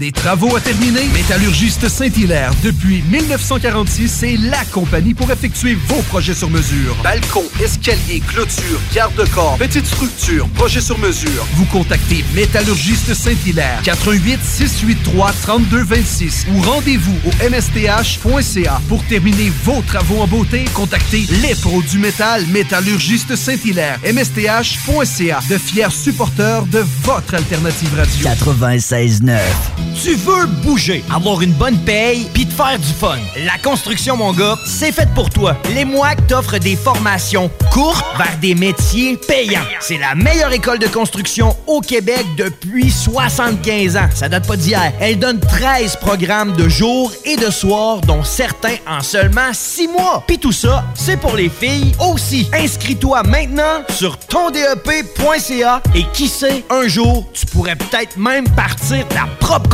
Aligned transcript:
Des 0.00 0.12
travaux 0.12 0.54
à 0.54 0.60
terminer? 0.60 1.08
Métallurgiste 1.12 1.88
Saint-Hilaire, 1.88 2.52
depuis 2.62 3.02
1946, 3.10 4.08
c'est 4.08 4.36
la 4.36 4.64
compagnie 4.66 5.12
pour 5.12 5.28
effectuer 5.28 5.74
vos 5.88 6.02
projets 6.02 6.34
sur 6.34 6.48
mesure. 6.50 6.94
Balcon, 7.02 7.42
escalier, 7.60 8.20
clôture, 8.20 8.78
garde-corps, 8.94 9.56
petite 9.58 9.86
structure, 9.86 10.48
projet 10.50 10.80
sur 10.80 10.96
mesure. 11.00 11.44
Vous 11.54 11.64
contactez 11.64 12.24
Métallurgiste 12.32 13.12
Saint-Hilaire, 13.12 13.80
88 13.82 14.38
683 14.40 15.32
3226 15.42 16.46
ou 16.54 16.62
rendez-vous 16.62 17.18
au 17.26 17.50
msth.ca. 17.50 18.80
Pour 18.88 19.02
terminer 19.06 19.50
vos 19.64 19.82
travaux 19.82 20.20
en 20.20 20.28
beauté, 20.28 20.66
contactez 20.74 21.26
les 21.42 21.56
pros 21.56 21.82
du 21.82 21.98
métal 21.98 22.46
Métallurgiste 22.46 23.34
Saint-Hilaire, 23.34 23.98
msth.ca. 24.04 25.40
De 25.50 25.58
fiers 25.58 25.90
supporters 25.90 26.66
de 26.66 26.84
votre 27.02 27.34
alternative 27.34 27.96
radio. 27.96 28.28
96.9 28.28 29.87
tu 29.94 30.14
veux 30.14 30.46
bouger, 30.46 31.04
avoir 31.14 31.42
une 31.42 31.52
bonne 31.52 31.78
paye, 31.78 32.28
puis 32.32 32.46
te 32.46 32.52
faire 32.52 32.78
du 32.78 32.86
fun. 32.86 33.16
La 33.44 33.58
construction, 33.58 34.16
mon 34.16 34.32
gars, 34.32 34.56
c'est 34.66 34.92
fait 34.92 35.08
pour 35.14 35.30
toi. 35.30 35.56
Les 35.74 35.84
MOAC 35.84 36.26
t'offrent 36.26 36.58
des 36.58 36.76
formations 36.76 37.50
courtes 37.72 38.04
vers 38.16 38.38
des 38.40 38.54
métiers 38.54 39.16
payants. 39.16 39.64
C'est 39.80 39.98
la 39.98 40.14
meilleure 40.14 40.52
école 40.52 40.78
de 40.78 40.86
construction 40.86 41.56
au 41.66 41.80
Québec 41.80 42.24
depuis 42.36 42.90
75 42.90 43.96
ans. 43.96 44.08
Ça 44.14 44.28
date 44.28 44.46
pas 44.46 44.56
d'hier. 44.56 44.92
Elle 45.00 45.18
donne 45.18 45.40
13 45.40 45.96
programmes 45.96 46.52
de 46.54 46.68
jour 46.68 47.12
et 47.24 47.36
de 47.36 47.50
soir, 47.50 48.00
dont 48.00 48.24
certains 48.24 48.76
en 48.86 49.00
seulement 49.02 49.52
6 49.52 49.88
mois. 49.88 50.24
Puis 50.26 50.38
tout 50.38 50.52
ça, 50.52 50.84
c'est 50.94 51.16
pour 51.16 51.36
les 51.36 51.48
filles 51.48 51.92
aussi. 52.00 52.48
Inscris-toi 52.52 53.22
maintenant 53.24 53.82
sur 53.90 54.18
tondep.ca 54.18 55.82
et 55.94 56.04
qui 56.12 56.28
sait, 56.28 56.64
un 56.70 56.88
jour, 56.88 57.26
tu 57.32 57.46
pourrais 57.46 57.76
peut-être 57.76 58.16
même 58.16 58.48
partir 58.50 59.06
ta 59.08 59.26
propre 59.40 59.68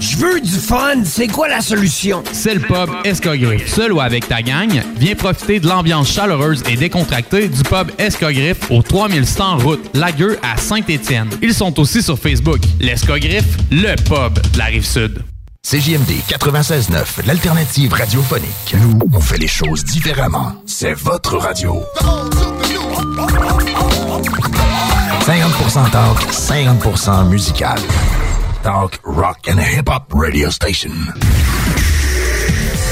Je 0.00 0.16
veux 0.16 0.40
du 0.40 0.58
fun, 0.58 1.04
c'est 1.04 1.26
quoi 1.26 1.48
la 1.48 1.60
solution? 1.60 2.22
C'est 2.32 2.54
le 2.54 2.60
pub 2.60 2.90
Escogriffe. 3.04 3.72
Seul 3.72 3.92
ou 3.92 4.00
avec 4.00 4.28
ta 4.28 4.40
gang, 4.42 4.70
viens 4.96 5.14
profiter 5.14 5.60
de 5.60 5.68
l'ambiance 5.68 6.10
chaleureuse 6.10 6.62
et 6.68 6.76
décontractée 6.76 7.48
du 7.48 7.62
pub 7.62 7.90
Escogriffe 7.98 8.70
au 8.70 8.82
3100 8.82 9.58
route 9.58 9.90
Lagueux 9.94 10.38
à 10.42 10.56
Saint-Étienne. 10.56 11.28
Ils 11.42 11.54
sont 11.54 11.78
aussi 11.78 12.02
sur 12.02 12.18
Facebook. 12.18 12.60
L'Escogriffe, 12.80 13.56
le 13.70 13.94
pub 13.96 14.40
de 14.52 14.58
la 14.58 14.66
Rive-Sud. 14.66 15.22
CJMD 15.62 16.10
96.9, 16.28 17.26
l'alternative 17.26 17.92
radiophonique. 17.92 18.74
Nous, 18.80 18.98
on 19.12 19.20
fait 19.20 19.36
les 19.36 19.46
choses 19.46 19.84
différemment. 19.84 20.54
C'est 20.66 20.94
votre 20.94 21.36
radio. 21.36 21.84
50% 25.26 25.90
talk, 25.90 26.18
50% 26.32 27.28
musical. 27.28 27.78
Talk, 28.62 29.00
rock 29.04 29.48
and 29.48 29.58
hip-hop 29.58 30.12
radio 30.12 30.50
station. 30.50 30.92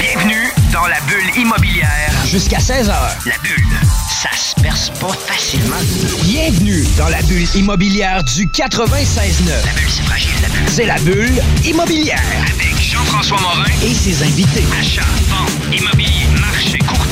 Bienvenue 0.00 0.50
dans 0.72 0.86
la 0.86 0.98
bulle 1.00 1.42
immobilière. 1.42 2.10
Jusqu'à 2.24 2.56
16h. 2.56 2.88
La 3.26 3.38
bulle, 3.42 3.66
ça 4.08 4.30
se 4.34 4.58
perce 4.62 4.88
pas 4.98 5.12
facilement. 5.12 5.76
Bienvenue 6.22 6.86
dans 6.96 7.08
la 7.10 7.20
bulle 7.22 7.46
immobilière 7.54 8.24
du 8.24 8.46
96.9. 8.46 9.66
La 9.66 9.72
bulle, 9.72 9.90
c'est 9.90 10.02
fragile, 10.04 10.30
la 10.40 10.48
bulle. 10.48 10.68
C'est 10.68 10.86
la 10.86 10.98
bulle 11.00 11.42
immobilière. 11.66 12.22
Avec 12.54 12.80
Jean-François 12.80 13.38
Morin 13.40 13.64
et 13.82 13.92
ses 13.92 14.22
invités. 14.22 14.64
Achat, 14.80 15.02
vente, 15.28 15.74
immobilier, 15.74 16.26
marché, 16.40 16.78
courtier, 16.78 17.07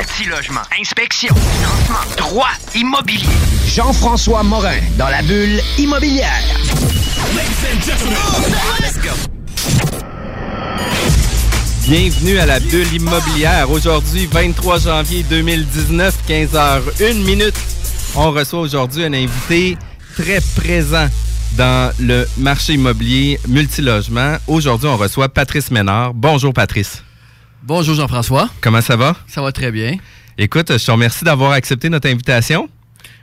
investissement, 0.00 0.60
multilogement, 0.60 0.60
inspection, 0.78 1.34
financement, 1.34 2.16
droit 2.16 2.48
immobilier. 2.74 3.26
Jean-François 3.66 4.42
Morin 4.42 4.78
dans 4.98 5.08
la 5.08 5.22
bulle 5.22 5.60
immobilière. 5.78 6.42
Bienvenue 11.86 12.38
à 12.38 12.46
la 12.46 12.60
bulle 12.60 12.92
immobilière. 12.94 13.70
Aujourd'hui, 13.70 14.26
23 14.30 14.78
janvier 14.78 15.22
2019, 15.24 16.14
15h01 16.28 17.14
minute. 17.24 17.54
On 18.16 18.30
reçoit 18.30 18.60
aujourd'hui 18.60 19.04
un 19.04 19.12
invité 19.12 19.76
très 20.16 20.40
présent 20.56 21.08
dans 21.56 21.92
le 22.00 22.26
marché 22.38 22.74
immobilier 22.74 23.38
multilogement. 23.48 24.36
Aujourd'hui, 24.46 24.88
on 24.88 24.96
reçoit 24.96 25.28
Patrice 25.28 25.70
Ménard. 25.70 26.14
Bonjour 26.14 26.52
Patrice. 26.52 27.02
Bonjour 27.62 27.94
Jean-François. 27.94 28.48
Comment 28.60 28.80
ça 28.80 28.96
va? 28.96 29.16
Ça 29.26 29.42
va 29.42 29.52
très 29.52 29.70
bien. 29.70 29.96
Écoute, 30.38 30.76
je 30.78 30.84
te 30.84 30.90
remercie 30.90 31.24
d'avoir 31.24 31.52
accepté 31.52 31.88
notre 31.88 32.08
invitation. 32.08 32.68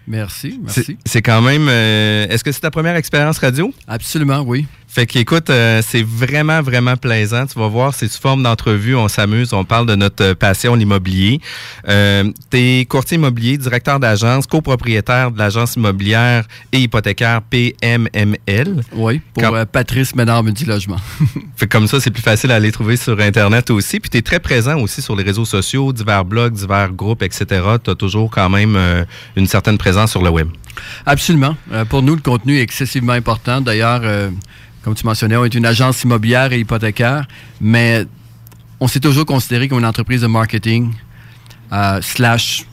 Merci, 0.08 0.60
merci. 0.64 0.98
C'est 1.06 1.22
quand 1.22 1.42
même. 1.42 1.68
euh, 1.70 2.28
Est-ce 2.30 2.44
que 2.44 2.52
c'est 2.52 2.62
ta 2.62 2.72
première 2.72 2.96
expérience 2.96 3.40
radio? 3.40 3.74
Absolument, 3.88 4.40
oui. 4.42 4.66
Fait 4.90 5.06
qu'écoute, 5.06 5.50
euh, 5.50 5.82
c'est 5.86 6.02
vraiment, 6.02 6.62
vraiment 6.62 6.96
plaisant. 6.96 7.46
Tu 7.46 7.60
vas 7.60 7.68
voir, 7.68 7.94
c'est 7.94 8.08
sous 8.12 8.20
forme 8.22 8.42
d'entrevue, 8.42 8.96
on 8.96 9.08
s'amuse, 9.08 9.54
on 9.54 9.64
parle 9.66 9.86
de 9.86 9.96
notre 9.96 10.24
euh, 10.24 10.34
passion, 10.34 10.74
l'immobilier. 10.76 11.40
Euh, 11.88 12.24
tu 12.50 12.58
es 12.58 12.86
courtier 12.86 13.16
immobilier, 13.18 13.58
directeur 13.58 14.00
d'agence, 14.00 14.48
copropriétaire 14.48 15.30
de 15.32 15.38
l'agence 15.38 15.76
immobilière 15.76 16.46
et 16.72 16.80
hypothécaire 16.80 17.42
PMML. 17.44 18.82
Oui, 18.94 19.22
pour 19.34 19.44
Quand- 19.44 19.54
euh, 19.56 19.66
Patrice 19.66 20.16
Ménard 20.16 20.42
Multilogement. 20.44 20.98
Fait 21.58 21.68
que 21.68 21.78
comme 21.78 21.88
ça, 21.88 22.00
c'est 22.00 22.12
plus 22.12 22.24
facile 22.24 22.52
à 22.52 22.60
les 22.60 22.72
trouver 22.72 22.98
sur 22.98 23.20
Internet 23.20 23.70
aussi. 23.70 24.00
Puis 24.00 24.10
tu 24.10 24.18
es 24.18 24.22
très 24.22 24.40
présent 24.40 24.80
aussi 24.80 25.02
sur 25.02 25.16
les 25.16 25.24
réseaux 25.24 25.46
sociaux, 25.46 25.92
divers 25.94 26.26
blogs, 26.26 26.54
divers 26.54 26.92
groupes, 26.92 27.24
etc. 27.24 27.46
Tu 27.84 27.92
as 27.92 27.96
toujours 27.96 28.32
quand 28.32 28.50
même 28.50 28.76
euh, 28.76 29.04
une 29.36 29.48
certaine 29.48 29.78
présence 29.78 30.12
sur 30.12 30.24
le 30.24 30.30
web. 30.30 30.48
Absolument. 31.06 31.56
Pour 31.90 32.04
nous, 32.04 32.16
le 32.16 32.22
contenu 32.22 32.58
est 32.58 32.62
excessivement 32.62 33.14
important. 33.14 33.62
D'ailleurs, 33.62 34.02
euh, 34.04 34.30
comme 34.88 34.96
tu 34.96 35.06
mentionnais, 35.06 35.36
on 35.36 35.44
est 35.44 35.54
une 35.54 35.66
agence 35.66 36.02
immobilière 36.04 36.54
et 36.54 36.62
hypothécaire, 36.62 37.28
mais 37.60 38.06
on 38.80 38.88
s'est 38.88 39.02
toujours 39.02 39.26
considéré 39.26 39.68
comme 39.68 39.80
une 39.80 39.86
entreprise 39.86 40.22
de 40.22 40.28
marketing 40.28 40.94
euh, 41.74 42.00
slash 42.02 42.66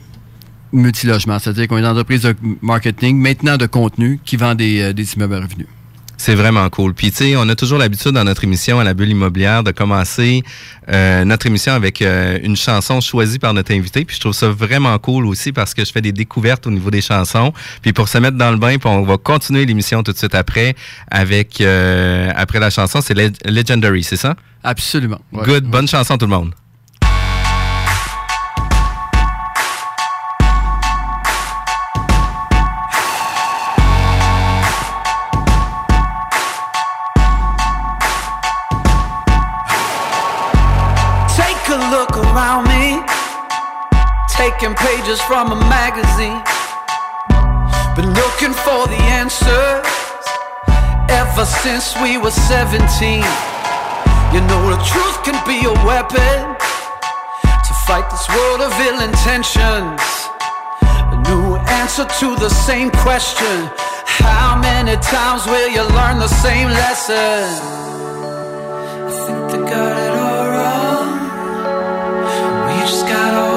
multilogement. 0.71 1.39
C'est-à-dire 1.39 1.67
qu'on 1.67 1.75
est 1.75 1.81
une 1.81 1.87
entreprise 1.87 2.21
de 2.21 2.33
marketing, 2.61 3.17
maintenant 3.17 3.57
de 3.57 3.65
contenu, 3.65 4.21
qui 4.23 4.37
vend 4.37 4.55
des, 4.55 4.81
euh, 4.81 4.93
des 4.93 5.13
immeubles 5.13 5.33
à 5.33 5.41
revenus. 5.41 5.67
C'est 6.25 6.33
vraiment 6.33 6.67
cool. 6.71 6.95
Puis, 6.95 7.11
tu 7.11 7.17
sais, 7.17 7.35
on 7.37 7.47
a 7.49 7.55
toujours 7.55 7.77
l'habitude 7.77 8.09
dans 8.13 8.23
notre 8.23 8.43
émission 8.45 8.79
à 8.79 8.83
la 8.83 8.95
bulle 8.95 9.09
immobilière 9.09 9.63
de 9.63 9.69
commencer 9.69 10.41
euh, 10.89 11.23
notre 11.23 11.45
émission 11.45 11.71
avec 11.73 12.01
euh, 12.01 12.39
une 12.41 12.55
chanson 12.55 12.99
choisie 12.99 13.37
par 13.37 13.53
notre 13.53 13.71
invité. 13.73 14.05
Puis, 14.05 14.15
je 14.15 14.21
trouve 14.21 14.33
ça 14.33 14.49
vraiment 14.49 14.97
cool 14.97 15.27
aussi 15.27 15.51
parce 15.51 15.75
que 15.75 15.85
je 15.85 15.91
fais 15.91 16.01
des 16.01 16.11
découvertes 16.11 16.65
au 16.65 16.71
niveau 16.71 16.89
des 16.89 17.01
chansons. 17.01 17.53
Puis, 17.83 17.93
pour 17.93 18.09
se 18.09 18.17
mettre 18.17 18.37
dans 18.37 18.49
le 18.49 18.57
bain, 18.57 18.79
puis 18.79 18.89
on 18.89 19.03
va 19.03 19.17
continuer 19.17 19.67
l'émission 19.67 20.01
tout 20.01 20.13
de 20.13 20.17
suite 20.17 20.33
après 20.33 20.73
avec, 21.11 21.61
euh, 21.61 22.31
après 22.35 22.59
la 22.59 22.71
chanson, 22.71 23.01
c'est 23.01 23.13
Leg- 23.13 23.37
Legendary, 23.45 24.01
c'est 24.01 24.17
ça? 24.17 24.33
Absolument. 24.63 25.19
Ouais. 25.31 25.45
Good. 25.45 25.65
Bonne 25.65 25.87
chanson, 25.87 26.17
tout 26.17 26.25
le 26.25 26.31
monde. 26.31 26.55
Magazine. 45.95 46.43
Been 47.95 48.11
looking 48.13 48.53
for 48.53 48.87
the 48.87 48.99
answers 49.15 49.87
ever 51.09 51.45
since 51.45 51.95
we 52.01 52.17
were 52.17 52.31
17. 52.31 53.23
You 54.33 54.41
know, 54.41 54.61
the 54.75 54.81
truth 54.83 55.23
can 55.23 55.39
be 55.47 55.63
a 55.65 55.73
weapon 55.87 56.55
to 57.67 57.73
fight 57.87 58.09
this 58.11 58.27
world 58.27 58.61
of 58.61 58.73
ill 58.87 58.99
intentions. 59.07 60.01
A 60.83 61.17
new 61.29 61.55
answer 61.79 62.05
to 62.19 62.35
the 62.35 62.49
same 62.49 62.91
question 62.91 63.69
How 64.05 64.59
many 64.59 64.97
times 64.97 65.45
will 65.45 65.69
you 65.69 65.83
learn 65.95 66.19
the 66.19 66.27
same 66.27 66.67
lesson? 66.67 67.45
I 69.07 69.11
think 69.25 69.51
they 69.51 69.61
got 69.71 69.97
it 70.05 70.13
all 70.27 70.45
wrong. 70.53 71.09
We 72.67 72.73
just 72.81 73.07
gotta 73.07 73.41
hold 73.41 73.54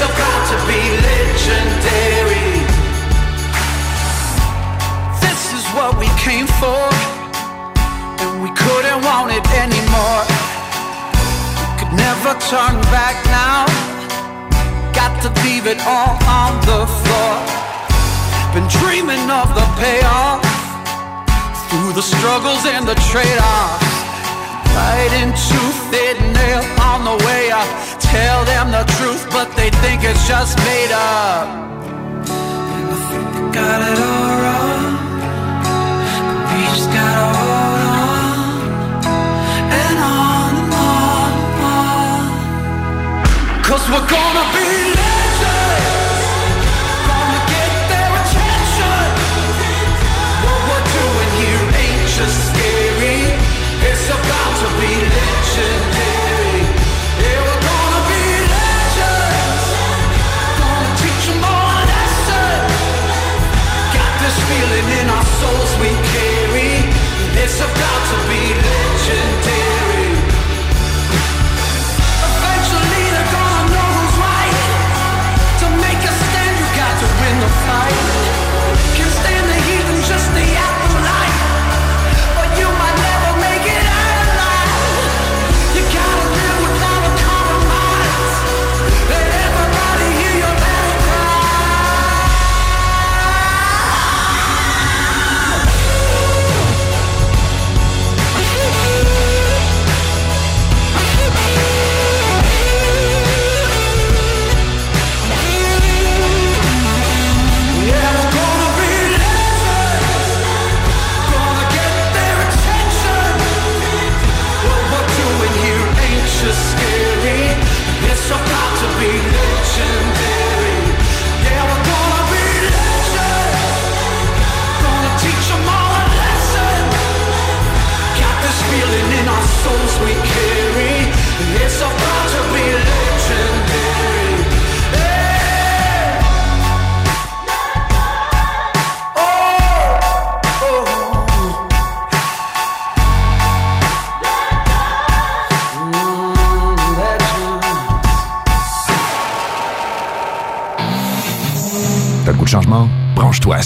about 0.00 0.42
to 0.50 0.56
be 0.70 0.80
legendary. 1.02 2.50
This 5.20 5.52
is 5.58 5.64
what 5.74 5.98
we 5.98 6.08
came 6.22 6.46
for, 6.62 6.82
and 8.22 8.42
we 8.42 8.50
couldn't 8.54 9.02
want 9.02 9.32
it 9.32 9.46
anymore. 9.64 10.22
We 11.58 11.74
could 11.78 11.94
never 11.98 12.32
turn 12.46 12.78
back 12.94 13.16
now. 13.26 13.66
Got 14.94 15.18
to 15.22 15.30
leave 15.42 15.66
it 15.66 15.80
all 15.86 16.14
on 16.26 16.52
the 16.70 16.86
floor. 16.86 17.34
Been 18.54 18.68
dreaming 18.80 19.30
of 19.30 19.48
the 19.54 19.66
payoff 19.82 20.42
through 21.68 21.92
the 21.92 22.02
struggles 22.02 22.64
and 22.66 22.86
the 22.86 22.94
trade-offs. 23.10 23.87
Fighting 24.74 25.32
tooth 25.48 25.94
and 26.04 26.20
nail 26.36 26.62
on 26.90 27.00
the 27.04 27.16
way 27.26 27.50
up. 27.50 27.68
Tell 28.00 28.44
them 28.44 28.70
the 28.70 28.84
truth, 28.96 29.24
but 29.30 29.48
they 29.56 29.70
think 29.82 30.02
it's 30.04 30.26
just 30.26 30.58
made 30.58 30.92
up. 30.92 31.48
And 32.74 32.86
I 32.90 32.98
think 33.08 33.26
they 33.34 33.46
got 33.60 33.78
it 33.90 33.98
all 34.10 34.34
wrong. 34.42 34.94
But 36.26 36.38
we 36.50 36.60
just 36.74 36.88
gotta 36.96 37.26
hold 37.36 37.82
on. 37.96 38.38
And 39.80 39.98
on 39.98 40.52
and 40.62 40.72
on 40.90 41.30
and 41.44 41.62
on. 41.76 43.62
Cause 43.64 43.84
we're 43.92 44.08
gonna 44.16 44.46
be 44.56 44.97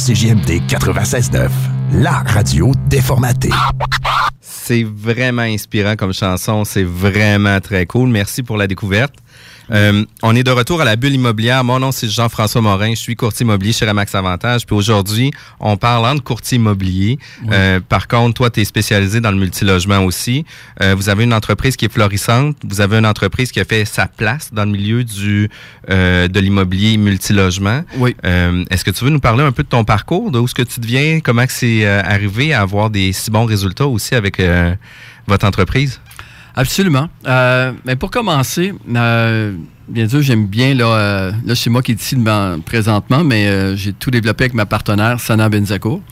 CJMD 0.04 0.66
96.9, 0.66 1.48
la 1.92 2.10
radio 2.26 2.72
déformatée. 2.88 3.50
C'est 4.40 4.82
vraiment 4.82 5.42
inspirant 5.42 5.94
comme 5.94 6.12
chanson. 6.12 6.64
C'est 6.64 6.82
vraiment 6.82 7.60
très 7.60 7.86
cool. 7.86 8.08
Merci 8.08 8.42
pour 8.42 8.56
la 8.56 8.66
découverte. 8.66 9.14
Euh, 9.72 10.04
on 10.22 10.36
est 10.36 10.42
de 10.42 10.50
retour 10.50 10.80
à 10.80 10.84
la 10.84 10.96
bulle 10.96 11.14
immobilière. 11.14 11.64
Mon 11.64 11.78
nom, 11.78 11.92
c'est 11.92 12.08
Jean-François 12.08 12.60
Morin. 12.60 12.90
Je 12.90 13.00
suis 13.00 13.16
courtier 13.16 13.44
immobilier 13.44 13.72
chez 13.72 13.88
Remax 13.88 14.14
Avantage. 14.14 14.66
Puis 14.66 14.76
aujourd'hui, 14.76 15.30
on 15.60 15.76
parle 15.76 16.06
entre 16.06 16.22
courtier 16.22 16.56
immobilier. 16.56 17.18
Euh, 17.50 17.80
par 17.80 18.08
contre, 18.08 18.34
toi, 18.34 18.50
tu 18.50 18.60
es 18.60 18.64
spécialisé 18.64 19.20
dans 19.20 19.30
le 19.30 19.38
multilogement 19.38 20.00
aussi. 20.04 20.44
Euh, 20.82 20.94
vous 20.94 21.08
avez 21.08 21.24
une 21.24 21.34
entreprise 21.34 21.76
qui 21.76 21.86
est 21.86 21.92
florissante. 21.92 22.56
Vous 22.68 22.80
avez 22.80 22.98
une 22.98 23.06
entreprise 23.06 23.50
qui 23.50 23.60
a 23.60 23.64
fait 23.64 23.84
sa 23.84 24.06
place 24.06 24.50
dans 24.52 24.64
le 24.64 24.70
milieu 24.72 25.04
du 25.04 25.48
euh, 25.90 26.28
de 26.28 26.40
l'immobilier 26.40 26.96
multilogement. 26.96 27.82
Oui. 27.96 28.14
Euh, 28.24 28.64
Est-ce 28.70 28.84
que 28.84 28.90
tu 28.90 29.04
veux 29.04 29.10
nous 29.10 29.20
parler 29.20 29.42
un 29.42 29.52
peu 29.52 29.62
de 29.62 29.68
ton 29.68 29.84
parcours, 29.84 30.30
de 30.30 30.38
où 30.38 30.46
ce 30.48 30.54
que 30.54 30.62
tu 30.62 30.80
deviens, 30.80 31.20
comment 31.20 31.46
que 31.46 31.52
c'est 31.52 31.86
arrivé 31.86 32.52
à 32.52 32.60
avoir 32.60 32.90
des 32.90 33.12
si 33.12 33.30
bons 33.30 33.44
résultats 33.44 33.86
aussi 33.86 34.14
avec 34.14 34.38
euh, 34.40 34.74
votre 35.26 35.46
entreprise? 35.46 36.00
Absolument. 36.54 37.08
Euh, 37.26 37.72
mais 37.86 37.96
pour 37.96 38.10
commencer, 38.10 38.74
euh, 38.94 39.52
bien 39.88 40.06
sûr, 40.08 40.20
j'aime 40.20 40.46
bien, 40.46 40.74
là, 40.74 40.84
euh, 40.86 41.32
là 41.46 41.54
c'est 41.54 41.70
moi 41.70 41.80
qui 41.82 41.92
est 41.92 42.00
ici 42.00 42.14
devant- 42.14 42.60
présentement, 42.60 43.24
mais 43.24 43.46
euh, 43.46 43.74
j'ai 43.76 43.92
tout 43.94 44.10
développé 44.10 44.44
avec 44.44 44.54
ma 44.54 44.66
partenaire, 44.66 45.18
Sana 45.18 45.48
Benzakour, 45.48 46.02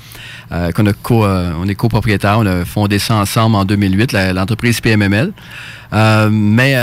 euh, 0.52 0.72
qu'on 0.72 0.86
a 0.86 0.92
co, 0.94 1.24
euh, 1.26 1.52
on 1.60 1.68
est 1.68 1.74
copropriétaire, 1.74 2.38
on 2.38 2.46
a 2.46 2.64
fondé 2.64 2.98
ça 2.98 3.16
ensemble 3.16 3.54
en 3.56 3.66
2008, 3.66 4.12
la- 4.12 4.32
l'entreprise 4.32 4.80
PMML. 4.80 5.32
Mais 6.30 6.74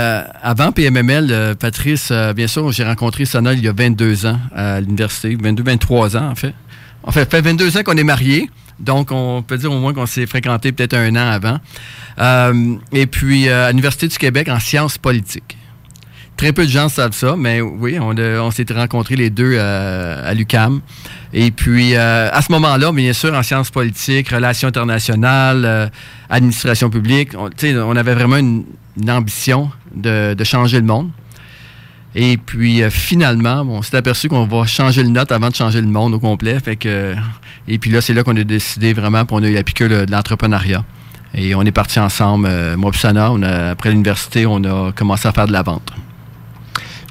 avant 0.42 0.70
PMML, 0.70 1.56
Patrice, 1.58 2.12
bien 2.36 2.46
sûr, 2.46 2.70
j'ai 2.72 2.84
rencontré 2.84 3.24
Sana 3.24 3.54
il 3.54 3.64
y 3.64 3.68
a 3.68 3.72
22 3.72 4.26
ans 4.26 4.38
à 4.54 4.80
l'université, 4.80 5.36
22, 5.40 5.62
23 5.64 6.16
ans 6.16 6.28
en 6.30 6.34
fait. 6.34 6.54
En 7.02 7.10
fait, 7.10 7.28
fait 7.30 7.40
22 7.40 7.76
ans 7.78 7.82
qu'on 7.84 7.96
est 7.96 8.04
mariés. 8.04 8.50
Donc, 8.80 9.10
on 9.10 9.42
peut 9.42 9.58
dire 9.58 9.72
au 9.72 9.78
moins 9.78 9.92
qu'on 9.92 10.06
s'est 10.06 10.26
fréquenté 10.26 10.72
peut-être 10.72 10.94
un 10.94 11.14
an 11.16 11.30
avant. 11.30 11.58
Euh, 12.18 12.76
et 12.92 13.06
puis, 13.06 13.48
euh, 13.48 13.66
à 13.66 13.70
l'Université 13.70 14.08
du 14.08 14.18
Québec 14.18 14.48
en 14.48 14.60
sciences 14.60 14.98
politiques. 14.98 15.56
Très 16.36 16.52
peu 16.52 16.66
de 16.66 16.70
gens 16.70 16.88
savent 16.88 17.14
ça, 17.14 17.34
mais 17.36 17.60
oui, 17.60 17.98
on, 17.98 18.50
s'est 18.52 18.66
rencontrés 18.72 19.16
les 19.16 19.28
deux 19.28 19.54
euh, 19.54 20.30
à 20.30 20.34
l'UCAM. 20.34 20.80
Et 21.32 21.50
puis, 21.50 21.96
euh, 21.96 22.30
à 22.32 22.42
ce 22.42 22.52
moment-là, 22.52 22.92
bien 22.92 23.12
sûr, 23.12 23.34
en 23.34 23.42
sciences 23.42 23.70
politiques, 23.70 24.28
relations 24.28 24.68
internationales, 24.68 25.90
administration 26.30 26.90
publique, 26.90 27.30
on, 27.36 27.96
avait 27.96 28.14
vraiment 28.14 28.36
une, 28.36 28.64
ambition 29.08 29.70
de 29.96 30.44
changer 30.44 30.78
le 30.78 30.86
monde. 30.86 31.10
Et 32.20 32.36
puis 32.36 32.82
euh, 32.82 32.90
finalement, 32.90 33.64
bon, 33.64 33.78
on 33.78 33.82
s'est 33.82 33.96
aperçu 33.96 34.28
qu'on 34.28 34.44
va 34.44 34.66
changer 34.66 35.04
le 35.04 35.08
note 35.08 35.30
avant 35.30 35.50
de 35.50 35.54
changer 35.54 35.80
le 35.80 35.86
monde 35.86 36.14
au 36.14 36.18
complet. 36.18 36.58
Fait 36.58 36.74
que, 36.74 37.14
et 37.68 37.78
puis 37.78 37.92
là, 37.92 38.00
c'est 38.00 38.12
là 38.12 38.24
qu'on 38.24 38.36
a 38.36 38.42
décidé 38.42 38.92
vraiment, 38.92 39.24
puis 39.24 39.36
on 39.38 39.42
a 39.44 39.48
eu 39.48 39.54
la 39.54 39.62
piqûre 39.62 39.88
de, 39.88 40.04
l'entrepreneuriat. 40.10 40.84
Et 41.32 41.54
on 41.54 41.62
est 41.62 41.70
partis 41.70 42.00
ensemble, 42.00 42.48
euh, 42.50 42.76
moi 42.76 42.90
et 42.92 42.98
Sana, 42.98 43.30
on 43.30 43.40
a- 43.42 43.70
après 43.70 43.90
l'université, 43.90 44.46
on 44.46 44.64
a 44.64 44.90
commencé 44.90 45.28
à 45.28 45.32
faire 45.32 45.46
de 45.46 45.52
la 45.52 45.62
vente. 45.62 45.92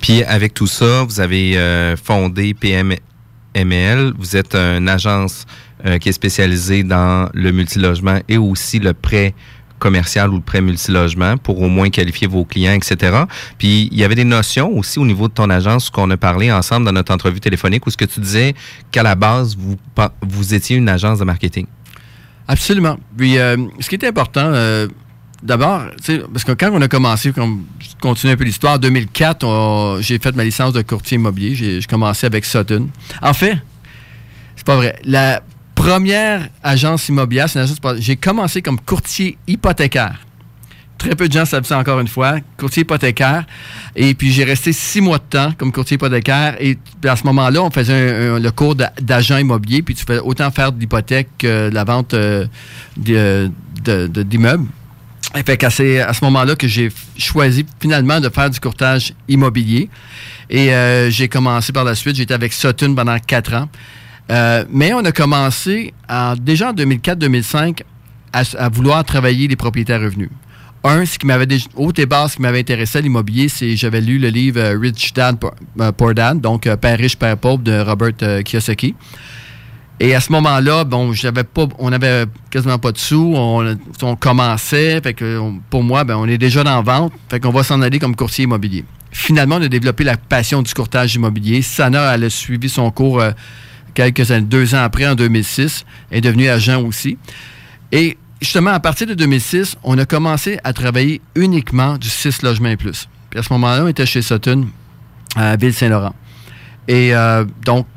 Puis 0.01 0.23
avec 0.23 0.53
tout 0.53 0.67
ça, 0.67 1.03
vous 1.03 1.21
avez 1.21 1.57
euh, 1.57 1.95
fondé 1.95 2.53
PMML. 2.53 4.11
Vous 4.19 4.35
êtes 4.35 4.55
une 4.55 4.89
agence 4.89 5.45
euh, 5.85 5.99
qui 5.99 6.09
est 6.09 6.11
spécialisée 6.11 6.83
dans 6.83 7.29
le 7.33 7.53
multilogement 7.53 8.19
et 8.27 8.37
aussi 8.37 8.79
le 8.79 8.93
prêt 8.93 9.33
commercial 9.79 10.29
ou 10.31 10.35
le 10.37 10.41
prêt 10.41 10.61
multilogement 10.61 11.37
pour 11.37 11.61
au 11.61 11.67
moins 11.69 11.89
qualifier 11.89 12.27
vos 12.27 12.45
clients, 12.45 12.73
etc. 12.73 13.23
Puis 13.57 13.89
il 13.91 13.97
y 13.97 14.03
avait 14.03 14.15
des 14.15 14.23
notions 14.23 14.69
aussi 14.77 14.99
au 14.99 15.05
niveau 15.05 15.27
de 15.27 15.33
ton 15.33 15.49
agence 15.49 15.89
qu'on 15.89 16.09
a 16.11 16.17
parlé 16.17 16.51
ensemble 16.51 16.85
dans 16.85 16.91
notre 16.93 17.13
entrevue 17.13 17.39
téléphonique 17.39 17.85
où 17.85 17.89
ce 17.89 17.97
que 17.97 18.05
tu 18.05 18.19
disais 18.19 18.55
qu'à 18.91 19.03
la 19.03 19.15
base, 19.15 19.55
vous, 19.57 19.75
vous 20.21 20.53
étiez 20.53 20.75
une 20.77 20.89
agence 20.89 21.19
de 21.19 21.23
marketing. 21.25 21.65
Absolument. 22.47 22.97
Puis, 23.17 23.37
euh, 23.37 23.57
ce 23.79 23.89
qui 23.89 23.95
était 23.95 24.07
important, 24.07 24.41
euh, 24.53 24.87
d'abord, 25.43 25.81
parce 26.33 26.43
que 26.45 26.53
quand 26.53 26.71
on 26.71 26.81
a 26.81 26.87
commencé, 26.87 27.31
comme 27.33 27.65
je 27.79 27.89
continue 28.01 28.31
un 28.33 28.37
peu 28.37 28.45
l'histoire, 28.45 28.75
en 28.75 28.77
2004, 28.77 29.43
on- 29.45 29.97
j'ai 30.01 30.17
fait 30.17 30.35
ma 30.35 30.43
licence 30.43 30.73
de 30.73 30.81
courtier 30.81 31.15
immobilier. 31.15 31.55
J'ai 31.55 31.81
commencé 31.89 32.25
avec 32.25 32.45
Sutton. 32.45 32.87
En 33.21 33.33
fait, 33.33 33.57
c'est 34.55 34.65
pas 34.65 34.75
vrai. 34.77 34.97
La 35.03 35.41
première 35.87 36.49
agence 36.63 37.07
immobilière, 37.07 37.47
c'est 37.49 37.59
une 37.59 37.63
agence. 37.63 37.79
J'ai 37.99 38.17
commencé 38.17 38.61
comme 38.61 38.77
courtier 38.79 39.37
hypothécaire. 39.47 40.19
très 40.97 41.15
peu 41.15 41.27
de 41.29 41.33
gens 41.33 41.45
savent 41.45 41.63
ça 41.63 41.77
encore 41.77 41.99
une 42.01 42.07
fois, 42.09 42.39
courtier 42.57 42.81
hypothécaire. 42.81 43.45
Et 43.95 44.13
puis 44.13 44.31
j'ai 44.33 44.43
resté 44.43 44.73
six 44.73 44.99
mois 44.99 45.17
de 45.19 45.23
temps 45.29 45.53
comme 45.57 45.71
courtier 45.71 45.95
hypothécaire. 45.95 46.55
Et 46.59 46.77
à 47.07 47.15
ce 47.15 47.23
moment-là, 47.27 47.61
on 47.63 47.71
faisait 47.71 48.37
le 48.37 48.49
cours 48.51 48.75
d'a- 48.75 48.91
d'agent 49.01 49.37
immobilier, 49.37 49.81
puis 49.81 49.95
tu 49.95 50.03
fais 50.05 50.19
autant 50.19 50.51
faire 50.51 50.73
de 50.73 50.79
l'hypothèque 50.79 51.29
que 51.37 51.69
de 51.69 51.73
la 51.75 51.83
vente 51.85 52.13
euh, 52.15 52.45
d'immeubles. 52.97 54.65
Et 55.35 55.43
fait 55.43 55.55
qu'à 55.57 55.69
ces- 55.69 55.99
à 56.01 56.13
ce 56.13 56.23
moment-là 56.25 56.55
que 56.55 56.67
j'ai 56.67 56.89
choisi 57.17 57.65
finalement 57.79 58.19
de 58.19 58.27
faire 58.29 58.49
du 58.49 58.59
courtage 58.59 59.13
immobilier. 59.29 59.89
Et 60.49 60.73
euh, 60.73 61.09
j'ai 61.11 61.27
commencé 61.29 61.71
par 61.71 61.83
la 61.85 61.95
suite, 61.95 62.15
j'étais 62.17 62.33
avec 62.33 62.51
Sutton 62.53 62.93
pendant 62.95 63.17
quatre 63.19 63.53
ans. 63.53 63.69
Euh, 64.31 64.65
mais 64.69 64.93
on 64.93 65.03
a 65.05 65.11
commencé 65.11 65.93
en- 66.09 66.35
déjà 66.35 66.69
en 66.71 66.73
2004-2005 66.73 67.81
à, 68.33 68.43
à 68.57 68.69
vouloir 68.69 69.03
travailler 69.05 69.47
les 69.47 69.55
propriétaires 69.55 70.01
revenus. 70.01 70.29
Un, 70.83 71.05
ce 71.05 71.17
qui 71.17 71.25
m'avait 71.25 71.45
déjà, 71.45 71.65
au 71.75 71.91
départ, 71.91 72.29
ce 72.29 72.35
qui 72.35 72.41
m'avait 72.41 72.59
intéressé 72.59 72.99
à 72.99 73.01
l'immobilier, 73.01 73.49
c'est 73.49 73.75
j'avais 73.75 74.01
lu 74.01 74.19
le 74.19 74.29
livre 74.29 74.59
euh, 74.59 74.77
Rich 74.79 75.13
Dad 75.13 75.37
Poor, 75.39 75.53
euh, 75.79 76.13
Dad, 76.13 76.39
donc 76.41 76.63
Père 76.75 76.97
riche, 76.97 77.17
Père 77.17 77.37
pauvre 77.37 77.59
de 77.63 77.79
Robert 77.79 78.43
Kiyosaki. 78.43 78.95
Et 79.99 80.13
à 80.13 80.19
ce 80.21 80.31
moment-là, 80.33 80.83
bon, 80.83 81.11
on 81.79 81.91
avait 81.91 82.25
quasiment 82.51 82.77
pas 82.77 82.91
de 82.91 82.99
sous, 82.99 83.33
on, 83.35 84.15
commençait, 84.15 85.01
fait 85.01 85.15
que 85.15 85.41
pour 85.71 85.81
moi, 85.83 86.03
ben, 86.03 86.15
on 86.17 86.27
est 86.27 86.37
déjà 86.37 86.63
dans 86.63 86.75
la 86.75 86.81
vente, 86.81 87.13
fait 87.29 87.39
qu'on 87.39 87.49
va 87.49 87.63
s'en 87.63 87.81
aller 87.81 87.97
comme 87.97 88.15
courtier 88.15 88.43
immobilier. 88.43 88.85
Finalement, 89.11 89.55
on 89.55 89.61
a 89.63 89.67
développé 89.67 90.03
la 90.03 90.15
passion 90.15 90.61
du 90.61 90.71
courtage 90.71 91.15
immobilier. 91.15 91.63
Sana, 91.63 92.13
elle 92.13 92.25
a 92.25 92.29
suivi 92.29 92.69
son 92.69 92.91
cours 92.91 93.23
quelques 93.97 94.29
années, 94.29 94.45
deux 94.45 94.75
ans 94.75 94.83
après, 94.83 95.07
en 95.07 95.15
2006, 95.15 95.83
est 96.11 96.21
devenue 96.21 96.47
agent 96.47 96.79
aussi. 96.83 97.17
Et 97.91 98.15
justement, 98.39 98.69
à 98.69 98.79
partir 98.79 99.07
de 99.07 99.15
2006, 99.15 99.75
on 99.83 99.97
a 99.97 100.05
commencé 100.05 100.59
à 100.63 100.71
travailler 100.71 101.19
uniquement 101.33 101.97
du 101.97 102.07
6 102.07 102.43
logements 102.43 102.69
et 102.69 102.77
plus. 102.77 103.09
Puis 103.31 103.39
à 103.39 103.43
ce 103.43 103.51
moment-là, 103.53 103.83
on 103.83 103.87
était 103.87 104.05
chez 104.05 104.21
Sutton, 104.21 104.67
à 105.35 105.55
Ville-Saint-Laurent. 105.55 106.13
Et 106.87 107.15
euh, 107.15 107.43
donc, 107.65 107.87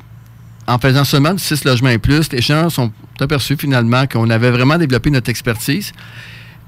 en 0.65 0.79
faisant 0.79 1.03
seulement 1.03 1.35
du 1.35 1.43
6 1.43 1.65
logements 1.65 1.89
et 1.89 1.99
plus, 1.99 2.31
les 2.31 2.41
gens 2.41 2.71
sont 2.71 2.91
aperçus 3.19 3.55
finalement 3.55 4.07
qu'on 4.07 4.31
avait 4.31 4.49
vraiment 4.49 4.79
développé 4.79 5.11
notre 5.11 5.29
expertise. 5.29 5.91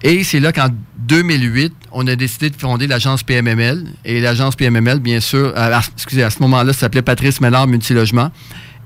Et 0.04 0.24
c'est 0.24 0.42
là 0.42 0.52
qu'en 0.52 0.68
2008, 1.00 1.74
on 1.92 2.06
a 2.06 2.16
décidé 2.16 2.52
de 2.52 2.56
fonder 2.56 2.86
l'agence 2.86 3.24
PMML. 3.24 3.86
Et 4.06 4.22
l'agence 4.22 4.56
PMML, 4.56 5.00
bien 5.00 5.20
sûr, 5.22 5.54
euh, 5.58 5.80
excusez, 5.96 6.22
à 6.22 6.30
ce 6.30 6.40
moment-là, 6.42 6.72
s'appelait 6.72 7.02
Patrice 7.02 7.42
Ménard 7.42 7.66
Multilogement. 7.66 8.30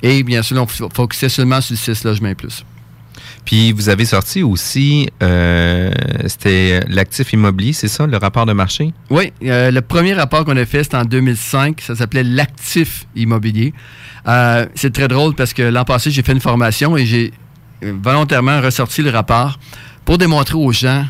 Et 0.04 0.24
bien 0.24 0.42
sûr, 0.44 0.62
on 0.62 0.68
focusait 0.68 1.30
seulement 1.30 1.62
sur 1.62 1.74
le 1.74 1.77
6 1.77 2.04
logements 2.04 2.30
et 2.30 2.36
plus. 2.36 2.63
Puis 3.48 3.72
vous 3.72 3.88
avez 3.88 4.04
sorti 4.04 4.44
aussi, 4.44 5.08
euh, 5.24 5.89
c'était 6.25 6.82
l'actif 6.89 7.32
immobilier, 7.32 7.72
c'est 7.72 7.88
ça, 7.88 8.06
le 8.06 8.18
rapport 8.18 8.46
de 8.46 8.51
marché? 8.51 8.94
Oui, 9.10 9.32
euh, 9.46 9.72
le 9.72 9.82
premier 9.82 10.13
rapport 10.13 10.44
qu'on 10.44 10.58
a 10.58 10.66
fait, 10.66 10.84
c'était 10.84 10.98
en 10.98 11.06
2005. 11.06 11.80
Ça 11.80 11.96
s'appelait 11.96 12.24
l'actif 12.24 13.06
immobilier. 13.16 13.74
Euh, 14.27 14.66
c'est 14.75 14.92
très 14.92 15.08
drôle 15.08 15.34
parce 15.34 15.54
que 15.54 15.63
l'an 15.63 15.86
passé, 15.86 16.12
j'ai 16.12 16.24
fait 16.24 16.34
une 16.34 16.42
formation 16.42 16.98
et 16.98 17.06
j'ai 17.06 17.32
volontairement 17.82 18.60
ressorti 18.60 19.01
le 19.01 19.12
rapport 19.12 19.58
pour 20.04 20.18
démontrer 20.18 20.56
aux 20.56 20.72
gens 20.72 21.06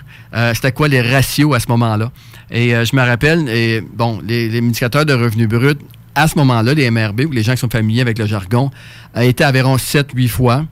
c'était 0.53 0.74
quoi 0.74 0.88
les 0.88 1.01
ratios 1.01 1.56
à 1.56 1.60
ce 1.60 1.65
moment-là. 1.70 2.12
Et 2.51 2.70
je 2.70 2.96
me 2.96 3.01
rappelle, 3.01 3.50
et, 3.50 3.82
bon, 3.82 4.20
les, 4.27 4.50
les 4.50 4.60
indicateurs 4.60 5.03
de 5.03 5.13
revenus 5.13 5.48
bruts, 5.48 5.79
à 6.17 6.27
ce 6.27 6.36
moment-là, 6.39 6.74
les 6.74 6.89
MRB, 6.89 7.21
ou 7.27 7.31
les 7.31 7.43
gens 7.43 7.53
qui 7.53 7.59
sont 7.59 7.69
familiers 7.69 8.01
avec 8.01 8.17
le 8.17 8.25
jargon, 8.25 8.71
euh, 9.15 9.21
étaient 9.21 9.43
à 9.43 9.50
environ 9.50 9.77
7-8 9.77 10.27
fois. 10.27 10.65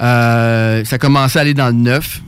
Euh, 0.00 0.84
ça 0.84 0.98
commençait 0.98 1.40
à 1.40 1.42
aller 1.42 1.54
dans 1.54 1.66
le 1.66 1.72
9, 1.72 2.22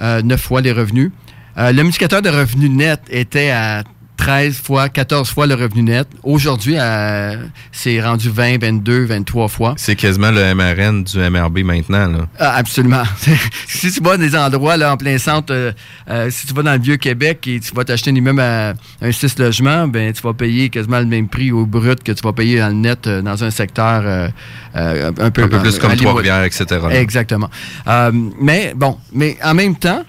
euh, 0.00 0.22
9 0.22 0.40
fois 0.40 0.60
les 0.60 0.72
revenus. 0.72 1.10
Euh, 1.58 1.72
le 1.72 1.82
multiplicateur 1.82 2.22
de 2.22 2.28
revenus 2.28 2.70
net 2.70 3.00
était 3.10 3.50
à 3.50 3.82
13 4.18 4.60
fois, 4.60 4.88
14 4.90 5.30
fois 5.30 5.46
le 5.46 5.54
revenu 5.54 5.82
net. 5.82 6.06
Aujourd'hui, 6.22 6.74
euh, 6.76 7.36
c'est 7.72 8.00
rendu 8.02 8.28
20, 8.28 8.60
22, 8.60 9.06
23 9.06 9.48
fois. 9.48 9.74
C'est 9.78 9.96
quasiment 9.96 10.30
le 10.30 10.54
MRN 10.54 11.04
du 11.04 11.18
MRB 11.18 11.60
maintenant. 11.60 12.08
Là. 12.08 12.26
Ah, 12.38 12.56
absolument. 12.56 13.04
si 13.66 13.90
tu 13.90 14.02
vas 14.02 14.16
dans 14.16 14.22
des 14.22 14.36
endroits 14.36 14.76
là, 14.76 14.92
en 14.92 14.96
plein 14.96 15.16
centre, 15.18 15.52
euh, 15.52 15.72
euh, 16.10 16.28
si 16.30 16.46
tu 16.46 16.52
vas 16.52 16.62
dans 16.62 16.74
le 16.74 16.80
Vieux-Québec 16.80 17.46
et 17.46 17.60
tu 17.60 17.74
vas 17.74 17.84
t'acheter 17.84 18.10
un 18.10 18.14
immeuble 18.14 18.40
à 18.40 18.74
un 19.00 19.12
6 19.12 19.38
logements, 19.38 19.88
ben, 19.88 20.12
tu 20.12 20.20
vas 20.20 20.34
payer 20.34 20.68
quasiment 20.68 20.98
le 20.98 21.06
même 21.06 21.28
prix 21.28 21.50
au 21.52 21.64
brut 21.64 22.02
que 22.02 22.12
tu 22.12 22.22
vas 22.22 22.32
payer 22.32 22.58
dans 22.58 22.68
le 22.68 22.74
net 22.74 23.06
euh, 23.06 23.22
dans 23.22 23.42
un 23.42 23.50
secteur 23.50 24.30
un 24.74 25.10
peu, 25.30 25.42
Un 25.42 25.48
peu 25.48 25.60
plus 25.60 25.78
comme. 25.78 25.96
Trois-Rivières, 25.96 26.44
etc. 26.44 26.64
là. 26.70 27.00
Exactement. 27.00 27.50
Euh, 27.86 28.10
mais 28.40 28.72
bon, 28.74 28.98
mais 29.12 29.36
en 29.42 29.54
même 29.54 29.76
temps, 29.76 30.04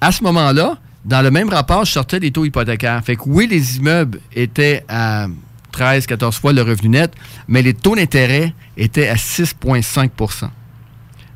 à 0.00 0.12
ce 0.12 0.22
moment-là, 0.24 0.76
dans 1.04 1.22
le 1.22 1.30
même 1.30 1.48
rapport, 1.48 1.84
je 1.84 1.92
sortais 1.92 2.20
des 2.20 2.30
taux 2.30 2.44
hypothécaires. 2.44 3.02
Fait 3.04 3.16
que 3.16 3.22
oui, 3.26 3.48
les 3.50 3.78
immeubles 3.78 4.20
étaient 4.34 4.84
à 4.88 5.26
13, 5.72 6.06
14 6.06 6.36
fois 6.36 6.52
le 6.52 6.62
revenu 6.62 6.90
net, 6.90 7.12
mais 7.48 7.62
les 7.62 7.74
taux 7.74 7.96
d'intérêt 7.96 8.54
étaient 8.76 9.08
à 9.08 9.14
6,5% 9.14 10.48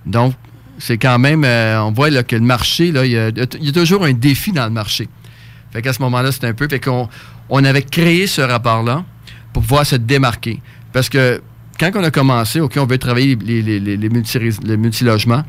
Donc, 0.04 0.34
c'est 0.78 0.98
quand 0.98 1.18
même, 1.18 1.44
euh, 1.44 1.82
on 1.82 1.90
voit 1.90 2.10
là, 2.10 2.22
que 2.22 2.36
le 2.36 2.42
marché, 2.42 2.88
il 2.88 3.06
y, 3.06 3.18
a, 3.18 3.72
toujours 3.72 4.04
un 4.04 4.12
défi 4.12 4.52
dans 4.52 4.64
le 4.64 4.70
marché. 4.70 5.08
Fait 5.72 5.82
qu'à 5.82 5.92
ce 5.92 6.02
moment-là, 6.02 6.32
c'est 6.32 6.44
un 6.44 6.52
peu. 6.52 6.68
Fait 6.68 6.80
qu'on 6.80 7.08
on 7.48 7.64
avait 7.64 7.82
créé 7.82 8.26
ce 8.26 8.42
rapport-là 8.42 9.04
pour 9.52 9.62
pouvoir 9.62 9.86
se 9.86 9.96
démarquer. 9.96 10.60
Parce 10.92 11.08
que 11.08 11.40
quand 11.80 11.90
on 11.94 12.04
a 12.04 12.10
commencé, 12.10 12.60
OK, 12.60 12.76
on 12.76 12.86
veut 12.86 12.98
travailler 12.98 13.36
les, 13.36 13.62
les, 13.62 13.80
les, 13.80 13.96
les, 13.96 14.08
multi, 14.08 14.38
les 14.38 14.76
multilogements. 14.76 15.44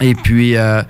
Et 0.00 0.14
puis, 0.14 0.56
euh, 0.56 0.82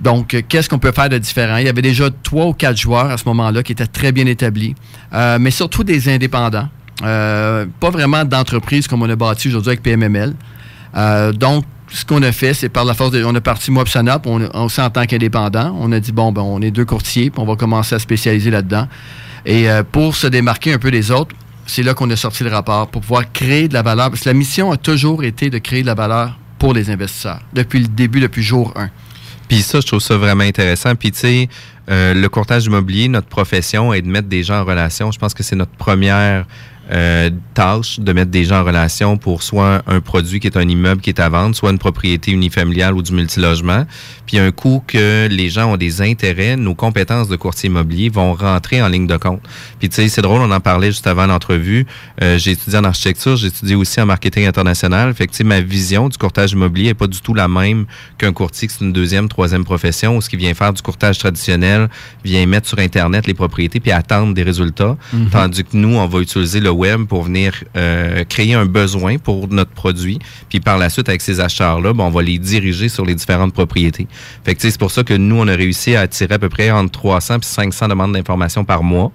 donc, 0.00 0.34
euh, 0.34 0.42
qu'est-ce 0.46 0.68
qu'on 0.68 0.78
peut 0.78 0.92
faire 0.92 1.08
de 1.08 1.18
différent? 1.18 1.56
Il 1.56 1.66
y 1.66 1.68
avait 1.68 1.82
déjà 1.82 2.08
trois 2.22 2.46
ou 2.46 2.52
quatre 2.52 2.76
joueurs 2.76 3.06
à 3.06 3.16
ce 3.16 3.24
moment-là 3.26 3.62
qui 3.62 3.72
étaient 3.72 3.86
très 3.86 4.12
bien 4.12 4.26
établis, 4.26 4.74
euh, 5.14 5.38
mais 5.40 5.50
surtout 5.50 5.84
des 5.84 6.08
indépendants. 6.08 6.68
Euh, 7.02 7.66
pas 7.80 7.90
vraiment 7.90 8.24
d'entreprise 8.24 8.88
comme 8.88 9.02
on 9.02 9.10
a 9.10 9.16
bâti 9.16 9.48
aujourd'hui 9.48 9.70
avec 9.70 9.82
PMML. 9.82 10.34
Donc, 11.34 11.64
ce 11.88 12.04
qu'on 12.04 12.22
a 12.22 12.32
fait, 12.32 12.52
c'est 12.52 12.68
par 12.68 12.84
la 12.84 12.94
force 12.94 13.12
de. 13.12 13.22
On 13.24 13.34
a 13.34 13.40
parti 13.40 13.70
moi 13.70 13.84
on, 14.26 14.48
on 14.54 14.68
s'est 14.68 14.82
en 14.82 14.90
tant 14.90 15.04
qu'indépendant. 15.04 15.76
On 15.78 15.92
a 15.92 16.00
dit, 16.00 16.10
bon, 16.10 16.32
ben, 16.32 16.42
on 16.42 16.60
est 16.60 16.70
deux 16.70 16.84
courtiers, 16.84 17.30
on 17.36 17.44
va 17.44 17.54
commencer 17.54 17.94
à 17.94 17.98
spécialiser 17.98 18.50
là-dedans. 18.50 18.88
Et 19.44 19.68
pour 19.92 20.16
se 20.16 20.26
démarquer 20.26 20.72
un 20.72 20.78
peu 20.78 20.90
des 20.90 21.10
autres, 21.12 21.34
c'est 21.66 21.84
là 21.84 21.94
qu'on 21.94 22.10
a 22.10 22.16
sorti 22.16 22.42
le 22.42 22.50
rapport, 22.50 22.88
pour 22.88 23.02
pouvoir 23.02 23.30
créer 23.30 23.68
de 23.68 23.74
la 23.74 23.82
valeur. 23.82 24.10
Parce 24.10 24.22
que 24.22 24.28
la 24.28 24.34
mission 24.34 24.72
a 24.72 24.76
toujours 24.76 25.22
été 25.22 25.50
de 25.50 25.58
créer 25.58 25.82
de 25.82 25.86
la 25.86 25.94
valeur 25.94 26.36
pour 26.58 26.72
les 26.72 26.90
investisseurs, 26.90 27.40
depuis 27.52 27.80
le 27.80 27.88
début, 27.88 28.20
depuis 28.20 28.42
jour 28.42 28.72
1. 28.74 28.88
Puis 29.48 29.62
ça, 29.62 29.80
je 29.80 29.86
trouve 29.86 30.00
ça 30.00 30.16
vraiment 30.16 30.44
intéressant. 30.44 30.94
Puis 30.94 31.12
tu 31.12 31.18
sais, 31.18 31.48
euh, 31.90 32.14
le 32.14 32.28
courtage 32.28 32.66
immobilier, 32.66 33.08
notre 33.08 33.28
profession 33.28 33.92
est 33.92 34.02
de 34.02 34.08
mettre 34.08 34.28
des 34.28 34.42
gens 34.42 34.60
en 34.60 34.64
relation. 34.64 35.12
Je 35.12 35.18
pense 35.18 35.34
que 35.34 35.42
c'est 35.42 35.56
notre 35.56 35.72
première 35.72 36.46
euh, 36.92 37.30
tâche 37.54 37.98
de 37.98 38.12
mettre 38.12 38.30
des 38.30 38.44
gens 38.44 38.60
en 38.60 38.64
relation 38.64 39.16
pour 39.16 39.42
soit 39.42 39.82
un 39.86 40.00
produit 40.00 40.40
qui 40.40 40.46
est 40.46 40.56
un 40.56 40.68
immeuble 40.68 41.00
qui 41.00 41.10
est 41.10 41.20
à 41.20 41.28
vendre, 41.28 41.56
soit 41.56 41.70
une 41.70 41.78
propriété 41.78 42.30
unifamiliale 42.30 42.94
ou 42.94 43.02
du 43.02 43.12
multilogement. 43.12 43.86
Puis 44.26 44.38
un 44.38 44.50
coup 44.50 44.82
que 44.86 45.28
les 45.30 45.48
gens 45.48 45.72
ont 45.72 45.76
des 45.76 46.02
intérêts, 46.02 46.56
nos 46.56 46.74
compétences 46.74 47.28
de 47.28 47.36
courtier 47.36 47.68
immobilier 47.68 48.08
vont 48.08 48.34
rentrer 48.34 48.82
en 48.82 48.88
ligne 48.88 49.06
de 49.06 49.16
compte. 49.16 49.40
Puis 49.78 49.88
tu 49.88 49.96
sais, 49.96 50.08
c'est 50.08 50.22
drôle, 50.22 50.40
on 50.40 50.50
en 50.50 50.60
parlait 50.60 50.90
juste 50.90 51.06
avant 51.06 51.26
l'entrevue. 51.26 51.86
Euh, 52.22 52.38
j'ai 52.38 52.52
étudié 52.52 52.78
en 52.78 52.84
architecture, 52.84 53.36
j'ai 53.36 53.48
étudié 53.48 53.74
aussi 53.74 54.00
en 54.00 54.06
marketing 54.06 54.46
international. 54.46 55.14
Fait 55.14 55.26
que 55.26 55.42
ma 55.42 55.60
vision 55.60 56.08
du 56.08 56.18
courtage 56.18 56.52
immobilier 56.52 56.90
est 56.90 56.94
pas 56.94 57.06
du 57.06 57.20
tout 57.20 57.34
la 57.34 57.48
même 57.48 57.86
qu'un 58.18 58.32
courtier 58.32 58.68
qui 58.68 58.74
c'est 58.74 58.84
une 58.84 58.92
deuxième, 58.92 59.28
troisième 59.28 59.64
profession, 59.64 60.16
ou 60.16 60.20
ce 60.20 60.28
qui 60.28 60.36
vient 60.36 60.54
faire 60.54 60.72
du 60.72 60.82
courtage 60.82 61.18
traditionnel, 61.18 61.88
vient 62.24 62.46
mettre 62.46 62.68
sur 62.68 62.78
Internet 62.78 63.26
les 63.26 63.34
propriétés 63.34 63.80
puis 63.80 63.92
attendre 63.92 64.34
des 64.34 64.42
résultats. 64.42 64.96
Mhm. 65.12 65.30
Tandis 65.30 65.64
que 65.64 65.76
nous, 65.76 65.96
on 65.96 66.06
va 66.06 66.20
utiliser 66.20 66.60
le 66.60 66.70
pour 67.08 67.22
venir 67.22 67.64
euh, 67.76 68.24
créer 68.24 68.54
un 68.54 68.66
besoin 68.66 69.18
pour 69.18 69.48
notre 69.48 69.70
produit. 69.70 70.18
Puis 70.48 70.60
par 70.60 70.78
la 70.78 70.90
suite, 70.90 71.08
avec 71.08 71.20
ces 71.20 71.40
acheteurs-là, 71.40 71.92
ben, 71.92 72.04
on 72.04 72.10
va 72.10 72.22
les 72.22 72.38
diriger 72.38 72.88
sur 72.88 73.04
les 73.04 73.14
différentes 73.14 73.52
propriétés. 73.52 74.06
Fait 74.44 74.54
que 74.54 74.62
c'est 74.62 74.78
pour 74.78 74.90
ça 74.90 75.02
que 75.02 75.14
nous, 75.14 75.36
on 75.36 75.48
a 75.48 75.54
réussi 75.54 75.96
à 75.96 76.02
attirer 76.02 76.34
à 76.34 76.38
peu 76.38 76.48
près 76.48 76.70
entre 76.70 76.92
300 76.92 77.36
et 77.36 77.42
500 77.42 77.88
demandes 77.88 78.12
d'informations 78.12 78.64
par 78.64 78.82
mois, 78.82 79.10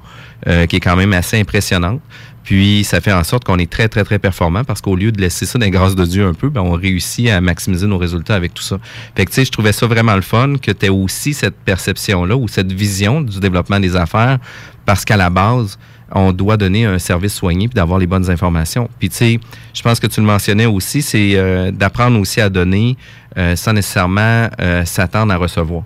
euh, 0.47 0.65
qui 0.65 0.77
est 0.77 0.79
quand 0.79 0.95
même 0.95 1.13
assez 1.13 1.39
impressionnante. 1.39 2.01
Puis 2.43 2.83
ça 2.83 2.99
fait 3.01 3.13
en 3.13 3.23
sorte 3.23 3.43
qu'on 3.43 3.59
est 3.59 3.69
très, 3.69 3.87
très, 3.87 4.03
très 4.03 4.17
performant 4.17 4.63
parce 4.63 4.81
qu'au 4.81 4.95
lieu 4.95 5.11
de 5.11 5.21
laisser 5.21 5.45
ça 5.45 5.59
dans 5.59 5.65
la 5.65 5.69
grâce 5.69 5.95
de 5.95 6.05
Dieu 6.05 6.25
un 6.25 6.33
peu, 6.33 6.49
ben, 6.49 6.61
on 6.61 6.71
réussit 6.71 7.29
à 7.29 7.39
maximiser 7.39 7.85
nos 7.85 7.97
résultats 7.97 8.35
avec 8.35 8.53
tout 8.53 8.63
ça. 8.63 8.77
Fait 9.15 9.25
que 9.25 9.29
tu 9.29 9.35
sais, 9.35 9.45
je 9.45 9.51
trouvais 9.51 9.71
ça 9.71 9.85
vraiment 9.85 10.15
le 10.15 10.21
fun 10.21 10.55
que 10.61 10.71
tu 10.71 10.87
aies 10.87 10.89
aussi 10.89 11.33
cette 11.33 11.55
perception-là 11.57 12.35
ou 12.35 12.47
cette 12.47 12.71
vision 12.71 13.21
du 13.21 13.39
développement 13.39 13.79
des 13.79 13.95
affaires 13.95 14.39
parce 14.85 15.05
qu'à 15.05 15.17
la 15.17 15.29
base, 15.29 15.77
on 16.13 16.31
doit 16.33 16.57
donner 16.57 16.85
un 16.85 16.99
service 16.99 17.33
soigné 17.33 17.67
puis 17.67 17.75
d'avoir 17.75 17.99
les 17.99 18.07
bonnes 18.07 18.29
informations. 18.29 18.89
Puis 18.99 19.09
tu 19.09 19.15
sais, 19.15 19.39
je 19.73 19.81
pense 19.81 19.99
que 19.99 20.07
tu 20.07 20.19
le 20.19 20.25
mentionnais 20.25 20.65
aussi, 20.65 21.01
c'est 21.01 21.33
euh, 21.35 21.71
d'apprendre 21.71 22.19
aussi 22.19 22.41
à 22.41 22.49
donner 22.49 22.97
euh, 23.37 23.55
sans 23.55 23.73
nécessairement 23.73 24.49
euh, 24.59 24.83
s'attendre 24.85 25.33
à 25.33 25.37
recevoir. 25.37 25.83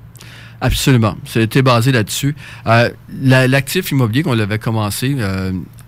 Absolument. 0.61 1.15
C'était 1.25 1.61
basé 1.61 1.91
là-dessus. 1.91 2.35
La- 2.65 3.47
L'actif 3.47 3.91
immobilier 3.91 4.23
qu'on 4.23 4.39
avait 4.39 4.57
commencé, 4.57 5.15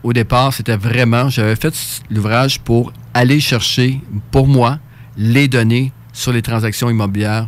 au 0.03 0.13
départ, 0.13 0.53
c'était 0.53 0.75
vraiment, 0.77 1.29
j'avais 1.29 1.55
fait 1.55 1.73
l'ouvrage 2.11 2.59
pour 2.59 2.91
aller 3.13 3.39
chercher, 3.39 4.01
pour 4.29 4.45
moi, 4.47 4.77
les 5.17 5.47
données 5.47 5.93
sur 6.13 6.31
les 6.33 6.41
transactions 6.43 6.89
immobilières 6.89 7.47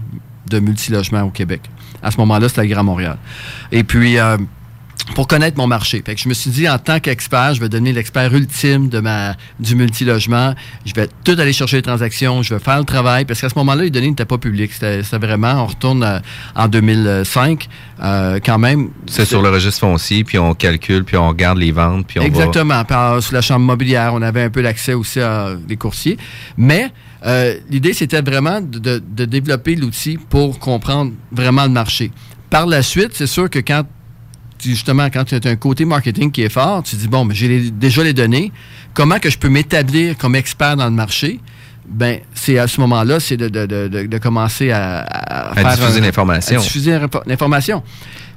de 0.50 0.60
multilogements 0.60 1.24
au 1.24 1.29
Québec. 1.29 1.62
À 2.01 2.10
ce 2.10 2.17
moment-là, 2.17 2.50
c'était 2.50 2.63
le 2.63 2.69
Grand 2.69 2.84
Montréal. 2.84 3.17
Et 3.72 3.84
puis, 3.84 4.17
pour 5.15 5.27
connaître 5.27 5.58
mon 5.58 5.65
marché. 5.65 6.03
Fait 6.06 6.13
que 6.13 6.22
je 6.22 6.29
me 6.29 6.34
suis 6.34 6.51
dit, 6.51 6.70
en 6.70 6.77
tant 6.77 7.00
qu'expert, 7.00 7.53
je 7.56 7.60
vais 7.60 7.70
devenir 7.70 7.96
l'expert 7.96 8.32
ultime 8.34 8.89
de 8.89 9.00
ma, 9.00 9.36
du 9.60 9.75
multilogement. 9.75 10.53
Je 10.86 10.94
vais 10.94 11.08
tout 11.24 11.36
aller 11.39 11.51
chercher 11.53 11.77
les 11.77 11.82
transactions, 11.82 12.44
je 12.44 12.53
vais 12.53 12.60
faire 12.60 12.77
le 12.77 12.86
travail, 12.86 13.25
parce 13.25 13.41
qu'à 13.41 13.50
ce 13.50 13.56
moment-là, 13.58 13.84
les 13.84 13.89
données 13.89 14.10
n'étaient 14.10 14.25
pas 14.25 14.38
publiques. 14.38 14.72
C'était 14.74 15.01
vraiment, 15.18 15.63
on 15.63 15.65
retourne 15.68 16.03
euh, 16.03 16.20
en 16.56 16.68
2005, 16.68 17.68
euh, 18.01 18.39
quand 18.46 18.60
même. 18.60 18.89
C'est 19.08 19.25
sur 19.25 19.41
le 19.41 19.50
registre 19.50 19.79
foncier, 19.79 20.24
puis 20.24 20.38
on 20.38 20.53
calcule, 20.53 21.03
puis 21.03 21.18
on 21.18 21.29
regarde 21.29 21.58
les 21.58 21.72
ventes, 21.72 22.06
puis 22.08 22.20
on 22.20 22.22
va- 22.22 22.27
Exactement. 22.27 22.84
Par, 22.86 23.22
sur 23.24 23.34
la 23.34 23.41
chambre 23.41 23.65
mobilière, 23.65 24.13
on 24.13 24.22
avait 24.22 24.44
un 24.44 24.50
peu 24.50 24.62
l'accès 24.62 24.94
aussi 24.94 25.20
à 25.20 25.56
des 25.56 25.75
courtiers. 25.77 26.18
Mais 26.58 26.91
euh, 27.25 27.56
l'idée, 27.70 27.94
c'était 27.94 28.22
vraiment 28.22 28.62
de, 28.62 28.77
de- 28.79 29.03
de 29.06 29.25
développer 29.25 29.75
l'outil 29.75 30.18
pour 30.29 30.60
comprendre 30.60 31.13
vraiment 31.32 31.63
le 31.63 31.70
marché. 31.72 32.12
Par 32.50 32.65
la 32.68 32.82
suite, 32.84 33.12
c'est 33.13 33.27
sûr 33.27 33.50
que 33.50 33.60
quand 33.60 33.84
justement, 34.63 35.08
quand 35.10 35.24
tu 35.25 35.36
as 35.36 35.39
un 35.50 35.56
côté 35.56 35.86
marketing 35.86 36.32
qui 36.32 36.42
est 36.44 36.50
fort, 36.50 36.84
tu 36.84 36.96
dis, 36.96 37.08
bon, 37.08 37.25
mais 37.25 37.36
j'ai 37.36 37.48
les- 37.48 37.72
déjà 37.72 38.04
les 38.04 38.13
données, 38.13 38.51
comment 38.94 39.20
que 39.20 39.30
je 39.30 39.38
peux 39.38 39.50
m'établir 39.50 40.18
comme 40.18 40.36
expert 40.36 40.75
dans 40.75 40.86
le 40.86 40.92
marché? 40.92 41.39
Ben, 41.88 42.20
c'est 42.36 42.60
à 42.60 42.68
ce 42.68 42.80
moment-là, 42.82 43.20
c'est 43.20 43.36
de, 43.38 43.48
de- 43.50 43.66
de- 43.66 44.06
de- 44.06 44.18
commencer 44.20 44.70
à, 44.72 45.00
à, 45.00 45.51
À 45.51 45.56
faire 45.56 45.75
diffuser 45.75 46.01
l'information. 46.01 46.60
à 46.60 46.62
diffuser 46.63 46.92
l'info- 46.92 47.24
l'information. 47.25 47.82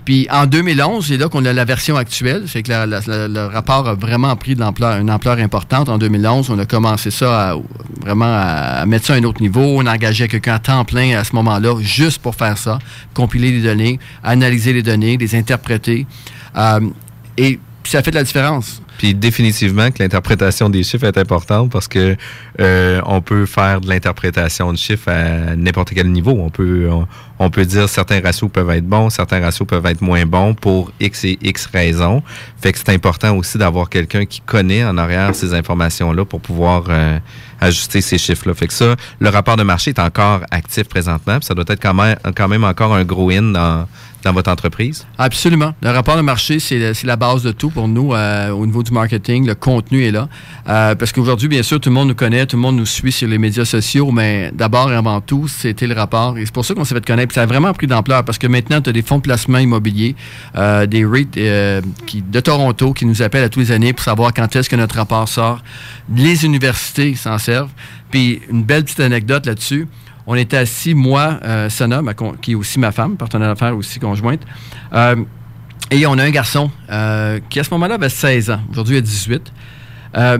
Puis 0.04 0.26
en 0.30 0.46
2011, 0.46 1.06
c'est 1.06 1.16
là 1.16 1.28
qu'on 1.28 1.44
a 1.44 1.52
la 1.52 1.64
version 1.64 1.96
actuelle. 1.96 2.44
C'est 2.46 2.62
que 2.62 2.72
le 2.72 3.46
rapport 3.46 3.86
a 3.88 3.94
vraiment 3.94 4.34
pris 4.36 4.54
de 4.54 4.60
l'ampleur, 4.60 4.98
une 4.98 5.10
ampleur 5.10 5.38
importante. 5.38 5.88
En 5.88 5.98
2011, 5.98 6.50
on 6.50 6.58
a 6.58 6.66
commencé 6.66 7.10
ça 7.10 7.50
à, 7.50 7.56
vraiment 8.00 8.24
à 8.26 8.84
mettre 8.86 9.06
ça 9.06 9.14
à 9.14 9.16
un 9.16 9.24
autre 9.24 9.40
niveau. 9.40 9.60
On 9.60 9.86
engagé 9.86 10.26
quelqu'un 10.26 10.54
à 10.54 10.58
temps 10.58 10.84
plein 10.84 11.16
à 11.16 11.24
ce 11.24 11.34
moment-là, 11.36 11.80
juste 11.80 12.20
pour 12.20 12.34
faire 12.34 12.58
ça, 12.58 12.78
compiler 13.14 13.52
les 13.52 13.62
données, 13.62 14.00
analyser 14.24 14.72
les 14.72 14.82
données, 14.82 15.16
les 15.16 15.34
interpréter. 15.36 16.06
Euh, 16.56 16.80
et 17.36 17.60
ça 17.84 18.02
fait 18.02 18.10
de 18.10 18.16
la 18.16 18.24
différence. 18.24 18.82
Puis 19.02 19.16
définitivement 19.16 19.90
que 19.90 20.00
l'interprétation 20.00 20.70
des 20.70 20.84
chiffres 20.84 21.06
est 21.06 21.18
importante 21.18 21.72
parce 21.72 21.88
que 21.88 22.16
euh, 22.60 23.00
on 23.04 23.20
peut 23.20 23.46
faire 23.46 23.80
de 23.80 23.88
l'interprétation 23.88 24.72
de 24.72 24.78
chiffres 24.78 25.08
à 25.10 25.56
n'importe 25.56 25.90
quel 25.92 26.12
niveau. 26.12 26.30
On 26.38 26.50
peut 26.50 26.88
on, 27.40 27.50
peut 27.50 27.64
dire 27.64 27.88
certains 27.88 28.20
ratios 28.20 28.48
peuvent 28.48 28.70
être 28.70 28.86
bons, 28.86 29.10
certains 29.10 29.40
ratios 29.40 29.66
peuvent 29.66 29.86
être 29.86 30.02
moins 30.02 30.24
bons 30.24 30.54
pour 30.54 30.92
X 31.00 31.24
et 31.24 31.36
X 31.42 31.66
raisons. 31.66 32.22
Fait 32.60 32.70
que 32.70 32.78
c'est 32.78 32.90
important 32.90 33.36
aussi 33.36 33.58
d'avoir 33.58 33.88
quelqu'un 33.90 34.24
qui 34.24 34.40
connaît 34.40 34.84
en 34.84 34.96
arrière 34.96 35.34
ces 35.34 35.52
informations-là 35.52 36.24
pour 36.24 36.40
pouvoir 36.40 36.84
euh, 36.88 37.18
ajuster 37.60 38.02
ces 38.02 38.18
chiffres-là. 38.18 38.54
Fait 38.54 38.68
que 38.68 38.72
ça, 38.72 38.94
le 39.18 39.28
rapport 39.30 39.56
de 39.56 39.64
marché 39.64 39.90
est 39.90 39.98
encore 39.98 40.42
actif 40.52 40.84
présentement. 40.84 41.40
puis 41.40 41.46
ça 41.46 41.54
doit 41.54 41.64
être 41.66 41.82
quand 41.82 41.94
même, 41.94 42.18
quand 42.36 42.46
même 42.46 42.62
encore 42.62 42.94
un 42.94 43.02
gros 43.02 43.30
in 43.30 43.50
dans, 43.50 43.88
dans 44.24 44.32
votre 44.32 44.50
entreprise? 44.50 45.06
Absolument. 45.18 45.74
Le 45.82 45.90
rapport 45.90 46.16
de 46.16 46.22
marché, 46.22 46.58
c'est 46.58 47.04
la, 47.04 47.16
base 47.16 47.42
de 47.42 47.52
tout 47.52 47.70
pour 47.70 47.88
nous 47.88 48.14
euh, 48.14 48.50
au 48.50 48.66
niveau 48.66 48.82
du 48.82 48.92
marketing. 48.92 49.46
Le 49.46 49.54
contenu 49.54 50.04
est 50.04 50.10
là. 50.10 50.28
Euh, 50.68 50.94
parce 50.94 51.12
qu'aujourd'hui, 51.12 51.48
bien 51.48 51.62
sûr, 51.62 51.80
tout 51.80 51.88
le 51.88 51.94
monde 51.94 52.08
nous 52.08 52.14
connaît, 52.14 52.46
tout 52.46 52.56
le 52.56 52.62
monde 52.62 52.76
nous 52.76 52.86
suit 52.86 53.12
sur 53.12 53.28
les 53.28 53.38
médias 53.38 53.64
sociaux, 53.64 54.10
mais 54.10 54.50
d'abord 54.54 54.92
et 54.92 54.96
avant 54.96 55.20
tout, 55.20 55.48
c'était 55.48 55.86
le 55.86 55.94
rapport. 55.94 56.38
Et 56.38 56.44
c'est 56.44 56.54
pour 56.54 56.64
ça 56.64 56.74
qu'on 56.74 56.84
s'est 56.84 56.94
fait 56.94 57.04
connaître. 57.04 57.34
Ça 57.34 57.42
a 57.42 57.46
vraiment 57.46 57.72
pris 57.72 57.86
d'ampleur 57.86 58.24
parce 58.24 58.38
que 58.38 58.46
maintenant, 58.46 58.80
tu 58.80 58.90
as 58.90 58.92
des 58.92 59.02
fonds 59.02 59.18
de 59.18 59.22
placement 59.22 59.58
immobiliers, 59.58 60.14
euh, 60.56 60.86
des 60.86 61.04
REIT 61.04 61.36
euh, 61.36 61.80
qui, 62.06 62.22
de 62.22 62.40
Toronto 62.40 62.92
qui 62.92 63.06
nous 63.06 63.22
appellent 63.22 63.44
à 63.44 63.48
tous 63.48 63.60
les 63.60 63.72
années 63.72 63.92
pour 63.92 64.04
savoir 64.04 64.32
quand 64.32 64.54
est-ce 64.54 64.68
que 64.68 64.76
notre 64.76 64.96
rapport 64.96 65.28
sort. 65.28 65.62
Les 66.14 66.44
universités 66.44 67.14
s'en 67.14 67.38
servent. 67.38 67.70
Puis 68.10 68.40
une 68.50 68.62
belle 68.62 68.84
petite 68.84 69.00
anecdote 69.00 69.46
là-dessus. 69.46 69.88
On 70.32 70.34
était 70.34 70.56
assis, 70.56 70.94
moi, 70.94 71.40
euh, 71.44 71.68
Sana, 71.68 72.00
qui 72.40 72.52
est 72.52 72.54
aussi 72.54 72.78
ma 72.78 72.90
femme, 72.90 73.18
partenaire 73.18 73.48
d'affaires 73.48 73.76
aussi 73.76 73.98
conjointe. 73.98 74.40
Euh, 74.94 75.16
et 75.90 76.06
on 76.06 76.16
a 76.16 76.24
un 76.24 76.30
garçon 76.30 76.70
euh, 76.90 77.38
qui, 77.50 77.60
à 77.60 77.64
ce 77.64 77.70
moment-là, 77.72 77.96
avait 77.96 78.08
16 78.08 78.48
ans. 78.48 78.60
Aujourd'hui, 78.70 78.94
il 78.94 78.98
a 78.98 79.02
18. 79.02 79.52
Euh, 80.16 80.38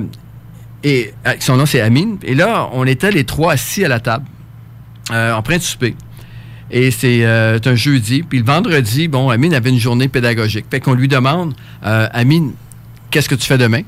et 0.83 1.12
son 1.40 1.59
nom, 1.59 1.66
c'est 1.66 1.83
Amine. 1.83 2.16
Et 2.22 2.35
là, 2.35 2.70
on 2.72 2.87
était 2.87 3.11
les 3.11 3.24
trois 3.24 3.52
assis 3.52 3.85
à 3.85 3.88
la 3.88 4.00
table, 4.00 4.24
en 5.11 5.42
train 5.42 5.59
de. 5.59 5.94
Et 6.70 6.90
c'est 6.90 7.26
un 7.26 7.74
jeudi. 7.74 8.22
Puis 8.22 8.38
le 8.38 8.46
vendredi, 8.46 9.09
bon, 9.09 9.28
Amine 9.28 9.52
avait 9.52 9.68
une 9.68 9.78
journée 9.78 10.09
pédagogique. 10.09 10.64
Fait 10.70 10.81
qu'on 10.81 10.94
lui 10.94 11.09
demande, 11.09 11.52
Amine, 11.83 12.55
qu'est-ce 13.11 13.28
que 13.28 13.35
tu 13.35 13.46
fais 13.46 13.59
demain? 13.59 13.83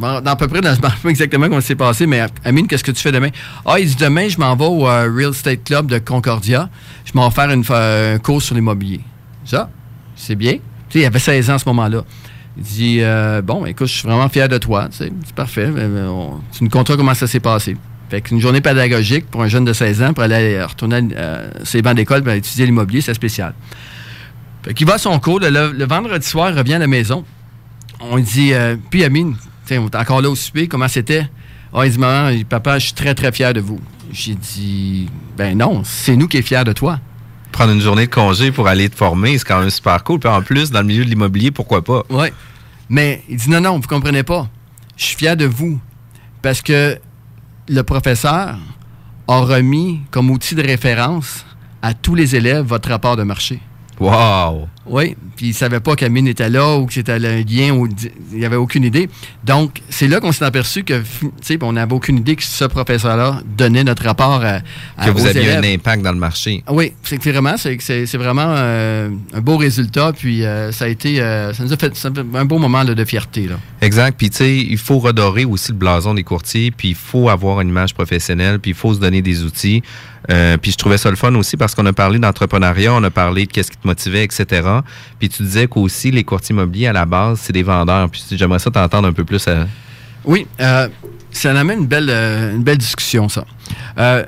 Dans 0.00 0.24
à 0.24 0.36
peu 0.36 0.48
près, 0.48 0.60
dans, 0.60 0.74
je 0.74 0.76
ne 0.76 0.80
pas 0.80 0.92
exactement 1.08 1.48
comment 1.48 1.60
c'est 1.60 1.74
passé, 1.74 2.06
mais 2.06 2.24
Amine, 2.44 2.66
qu'est-ce 2.66 2.84
que 2.84 2.92
tu 2.92 3.02
fais 3.02 3.12
demain? 3.12 3.30
Ah, 3.64 3.78
il 3.78 3.86
dit 3.86 3.96
demain, 3.96 4.28
je 4.28 4.38
m'en 4.38 4.54
vais 4.56 4.64
au 4.64 4.86
euh, 4.88 5.10
Real 5.14 5.30
Estate 5.30 5.64
Club 5.64 5.86
de 5.90 5.98
Concordia. 5.98 6.68
Je 7.04 7.12
m'en 7.14 7.28
vais 7.28 7.34
faire 7.34 7.50
une, 7.50 7.64
un 7.68 8.18
cours 8.18 8.42
sur 8.42 8.54
l'immobilier. 8.54 9.00
Ça, 9.44 9.70
c'est 10.16 10.34
bien. 10.34 10.54
Tu 10.54 10.60
sais, 10.90 11.00
il 11.00 11.04
avait 11.04 11.18
16 11.18 11.50
ans 11.50 11.54
à 11.54 11.58
ce 11.58 11.68
moment-là. 11.68 12.02
Il 12.56 12.62
dit 12.62 12.98
euh, 13.00 13.42
Bon, 13.42 13.66
écoute, 13.66 13.86
je 13.86 13.92
suis 13.98 14.08
vraiment 14.08 14.28
fier 14.28 14.48
de 14.48 14.58
toi. 14.58 14.88
C'est 14.90 15.12
parfait. 15.34 15.68
Tu 16.52 16.64
nous 16.64 16.70
conteras 16.70 16.96
comment 16.96 17.14
ça 17.14 17.26
s'est 17.26 17.40
passé. 17.40 17.76
Fait 18.08 18.20
qu'une 18.20 18.40
journée 18.40 18.60
pédagogique 18.60 19.26
pour 19.26 19.42
un 19.42 19.48
jeune 19.48 19.64
de 19.64 19.72
16 19.72 20.02
ans 20.02 20.12
pour 20.12 20.22
aller 20.22 20.54
euh, 20.54 20.66
retourner 20.66 21.08
euh, 21.16 21.50
ses 21.64 21.82
bancs 21.82 21.96
d'école 21.96 22.22
pour 22.22 22.32
étudier 22.32 22.64
l'immobilier, 22.64 23.00
c'est 23.00 23.14
spécial. 23.14 23.52
Fait 24.62 24.74
qu'il 24.74 24.86
va 24.86 24.94
à 24.94 24.98
son 24.98 25.18
cours. 25.18 25.40
Le, 25.40 25.72
le 25.72 25.84
vendredi 25.86 26.26
soir, 26.26 26.50
il 26.50 26.58
revient 26.58 26.74
à 26.74 26.78
la 26.78 26.86
maison. 26.86 27.24
On 28.00 28.18
dit 28.18 28.52
Puis 28.90 29.04
Amine, 29.04 29.36
on 29.72 29.86
est 29.86 29.96
encore 29.96 30.22
là 30.22 30.30
au 30.30 30.36
souper, 30.36 30.68
comment 30.68 30.88
c'était? 30.88 31.28
Ah, 31.74 31.84
il 31.86 31.92
dit 31.92 31.98
Maman, 31.98 32.38
papa, 32.48 32.78
je 32.78 32.86
suis 32.86 32.94
très, 32.94 33.14
très 33.14 33.32
fier 33.32 33.52
de 33.52 33.60
vous. 33.60 33.80
J'ai 34.12 34.34
dit 34.34 35.08
Ben 35.36 35.56
non, 35.58 35.82
c'est 35.84 36.16
nous 36.16 36.28
qui 36.28 36.38
sommes 36.38 36.46
fiers 36.46 36.64
de 36.64 36.72
toi. 36.72 37.00
Prendre 37.52 37.72
une 37.72 37.80
journée 37.80 38.06
de 38.06 38.12
congé 38.12 38.52
pour 38.52 38.68
aller 38.68 38.88
te 38.88 38.96
former, 38.96 39.38
c'est 39.38 39.44
quand 39.44 39.60
même 39.60 39.70
super 39.70 40.02
cool. 40.04 40.20
Puis 40.20 40.28
en 40.28 40.42
plus, 40.42 40.70
dans 40.70 40.80
le 40.80 40.86
milieu 40.86 41.04
de 41.04 41.10
l'immobilier, 41.10 41.50
pourquoi 41.50 41.82
pas? 41.82 42.02
Oui. 42.10 42.28
Mais 42.88 43.22
il 43.28 43.36
dit 43.36 43.50
non, 43.50 43.60
non, 43.60 43.78
vous 43.78 43.88
comprenez 43.88 44.22
pas. 44.22 44.48
Je 44.96 45.04
suis 45.04 45.16
fier 45.16 45.36
de 45.36 45.46
vous. 45.46 45.80
Parce 46.42 46.62
que 46.62 46.98
le 47.68 47.82
professeur 47.82 48.56
a 49.28 49.40
remis 49.40 50.00
comme 50.10 50.30
outil 50.30 50.54
de 50.54 50.62
référence 50.62 51.44
à 51.82 51.94
tous 51.94 52.14
les 52.14 52.36
élèves 52.36 52.64
votre 52.64 52.88
rapport 52.88 53.16
de 53.16 53.22
marché. 53.22 53.60
Wow! 53.98 54.68
Oui, 54.88 55.16
puis 55.36 55.46
il 55.46 55.54
savait 55.54 55.80
pas 55.80 55.96
qu'Amine 55.96 56.28
était 56.28 56.48
là 56.48 56.76
ou 56.76 56.86
que 56.86 56.92
c'était 56.92 57.12
un 57.12 57.18
lien, 57.18 57.72
ou 57.72 57.88
il 58.32 58.38
n'y 58.38 58.44
avait 58.44 58.56
aucune 58.56 58.84
idée. 58.84 59.08
Donc, 59.44 59.82
c'est 59.88 60.06
là 60.06 60.20
qu'on 60.20 60.30
s'est 60.30 60.44
aperçu 60.44 60.84
que, 60.84 61.00
tu 61.00 61.28
sais, 61.42 61.58
on 61.62 61.72
n'avait 61.72 61.94
aucune 61.94 62.18
idée 62.18 62.36
que 62.36 62.44
ce 62.44 62.64
professeur-là 62.64 63.40
donnait 63.56 63.82
notre 63.82 64.04
rapport 64.04 64.44
à, 64.44 64.60
à 64.96 65.06
Que 65.06 65.10
vous 65.10 65.26
aviez 65.26 65.42
élèves. 65.42 65.64
un 65.64 65.74
impact 65.74 66.02
dans 66.02 66.12
le 66.12 66.18
marché. 66.18 66.62
Oui, 66.68 66.92
c'est 67.02 67.20
vraiment, 67.30 67.56
c'est, 67.56 68.16
vraiment 68.16 68.54
euh, 68.56 69.08
un 69.34 69.40
beau 69.40 69.56
résultat, 69.56 70.12
puis 70.12 70.44
euh, 70.44 70.70
ça 70.70 70.84
a 70.84 70.88
été, 70.88 71.20
euh, 71.20 71.52
ça 71.52 71.64
nous 71.64 71.72
a 71.72 71.76
fait, 71.76 71.96
ça 71.96 72.10
fait 72.12 72.24
un 72.34 72.44
beau 72.44 72.58
moment 72.58 72.84
là, 72.84 72.94
de 72.94 73.04
fierté. 73.04 73.48
Là. 73.48 73.56
Exact. 73.80 74.16
Puis, 74.16 74.30
tu 74.30 74.36
sais, 74.36 74.56
il 74.56 74.78
faut 74.78 74.98
redorer 74.98 75.44
aussi 75.44 75.72
le 75.72 75.78
blason 75.78 76.14
des 76.14 76.22
courtiers, 76.22 76.70
puis 76.70 76.90
il 76.90 76.94
faut 76.94 77.28
avoir 77.28 77.60
une 77.60 77.68
image 77.68 77.92
professionnelle, 77.92 78.60
puis 78.60 78.70
il 78.70 78.76
faut 78.76 78.94
se 78.94 79.00
donner 79.00 79.20
des 79.20 79.42
outils. 79.42 79.82
Euh, 80.30 80.56
puis 80.56 80.72
je 80.72 80.76
trouvais 80.76 80.98
ça 80.98 81.10
le 81.10 81.16
fun 81.16 81.34
aussi 81.34 81.56
parce 81.56 81.74
qu'on 81.74 81.86
a 81.86 81.92
parlé 81.92 82.18
d'entrepreneuriat, 82.18 82.92
on 82.92 83.02
a 83.04 83.10
parlé 83.10 83.46
de 83.46 83.52
qu'est-ce 83.52 83.70
qui 83.70 83.76
te 83.76 83.86
motivait, 83.86 84.24
etc. 84.24 84.68
Puis 85.18 85.28
tu 85.28 85.42
disais 85.42 85.66
qu'aussi 85.68 86.10
les 86.10 86.24
courtiers 86.24 86.52
immobiliers, 86.52 86.88
à 86.88 86.92
la 86.92 87.06
base, 87.06 87.40
c'est 87.42 87.52
des 87.52 87.62
vendeurs. 87.62 88.10
Puis 88.10 88.24
j'aimerais 88.32 88.58
ça 88.58 88.70
t'entendre 88.70 89.08
un 89.08 89.12
peu 89.12 89.24
plus 89.24 89.46
à... 89.48 89.66
Oui, 90.24 90.46
euh, 90.60 90.88
ça 91.30 91.50
amène 91.58 91.80
une 91.80 91.86
belle, 91.86 92.08
euh, 92.10 92.54
une 92.54 92.62
belle 92.62 92.78
discussion, 92.78 93.28
ça. 93.28 93.44
Euh, 93.98 94.24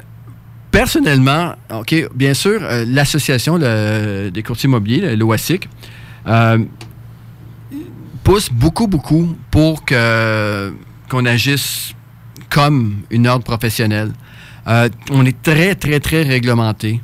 personnellement, 0.71 1.55
OK, 1.71 1.95
bien 2.15 2.35
sûr, 2.35 2.61
euh, 2.63 2.85
l'association 2.87 3.59
des 3.59 4.43
courtiers 4.45 4.69
immobiliers, 4.69 5.17
l'OASIC, 5.17 5.69
euh, 6.27 6.59
pousse 8.23 8.51
beaucoup, 8.53 8.87
beaucoup 8.87 9.37
pour 9.51 9.85
qu'on 9.85 11.27
agisse 11.27 11.95
comme 12.51 13.03
une 13.11 13.27
ordre 13.27 13.45
professionnelle. 13.45 14.13
Euh, 14.69 14.89
on 15.11 15.25
est 15.25 15.41
très, 15.43 15.75
très, 15.75 16.01
très 16.01 16.23
réglementé. 16.23 17.01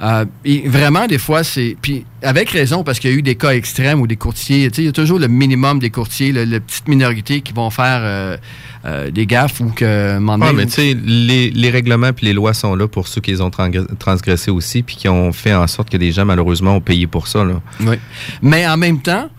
Euh, 0.00 0.24
et 0.44 0.68
vraiment, 0.68 1.06
des 1.06 1.18
fois, 1.18 1.44
c'est. 1.44 1.76
Puis, 1.80 2.04
avec 2.22 2.50
raison, 2.50 2.82
parce 2.82 2.98
qu'il 2.98 3.10
y 3.10 3.14
a 3.14 3.16
eu 3.16 3.22
des 3.22 3.36
cas 3.36 3.50
extrêmes 3.50 4.00
où 4.00 4.08
des 4.08 4.16
courtiers. 4.16 4.68
Tu 4.68 4.76
sais, 4.76 4.82
il 4.82 4.86
y 4.86 4.88
a 4.88 4.92
toujours 4.92 5.20
le 5.20 5.28
minimum 5.28 5.78
des 5.78 5.90
courtiers, 5.90 6.32
la 6.32 6.58
petite 6.58 6.88
minorité 6.88 7.40
qui 7.40 7.52
vont 7.52 7.70
faire 7.70 8.00
euh, 8.02 8.36
euh, 8.84 9.12
des 9.12 9.26
gaffes 9.26 9.60
ou 9.60 9.66
que. 9.66 10.18
Ah, 10.18 10.52
mais 10.52 10.66
tu 10.66 10.72
sais, 10.72 10.96
les, 11.04 11.50
les 11.50 11.70
règlements 11.70 12.12
puis 12.12 12.26
les 12.26 12.32
lois 12.32 12.52
sont 12.52 12.74
là 12.74 12.88
pour 12.88 13.06
ceux 13.06 13.20
qui 13.20 13.30
les 13.30 13.40
ont 13.40 13.50
transgr- 13.50 13.86
transgressés 13.96 14.50
aussi, 14.50 14.82
puis 14.82 14.96
qui 14.96 15.08
ont 15.08 15.32
fait 15.32 15.54
en 15.54 15.68
sorte 15.68 15.88
que 15.88 15.96
des 15.96 16.10
gens, 16.10 16.24
malheureusement, 16.24 16.74
ont 16.76 16.80
payé 16.80 17.06
pour 17.06 17.28
ça. 17.28 17.44
Là. 17.44 17.60
Oui. 17.80 17.96
Mais 18.42 18.66
en 18.66 18.76
même 18.76 19.00
temps, 19.00 19.30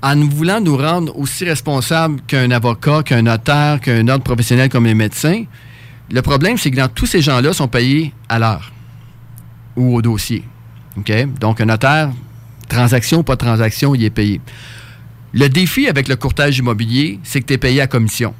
en 0.00 0.16
voulant 0.20 0.60
nous 0.60 0.76
rendre 0.76 1.18
aussi 1.18 1.44
responsables 1.44 2.20
qu'un 2.28 2.52
avocat, 2.52 3.02
qu'un 3.02 3.22
notaire, 3.22 3.80
qu'un 3.80 4.06
ordre 4.06 4.22
professionnel 4.22 4.68
comme 4.68 4.84
les 4.84 4.94
médecins, 4.94 5.42
le 6.10 6.22
problème, 6.22 6.56
c'est 6.58 6.70
que 6.70 6.76
dans 6.76 6.88
tous 6.88 7.06
ces 7.06 7.20
gens-là 7.22 7.52
sont 7.52 7.68
payés 7.68 8.12
à 8.28 8.38
l'heure 8.38 8.72
ou 9.76 9.96
au 9.96 10.02
dossier. 10.02 10.44
Donc, 11.40 11.60
un 11.60 11.64
notaire, 11.64 12.10
transaction 12.68 13.18
ou 13.18 13.22
pas 13.22 13.36
transaction, 13.36 13.94
il 13.94 14.04
est 14.04 14.10
payé. 14.10 14.40
Le 15.32 15.48
défi 15.48 15.88
avec 15.88 16.06
le 16.08 16.14
courtage 16.16 16.58
immobilier, 16.58 17.18
c'est 17.24 17.40
que 17.40 17.46
tu 17.46 17.54
es 17.54 17.58
payé 17.58 17.80
à 17.80 17.86
commission. 17.88 18.34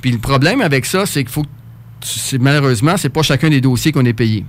Puis 0.00 0.10
le 0.10 0.18
problème 0.18 0.60
avec 0.62 0.86
ça, 0.86 1.04
c'est 1.04 1.22
qu'il 1.22 1.32
faut. 1.32 1.42
que 1.42 1.48
tu- 2.00 2.38
Malheureusement, 2.38 2.96
c'est 2.96 3.10
pas 3.10 3.22
chacun 3.22 3.50
des 3.50 3.60
dossiers 3.60 3.92
qu'on 3.92 4.04
est 4.06 4.14
payé. 4.14 4.44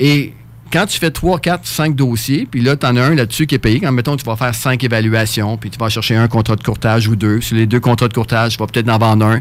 Et 0.00 0.32
quand 0.72 0.86
tu 0.86 0.98
fais 0.98 1.10
3, 1.10 1.38
4, 1.38 1.66
5 1.66 1.94
dossiers, 1.94 2.48
puis 2.50 2.62
là, 2.62 2.74
tu 2.76 2.86
en 2.86 2.96
as 2.96 3.02
un 3.02 3.14
là-dessus 3.14 3.46
qui 3.46 3.54
est 3.54 3.58
payé, 3.60 3.78
quand 3.80 3.92
mettons, 3.92 4.16
tu 4.16 4.24
vas 4.24 4.34
faire 4.36 4.54
5 4.54 4.82
évaluations, 4.82 5.56
puis 5.58 5.68
tu 5.70 5.78
vas 5.78 5.90
chercher 5.90 6.16
un 6.16 6.26
contrat 6.26 6.56
de 6.56 6.62
courtage 6.64 7.06
ou 7.06 7.14
deux. 7.14 7.40
Sur 7.42 7.56
les 7.56 7.66
deux 7.66 7.78
contrats 7.80 8.08
de 8.08 8.14
courtage, 8.14 8.52
tu 8.52 8.58
vas 8.58 8.66
peut-être 8.66 8.88
en 8.88 8.98
vendre 8.98 9.26
un. 9.26 9.40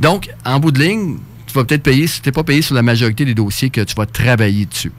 Donc, 0.00 0.30
en 0.44 0.58
bout 0.58 0.72
de 0.72 0.80
ligne, 0.80 1.18
tu 1.52 1.58
vas 1.58 1.64
peut-être 1.64 1.82
payer, 1.82 2.06
si 2.06 2.22
tu 2.22 2.28
n'es 2.28 2.32
pas 2.32 2.44
payé 2.44 2.62
sur 2.62 2.74
la 2.74 2.82
majorité 2.82 3.24
des 3.24 3.34
dossiers 3.34 3.70
que 3.70 3.82
tu 3.82 3.94
vas 3.94 4.06
travailler 4.06 4.64
dessus. 4.66 4.92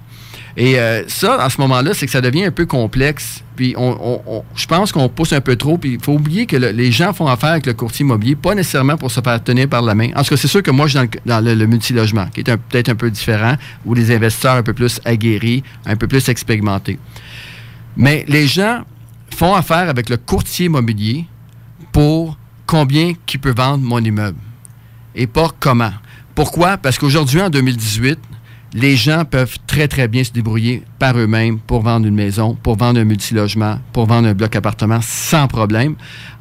Et 0.56 0.78
euh, 0.78 1.04
ça, 1.08 1.42
à 1.42 1.50
ce 1.50 1.60
moment-là, 1.62 1.96
c'est 1.96 2.06
que 2.06 2.12
ça 2.12 2.22
devient 2.22 2.46
un 2.46 2.52
peu 2.52 2.68
complexe. 2.68 3.44
Puis 3.56 3.74
on, 3.76 4.44
je 4.56 4.68
pense 4.68 4.92
qu'on 4.92 5.10
pousse 5.10 5.34
un 5.34 5.42
peu 5.42 5.56
trop. 5.56 5.80
Puis 5.80 5.94
il 5.94 6.00
faut 6.00 6.14
oublier 6.14 6.46
que 6.46 6.56
les 6.56 6.92
gens 6.92 7.12
font 7.12 7.26
affaire 7.26 7.52
avec 7.52 7.66
le 7.66 7.74
courtier 7.74 8.04
immobilier, 8.04 8.36
pas 8.36 8.54
nécessairement 8.54 8.98
pour 8.98 9.10
se 9.10 9.20
faire 9.20 9.44
tenir 9.44 9.68
par 9.68 9.82
la 9.82 9.96
main. 9.96 10.10
En 10.16 10.22
tout 10.22 10.30
cas, 10.30 10.38
c'est 10.38 10.48
sûr 10.48 10.62
que 10.62 10.70
moi, 10.70 10.86
je 10.86 11.00
suis 11.00 11.10
dans 11.26 11.44
le, 11.44 11.66
multilogement, 11.66 12.28
qui 12.28 12.42
est 12.42 12.58
peut-être 12.58 12.90
un 12.90 12.96
peu 12.96 13.10
différent, 13.10 13.56
où 13.86 13.96
les 13.96 14.14
investisseurs 14.14 14.56
un 14.56 14.64
peu 14.64 14.74
plus 14.74 15.00
aguerris, 15.06 15.64
un 15.88 15.96
peu 15.96 16.08
plus 16.08 16.30
expérimentés. 16.30 17.00
Mais 17.98 18.24
les 18.28 18.46
gens 18.46 18.84
font 19.36 19.56
affaire 19.56 19.90
avec 19.90 20.10
le 20.10 20.18
courtier 20.18 20.68
immobilier 20.68 21.26
pour 21.92 22.38
combien 22.68 23.14
qui 23.26 23.40
peut 23.40 23.54
vendre 23.56 23.84
mon 23.84 24.00
immeuble 24.00 24.38
et 25.16 25.28
pas 25.28 25.50
comment. 25.60 25.94
Pourquoi? 26.36 26.78
Parce 26.78 26.98
qu'aujourd'hui, 26.98 27.42
en 27.42 27.50
2018, 27.50 28.20
les 28.74 28.96
gens 28.96 29.24
peuvent 29.24 29.58
très, 29.68 29.88
très 29.88 30.08
bien 30.08 30.24
se 30.24 30.32
débrouiller 30.32 30.84
par 30.98 31.18
eux-mêmes 31.18 31.60
pour 31.60 31.84
vendre 31.84 32.08
une 32.08 32.16
maison, 32.16 32.56
pour 32.56 32.76
vendre 32.76 33.00
un 33.00 33.04
multilogement, 33.04 33.80
pour 33.92 34.08
vendre 34.08 34.28
un 34.28 34.34
bloc 34.34 34.56
appartement 34.56 35.00
sans 35.02 35.48
problème. 35.48 35.96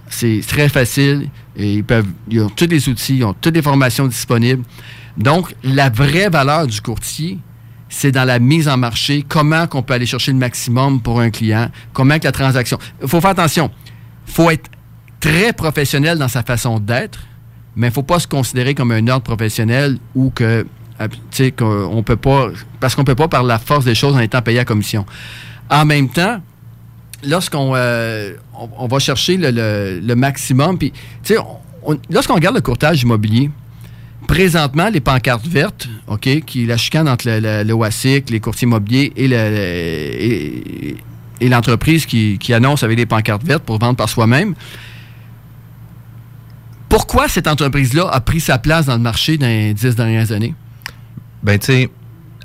C'est 0.09 0.41
très 0.47 0.69
facile 0.69 1.29
et 1.57 1.75
ils, 1.75 1.85
ils 2.31 2.41
ont 2.41 2.49
tous 2.49 2.67
les 2.67 2.89
outils, 2.89 3.19
ils 3.19 3.25
ont 3.25 3.35
toutes 3.35 3.55
les 3.55 3.63
formations 3.63 4.07
disponibles. 4.07 4.65
Donc, 5.17 5.55
la 5.63 5.91
vraie 5.91 6.31
valeur 6.31 6.67
du 6.67 6.81
courtier, 6.81 7.39
c'est 7.91 8.13
dans 8.13 8.25
la 8.25 8.39
mise 8.39 8.69
en 8.69 8.79
marché, 8.79 9.25
comment 9.29 9.67
qu'on 9.67 9.83
peut 9.83 9.95
aller 9.95 10.07
chercher 10.07 10.33
le 10.33 10.39
maximum 10.39 11.03
pour 11.03 11.21
un 11.21 11.31
client, 11.31 11.71
comment 11.93 12.19
que 12.19 12.25
la 12.25 12.33
transaction... 12.33 12.79
Il 13.03 13.09
faut 13.09 13.21
faire 13.21 13.31
attention, 13.31 13.71
il 14.27 14.33
faut 14.33 14.51
être 14.51 14.71
très 15.21 15.53
professionnel 15.53 16.19
dans 16.19 16.29
sa 16.29 16.43
façon 16.43 16.79
d'être, 16.79 17.21
mais 17.77 17.89
il 17.89 17.91
ne 17.91 17.95
faut 17.95 18.03
pas 18.03 18.19
se 18.19 18.27
considérer 18.27 18.75
comme 18.75 18.93
un 18.93 19.07
ordre 19.09 19.25
professionnel 19.25 19.99
ou 20.15 20.31
que 20.31 20.67
qu'on 21.59 22.03
peut 22.05 22.17
pas, 22.17 22.51
parce 22.79 22.95
qu'on 22.95 23.05
peut 23.05 23.17
pas 23.17 23.29
par 23.29 23.43
la 23.43 23.59
force 23.59 23.85
des 23.85 23.95
choses 23.95 24.15
en 24.15 24.21
étant 24.21 24.41
payé 24.43 24.61
à 24.61 24.65
commission. 24.65 25.05
En 25.69 25.85
même 25.85 26.09
temps, 26.09 26.41
lorsqu'on 27.25 27.73
euh, 27.75 28.35
on, 28.79 28.87
va 28.87 28.99
chercher 28.99 29.37
le, 29.39 30.15
maximum, 30.15 30.79
puis 30.79 30.93
lorsqu'on 32.11 32.35
regarde 32.35 32.55
le 32.55 32.61
courtage 32.61 33.03
immobilier, 33.03 33.51
présentement, 34.27 34.89
les 34.89 35.01
pancartes 35.01 35.47
vertes, 35.47 35.89
OK, 36.07 36.29
qui 36.47 36.67
la 36.67 36.77
chicane 36.77 37.09
entre 37.09 37.29
le, 37.29 37.65
le, 37.65 38.23
les 38.31 38.41
courtiers 38.41 38.67
immobiliers 38.67 39.13
et, 39.17 40.97
et, 41.41 41.49
l'entreprise 41.49 42.07
qui, 42.07 42.39
qui, 42.39 42.55
annonce 42.55 42.85
avec 42.85 42.97
des 42.97 43.07
pancartes 43.07 43.45
vertes 43.45 43.65
pour 43.65 43.79
vendre 43.79 43.97
par 43.97 44.09
soi-même. 44.09 44.55
Pourquoi 46.93 47.27
cette 47.27 47.47
entreprise-là 47.47 48.07
a 48.07 48.21
pris 48.21 48.39
sa 48.39 48.59
place 48.59 48.85
dans 48.85 48.93
le 48.93 48.99
marché 48.99 49.39
dans 49.39 49.47
les 49.47 49.73
dix 49.73 49.97
dernières 49.97 50.31
années? 50.31 50.55
Ben, 51.43 51.59
tu 51.59 51.89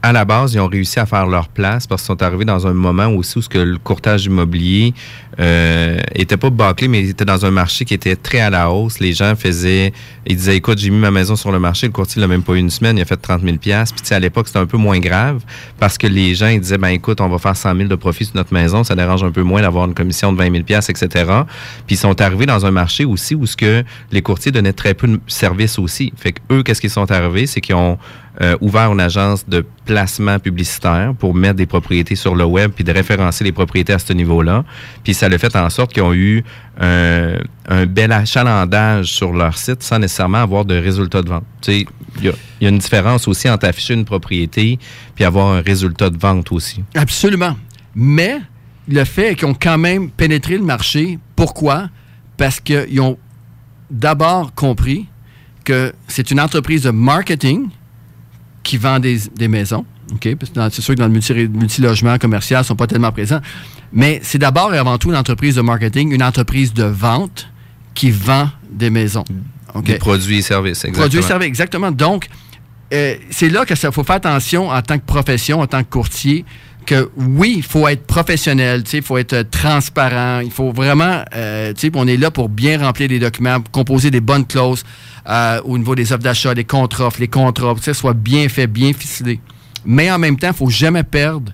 à 0.01 0.11
la 0.11 0.25
base, 0.25 0.53
ils 0.53 0.59
ont 0.59 0.67
réussi 0.67 0.99
à 0.99 1.05
faire 1.05 1.27
leur 1.27 1.47
place 1.47 1.87
parce 1.87 2.01
qu'ils 2.01 2.07
sont 2.07 2.21
arrivés 2.21 2.45
dans 2.45 2.67
un 2.67 2.73
moment 2.73 3.07
aussi 3.07 3.37
où 3.37 3.41
ce 3.41 3.49
que 3.49 3.57
le 3.57 3.77
courtage 3.77 4.25
immobilier 4.25 4.93
euh, 5.39 5.99
était 6.15 6.37
pas 6.37 6.49
bâclé, 6.49 6.87
mais 6.87 7.01
était 7.01 7.25
dans 7.25 7.45
un 7.45 7.51
marché 7.51 7.85
qui 7.85 7.93
était 7.93 8.15
très 8.15 8.39
à 8.39 8.49
la 8.49 8.71
hausse. 8.71 8.99
Les 8.99 9.13
gens 9.13 9.35
faisaient, 9.35 9.93
ils 10.25 10.35
disaient, 10.35 10.57
écoute, 10.57 10.77
j'ai 10.77 10.89
mis 10.89 10.97
ma 10.97 11.11
maison 11.11 11.35
sur 11.35 11.51
le 11.51 11.59
marché, 11.59 11.87
le 11.87 11.93
courtier 11.93 12.21
l'a 12.21 12.27
même 12.27 12.43
pas 12.43 12.53
eu 12.53 12.59
une 12.59 12.69
semaine, 12.69 12.97
il 12.97 13.01
a 13.01 13.05
fait 13.05 13.17
30 13.17 13.41
000 13.43 13.57
Puis 13.57 13.71
à 13.71 14.19
l'époque, 14.19 14.47
c'était 14.47 14.59
un 14.59 14.65
peu 14.65 14.77
moins 14.77 14.99
grave 14.99 15.41
parce 15.79 15.97
que 15.97 16.07
les 16.07 16.35
gens, 16.35 16.47
ils 16.47 16.59
disaient, 16.59 16.77
ben 16.77 16.89
écoute, 16.89 17.21
on 17.21 17.29
va 17.29 17.37
faire 17.37 17.55
100 17.55 17.75
000 17.75 17.87
de 17.87 17.95
profit 17.95 18.25
sur 18.25 18.35
notre 18.35 18.53
maison, 18.53 18.83
ça 18.83 18.95
dérange 18.95 19.23
un 19.23 19.31
peu 19.31 19.43
moins 19.43 19.61
d'avoir 19.61 19.85
une 19.85 19.93
commission 19.93 20.31
de 20.33 20.37
20 20.37 20.51
000 20.51 20.81
etc. 20.89 21.07
Puis 21.85 21.95
ils 21.95 21.97
sont 21.97 22.19
arrivés 22.21 22.45
dans 22.45 22.65
un 22.65 22.71
marché 22.71 23.05
aussi 23.05 23.35
où 23.35 23.45
ce 23.45 23.55
que 23.55 23.83
les 24.11 24.21
courtiers 24.21 24.51
donnaient 24.51 24.73
très 24.73 24.93
peu 24.93 25.07
de 25.07 25.19
services 25.27 25.79
aussi. 25.79 26.13
Fait 26.17 26.33
que 26.33 26.39
eux, 26.51 26.63
qu'est-ce 26.63 26.81
qu'ils 26.81 26.89
sont 26.89 27.11
arrivés, 27.11 27.47
c'est 27.47 27.61
qu'ils 27.61 27.75
ont 27.75 27.97
euh, 28.39 28.55
ouvert 28.61 28.91
une 28.91 28.99
agence 28.99 29.49
de 29.49 29.65
placement 29.85 30.37
publicitaire 30.37 31.13
pour 31.17 31.33
mettre 31.33 31.55
des 31.55 31.65
propriétés 31.65 32.15
sur 32.15 32.35
le 32.35 32.45
web 32.45 32.71
puis 32.71 32.83
de 32.83 32.91
référencer 32.91 33.43
les 33.43 33.51
propriétés 33.51 33.93
à 33.93 33.99
ce 33.99 34.13
niveau-là. 34.13 34.63
Puis 35.03 35.15
ça 35.15 35.27
le 35.27 35.39
fait 35.39 35.55
en 35.55 35.69
sorte 35.71 35.91
qu'ils 35.91 36.03
ont 36.03 36.13
eu 36.13 36.43
un, 36.79 37.37
bel 37.87 38.11
achalandage 38.11 39.07
sur 39.07 39.33
leur 39.33 39.57
site 39.57 39.81
sans 39.81 39.97
nécessairement 39.97 40.37
avoir 40.37 40.65
de 40.65 40.75
résultat 40.75 41.23
de 41.23 41.29
vente. 41.29 41.45
Tu 41.61 41.71
sais, 41.71 41.85
il 42.21 42.33
y, 42.61 42.65
a 42.65 42.69
une 42.69 42.77
différence 42.77 43.27
aussi 43.27 43.49
entre 43.49 43.65
afficher 43.65 43.95
une 43.95 44.05
propriété 44.05 44.77
puis 45.15 45.25
avoir 45.25 45.47
un 45.47 45.61
résultat 45.61 46.11
de 46.11 46.17
vente 46.17 46.51
aussi. 46.51 46.83
Absolument. 46.93 47.57
Mais 47.95 48.39
le 48.87 49.03
fait 49.03 49.35
qu'ils 49.35 49.47
ont 49.47 49.55
quand 49.59 49.79
même 49.79 50.11
pénétré 50.11 50.57
le 50.57 50.63
marché, 50.63 51.17
pourquoi? 51.35 51.89
Parce 52.37 52.59
qu'ils 52.59 53.01
ont 53.01 53.17
d'abord 53.89 54.53
compris 54.53 55.07
que 55.63 55.91
c'est 56.07 56.29
une 56.29 56.39
entreprise 56.39 56.83
de 56.83 56.91
marketing 56.91 57.69
qui 58.67 58.77
vend 58.77 58.99
des, 58.99 59.47
maisons. 59.47 59.85
OK? 60.11 60.27
C'est 60.53 60.81
sûr 60.81 60.93
que 60.93 60.99
dans 60.99 61.07
le 61.07 61.47
multilogement 61.47 62.17
commercial, 62.17 62.59
ils 62.59 62.63
ne 62.63 62.67
sont 62.67 62.75
pas 62.75 62.85
tellement 62.85 63.13
présents. 63.13 63.39
Mais 63.93 64.19
c'est 64.23 64.37
d'abord 64.37 64.75
et 64.75 64.77
avant 64.77 64.97
tout 64.97 65.09
une 65.09 65.15
entreprise 65.15 65.55
de 65.55 65.61
marketing, 65.61 66.11
une 66.11 66.21
entreprise 66.21 66.73
de 66.73 66.83
vente 66.83 67.47
qui 67.93 68.11
vend 68.11 68.49
des 68.69 68.89
maisons. 68.89 69.23
Des 69.83 69.95
produits 69.95 70.39
et 70.39 70.41
services, 70.41 70.83
exactement. 70.83 71.01
Produits 71.03 71.19
et 71.19 71.23
services, 71.23 71.47
exactement. 71.47 71.91
Donc, 71.91 72.27
euh, 72.93 73.15
c'est 73.29 73.49
là 73.49 73.65
qu'il 73.65 73.77
faut 73.77 74.03
faire 74.03 74.17
attention 74.17 74.69
en 74.69 74.81
tant 74.81 74.97
que 74.99 75.05
profession, 75.05 75.61
en 75.61 75.67
tant 75.67 75.83
que 75.83 75.89
courtier, 75.89 76.43
que 76.87 77.09
oui, 77.17 77.55
il 77.57 77.63
faut 77.63 77.87
être 77.87 78.07
professionnel, 78.07 78.83
il 78.91 79.01
faut 79.03 79.17
être 79.17 79.43
transparent, 79.51 80.39
il 80.39 80.49
faut 80.49 80.71
vraiment, 80.71 81.23
euh, 81.35 81.73
on 81.93 82.07
est 82.07 82.17
là 82.17 82.31
pour 82.31 82.49
bien 82.49 82.79
remplir 82.79 83.09
les 83.09 83.19
documents, 83.19 83.59
composer 83.71 84.09
des 84.09 84.21
bonnes 84.21 84.47
clauses 84.47 84.83
euh, 85.27 85.61
au 85.65 85.77
niveau 85.77 85.93
des 85.93 86.11
offres 86.13 86.23
d'achat, 86.23 86.55
des 86.55 86.63
contre-offres, 86.63 87.19
les 87.19 87.27
contrats, 87.27 87.75
que 87.75 87.93
soit 87.93 88.13
bien 88.13 88.47
fait, 88.47 88.67
bien 88.67 88.93
ficelé. 88.93 89.39
Mais 89.85 90.09
en 90.09 90.17
même 90.17 90.37
temps, 90.37 90.47
il 90.47 90.51
ne 90.51 90.55
faut 90.55 90.69
jamais 90.69 91.03
perdre 91.03 91.51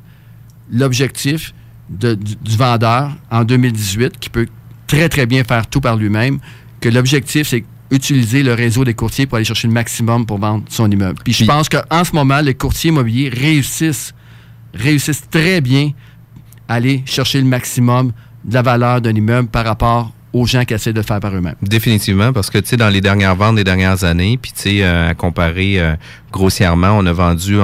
l'objectif 0.72 1.54
du, 1.89 2.15
du, 2.15 2.56
vendeur 2.56 3.12
en 3.30 3.43
2018, 3.43 4.19
qui 4.19 4.30
peut 4.30 4.48
très, 4.88 5.10
très 5.10 5.26
bien 5.26 5.43
faire 5.43 5.67
tout 5.67 5.82
par 5.82 5.98
lui-même, 5.98 6.39
que 6.80 6.89
l'objectif, 6.89 7.48
c'est 7.48 7.65
utiliser 7.91 8.43
le 8.43 8.54
réseau 8.54 8.86
des 8.86 8.93
courtiers 8.93 9.26
pour 9.26 9.38
aller 9.38 9.46
chercher 9.46 9.67
le 9.67 9.74
maximum 9.74 10.26
pour 10.26 10.39
vendre 10.39 10.63
son 10.69 10.89
immeuble. 10.89 11.19
Puis 11.24 11.34
je 11.34 11.46
pense 11.46 11.69
qu'en 11.69 12.04
ce 12.04 12.13
moment, 12.13 12.39
les 12.39 12.54
courtiers 12.54 12.89
immobiliers 12.89 13.30
réussissent 13.30 14.13
réussissent 14.73 15.29
très 15.29 15.62
bien 15.62 15.91
à 16.67 16.75
aller 16.75 17.03
chercher 17.05 17.39
le 17.39 17.47
maximum 17.47 18.12
de 18.43 18.53
la 18.53 18.62
valeur 18.62 19.01
d'un 19.01 19.15
immeuble 19.15 19.47
par 19.49 19.65
rapport 19.65 20.12
aux 20.33 20.47
gens 20.47 20.65
qui 20.65 20.73
essaient 20.73 20.93
de 20.93 21.01
faire 21.01 21.19
par 21.19 21.36
eux-mêmes. 21.36 21.55
Définitivement, 21.62 22.33
parce 22.33 22.49
que, 22.49 22.57
tu 22.57 22.69
sais, 22.69 22.77
dans 22.77 22.89
les 22.89 23.01
dernières 23.01 23.36
ventes 23.36 23.55
des 23.55 23.63
dernières 23.63 24.03
années, 24.03 24.38
puis, 24.41 24.51
tu 24.51 24.62
sais, 24.62 24.83
euh, 24.83 25.09
à 25.09 25.13
comparer 25.13 25.79
euh, 25.79 25.95
grossièrement, 26.34 26.98
on 26.98 27.06
a 27.06 27.13
vendu 27.13 27.58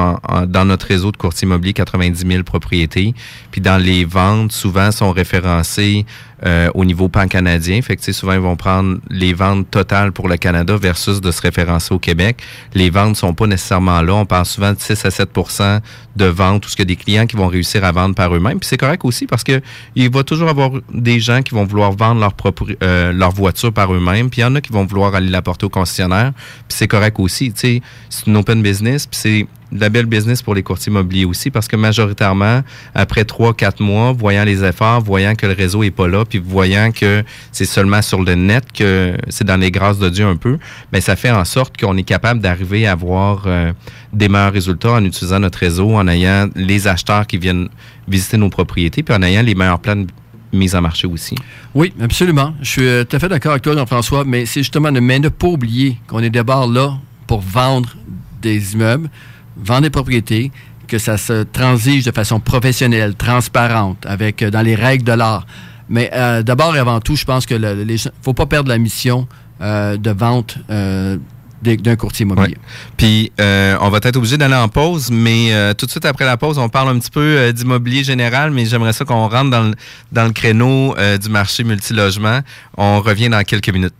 dans 0.47 0.65
notre 0.65 0.85
réseau 0.85 1.11
de 1.11 1.17
courtier 1.17 1.45
immobilier 1.45 1.73
90 1.73 2.25
000 2.25 2.43
propriétés. 2.43 3.13
Puis 3.51 3.59
dans 3.59 3.77
les 3.77 4.05
ventes, 4.05 4.53
souvent 4.53 4.91
sont 4.91 5.11
référencées 5.11 6.05
euh, 6.45 6.69
au 6.73 6.85
niveau 6.85 7.09
pan-canadien. 7.09 7.81
Fait 7.81 7.97
que 7.97 8.11
souvent, 8.13 8.31
ils 8.31 8.39
vont 8.39 8.55
prendre 8.55 8.99
les 9.09 9.33
ventes 9.33 9.69
totales 9.69 10.13
pour 10.13 10.29
le 10.29 10.37
Canada 10.37 10.77
versus 10.77 11.19
de 11.19 11.31
se 11.31 11.41
référencer 11.41 11.93
au 11.93 11.99
Québec. 11.99 12.41
Les 12.73 12.89
ventes 12.89 13.17
sont 13.17 13.33
pas 13.33 13.45
nécessairement 13.45 14.01
là. 14.01 14.13
On 14.13 14.25
parle 14.25 14.45
souvent 14.45 14.71
de 14.71 14.79
6 14.79 15.03
à 15.03 15.09
7% 15.09 15.81
de 16.15 16.25
ventes 16.25 16.65
ou 16.65 16.69
ce 16.69 16.77
que 16.77 16.83
des 16.83 16.95
clients 16.95 17.25
qui 17.25 17.35
vont 17.35 17.47
réussir 17.47 17.83
à 17.83 17.91
vendre 17.91 18.15
par 18.15 18.33
eux-mêmes. 18.33 18.59
Puis 18.59 18.69
c'est 18.69 18.77
correct 18.77 19.03
aussi 19.03 19.25
parce 19.25 19.43
que 19.43 19.59
il 19.95 20.09
va 20.09 20.23
toujours 20.23 20.47
avoir 20.47 20.71
des 20.93 21.19
gens 21.19 21.41
qui 21.41 21.53
vont 21.53 21.65
vouloir 21.65 21.91
vendre 21.91 22.21
leur 22.21 22.33
propre 22.33 22.67
euh, 22.83 23.29
voiture 23.35 23.73
par 23.73 23.93
eux-mêmes. 23.93 24.29
Puis 24.29 24.39
il 24.39 24.43
y 24.43 24.47
en 24.47 24.55
a 24.55 24.61
qui 24.61 24.71
vont 24.71 24.85
vouloir 24.85 25.15
aller 25.15 25.29
la 25.29 25.41
porter 25.41 25.65
au 25.65 25.69
concessionnaire. 25.69 26.31
Puis 26.69 26.77
c'est 26.77 26.87
correct 26.87 27.19
aussi. 27.19 27.51
C'est 27.53 27.81
une 28.27 28.37
open 28.37 28.58
business, 28.61 29.07
puis 29.07 29.19
c'est 29.19 29.47
de 29.71 29.79
la 29.79 29.89
belle 29.89 30.05
business 30.05 30.41
pour 30.41 30.55
les 30.55 30.63
courtiers 30.63 30.91
immobiliers 30.91 31.25
aussi, 31.25 31.51
parce 31.51 31.67
que 31.67 31.75
majoritairement, 31.75 32.61
après 32.95 33.23
trois, 33.23 33.53
quatre 33.53 33.81
mois, 33.81 34.11
voyant 34.13 34.43
les 34.43 34.63
efforts, 34.63 35.01
voyant 35.01 35.35
que 35.35 35.45
le 35.45 35.53
réseau 35.53 35.83
est 35.83 35.91
pas 35.91 36.07
là, 36.07 36.25
puis 36.25 36.39
voyant 36.39 36.91
que 36.91 37.23
c'est 37.51 37.65
seulement 37.65 38.01
sur 38.01 38.23
le 38.23 38.35
net, 38.35 38.65
que 38.73 39.15
c'est 39.29 39.43
dans 39.43 39.57
les 39.57 39.71
grâces 39.71 39.99
de 39.99 40.09
Dieu 40.09 40.25
un 40.25 40.37
peu, 40.37 40.53
mais 40.91 40.99
ben, 40.99 41.01
ça 41.01 41.15
fait 41.15 41.31
en 41.31 41.45
sorte 41.45 41.79
qu'on 41.79 41.95
est 41.97 42.03
capable 42.03 42.39
d'arriver 42.39 42.87
à 42.87 42.93
avoir 42.93 43.43
euh, 43.45 43.71
des 44.11 44.27
meilleurs 44.27 44.53
résultats 44.53 44.93
en 44.93 45.05
utilisant 45.05 45.39
notre 45.39 45.59
réseau, 45.59 45.95
en 45.95 46.07
ayant 46.07 46.49
les 46.55 46.87
acheteurs 46.87 47.27
qui 47.27 47.37
viennent 47.37 47.69
visiter 48.07 48.37
nos 48.37 48.49
propriétés, 48.49 49.03
puis 49.03 49.13
en 49.13 49.21
ayant 49.21 49.43
les 49.43 49.55
meilleurs 49.55 49.79
plans 49.79 49.95
de 49.95 50.07
mise 50.51 50.75
en 50.75 50.81
marché 50.81 51.07
aussi. 51.07 51.35
Oui, 51.75 51.93
absolument. 52.01 52.55
Je 52.61 52.69
suis 52.69 52.87
euh, 52.87 53.03
tout 53.03 53.15
à 53.15 53.19
fait 53.19 53.29
d'accord 53.29 53.51
avec 53.51 53.63
toi, 53.63 53.75
Jean-François, 53.75 54.23
mais 54.25 54.47
c'est 54.47 54.61
justement 54.61 54.91
de 54.91 54.99
ne 54.99 55.29
pas 55.29 55.47
oublier 55.47 55.97
qu'on 56.07 56.19
est 56.19 56.31
d'abord 56.31 56.67
là 56.67 56.97
pour 57.27 57.41
vendre 57.41 57.95
des 58.41 58.73
immeubles, 58.73 59.09
vendre 59.57 59.81
des 59.81 59.89
propriétés, 59.89 60.51
que 60.89 60.97
ça 60.97 61.17
se 61.17 61.43
transige 61.43 62.03
de 62.03 62.11
façon 62.11 62.41
professionnelle, 62.41 63.15
transparente, 63.15 64.05
avec 64.05 64.41
euh, 64.41 64.49
dans 64.49 64.61
les 64.61 64.75
règles 64.75 65.05
de 65.05 65.13
l'art. 65.13 65.45
Mais 65.87 66.09
euh, 66.13 66.43
d'abord 66.43 66.75
et 66.75 66.79
avant 66.79 66.99
tout, 66.99 67.15
je 67.15 67.23
pense 67.23 67.45
que 67.45 67.55
ne 67.55 67.97
faut 68.21 68.33
pas 68.33 68.45
perdre 68.45 68.69
la 68.69 68.77
mission 68.77 69.27
euh, 69.61 69.95
de 69.95 70.11
vente 70.11 70.57
d'un 70.69 71.95
courtier 71.97 72.23
immobilier. 72.23 72.57
Puis, 72.95 73.31
on 73.39 73.89
va 73.89 73.99
être 74.01 74.15
obligé 74.15 74.37
d'aller 74.37 74.55
en 74.55 74.69
pause, 74.69 75.09
mais 75.11 75.73
tout 75.75 75.87
de 75.87 75.91
suite 75.91 76.05
après 76.05 76.25
la 76.25 76.37
pause, 76.37 76.57
on 76.57 76.69
parle 76.69 76.89
un 76.89 76.99
petit 76.99 77.11
peu 77.11 77.51
d'immobilier 77.51 78.03
général, 78.03 78.51
mais 78.51 78.65
j'aimerais 78.65 78.93
ça 78.93 79.03
qu'on 79.03 79.27
rentre 79.27 79.49
dans 79.49 79.63
le, 79.63 79.73
dans 80.11 80.25
le 80.25 80.31
créneau 80.31 80.95
du 81.21 81.29
marché 81.29 81.65
multilogement. 81.65 82.39
On 82.77 83.01
revient 83.01 83.27
dans 83.27 83.43
quelques 83.43 83.73
minutes. 83.73 83.95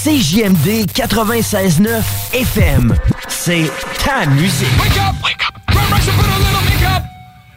CJMD 0.00 0.86
96.9 0.96 2.00
FM. 2.32 2.96
C'est 3.28 3.70
ta 4.02 4.24
musique. 4.24 4.66
Wake 4.80 4.96
up! 4.96 5.14
Wake 5.22 5.44
up! 5.44 5.52
Run, 5.68 5.84
rush, 5.92 6.08
and 6.08 6.16
put 6.16 6.24
a 6.24 6.40
little 6.40 6.64
makeup. 6.64 7.04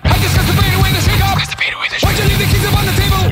I 0.03 0.19
discuss 0.19 0.43
the 0.43 0.55
fade 0.59 0.75
away 0.75 0.91
the 0.91 0.99
shake 0.99 1.23
up. 1.23 1.39
Why'd 1.39 2.19
you 2.19 2.27
leave 2.27 2.43
the 2.43 2.67
up 2.67 2.75
on 2.75 2.83
the 2.83 2.95
table? 2.99 3.31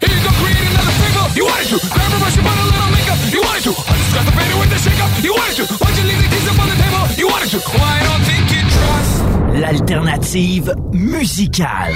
Here 0.00 0.08
you 0.08 0.22
go, 0.24 0.32
create 0.40 0.56
another 0.72 0.96
fable. 0.96 1.28
You 1.36 1.44
wanted 1.44 1.68
to. 1.68 1.78
Grab 1.84 2.08
a 2.08 2.16
brush 2.16 2.36
and 2.40 2.46
put 2.48 2.56
a 2.56 2.64
little 2.64 2.92
makeup. 2.96 3.18
You 3.28 3.40
wanted 3.44 3.64
to. 3.68 3.72
I 3.76 3.92
discuss 3.92 4.24
the 4.24 4.32
fade 4.32 4.52
away 4.56 4.66
the 4.72 4.78
shake 4.80 5.00
up. 5.04 5.12
You 5.20 5.32
wanted 5.36 5.56
to. 5.60 5.64
Why'd 5.76 5.96
you 6.00 6.04
leave 6.08 6.20
the 6.24 6.40
up 6.48 6.56
on 6.56 6.68
the 6.72 6.78
table? 6.80 7.04
You 7.20 7.26
wanted 7.28 7.50
to. 7.52 7.60
I 7.60 8.00
don't 8.08 8.24
think 8.24 8.44
you 8.56 8.62
trust. 8.72 9.12
L'alternative 9.52 10.72
musicale. 10.96 11.92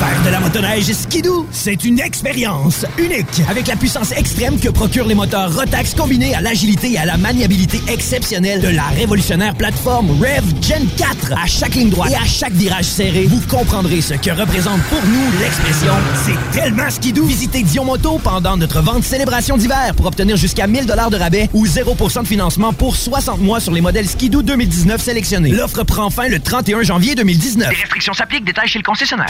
Faire 0.00 0.22
de 0.24 0.30
la 0.30 0.40
motoneige 0.40 0.90
skidoo, 0.94 1.46
c'est 1.52 1.84
une 1.84 2.00
expérience 2.00 2.86
unique. 2.96 3.42
Avec 3.50 3.66
la 3.66 3.76
puissance 3.76 4.12
extrême 4.12 4.58
que 4.58 4.70
procurent 4.70 5.06
les 5.06 5.14
moteurs 5.14 5.54
Rotax 5.54 5.92
combinés 5.94 6.34
à 6.34 6.40
l'agilité 6.40 6.92
et 6.92 6.98
à 6.98 7.04
la 7.04 7.18
maniabilité 7.18 7.78
exceptionnelle 7.86 8.62
de 8.62 8.68
la 8.68 8.84
révolutionnaire 8.84 9.54
plateforme 9.54 10.10
Rev 10.12 10.42
Gen 10.62 10.88
4. 10.96 11.34
À 11.36 11.46
chaque 11.46 11.74
ligne 11.74 11.90
droite 11.90 12.12
et 12.12 12.14
à 12.14 12.24
chaque 12.24 12.54
virage 12.54 12.86
serré, 12.86 13.26
vous 13.26 13.42
comprendrez 13.46 14.00
ce 14.00 14.14
que 14.14 14.30
représente 14.30 14.80
pour 14.84 15.02
nous 15.04 15.38
l'expression 15.38 15.92
«C'est 16.24 16.58
tellement 16.58 16.88
skidoo». 16.88 17.24
Visitez 17.26 17.62
Dion 17.62 17.84
Moto 17.84 18.18
pendant 18.24 18.56
notre 18.56 18.80
vente 18.80 19.04
célébration 19.04 19.58
d'hiver 19.58 19.92
pour 19.94 20.06
obtenir 20.06 20.38
jusqu'à 20.38 20.66
1000 20.66 20.86
de 20.86 21.16
rabais 21.16 21.50
ou 21.52 21.66
0% 21.66 22.22
de 22.22 22.26
financement 22.26 22.72
pour 22.72 22.96
60 22.96 23.40
mois 23.42 23.60
sur 23.60 23.72
les 23.72 23.82
modèles 23.82 24.08
skidoo 24.08 24.40
2019 24.40 24.98
sélectionnés. 24.98 25.50
L'offre 25.50 25.82
prend 25.82 26.08
fin 26.08 26.28
le 26.28 26.40
31 26.40 26.84
janvier 26.84 27.14
2019. 27.14 27.68
Des 27.68 27.76
restrictions 27.76 28.14
s'appliquent, 28.14 28.46
détails 28.46 28.68
chez 28.68 28.78
le 28.78 28.84
concessionnaire. 28.84 29.28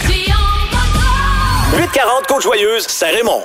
840 1.72 2.26
Côte-Joyeuse, 2.26 2.86
Saint-Raymond. 2.88 3.44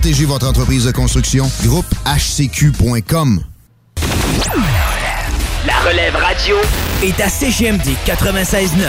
Protégez 0.01 0.25
votre 0.25 0.47
entreprise 0.47 0.85
de 0.85 0.91
construction. 0.91 1.45
Groupe 1.61 1.85
HCQ.com. 2.07 3.43
La 5.67 5.79
relève 5.87 6.15
radio 6.15 6.55
est 7.03 7.21
à 7.21 7.29
CGMD 7.29 7.85
96.9. 8.07 8.87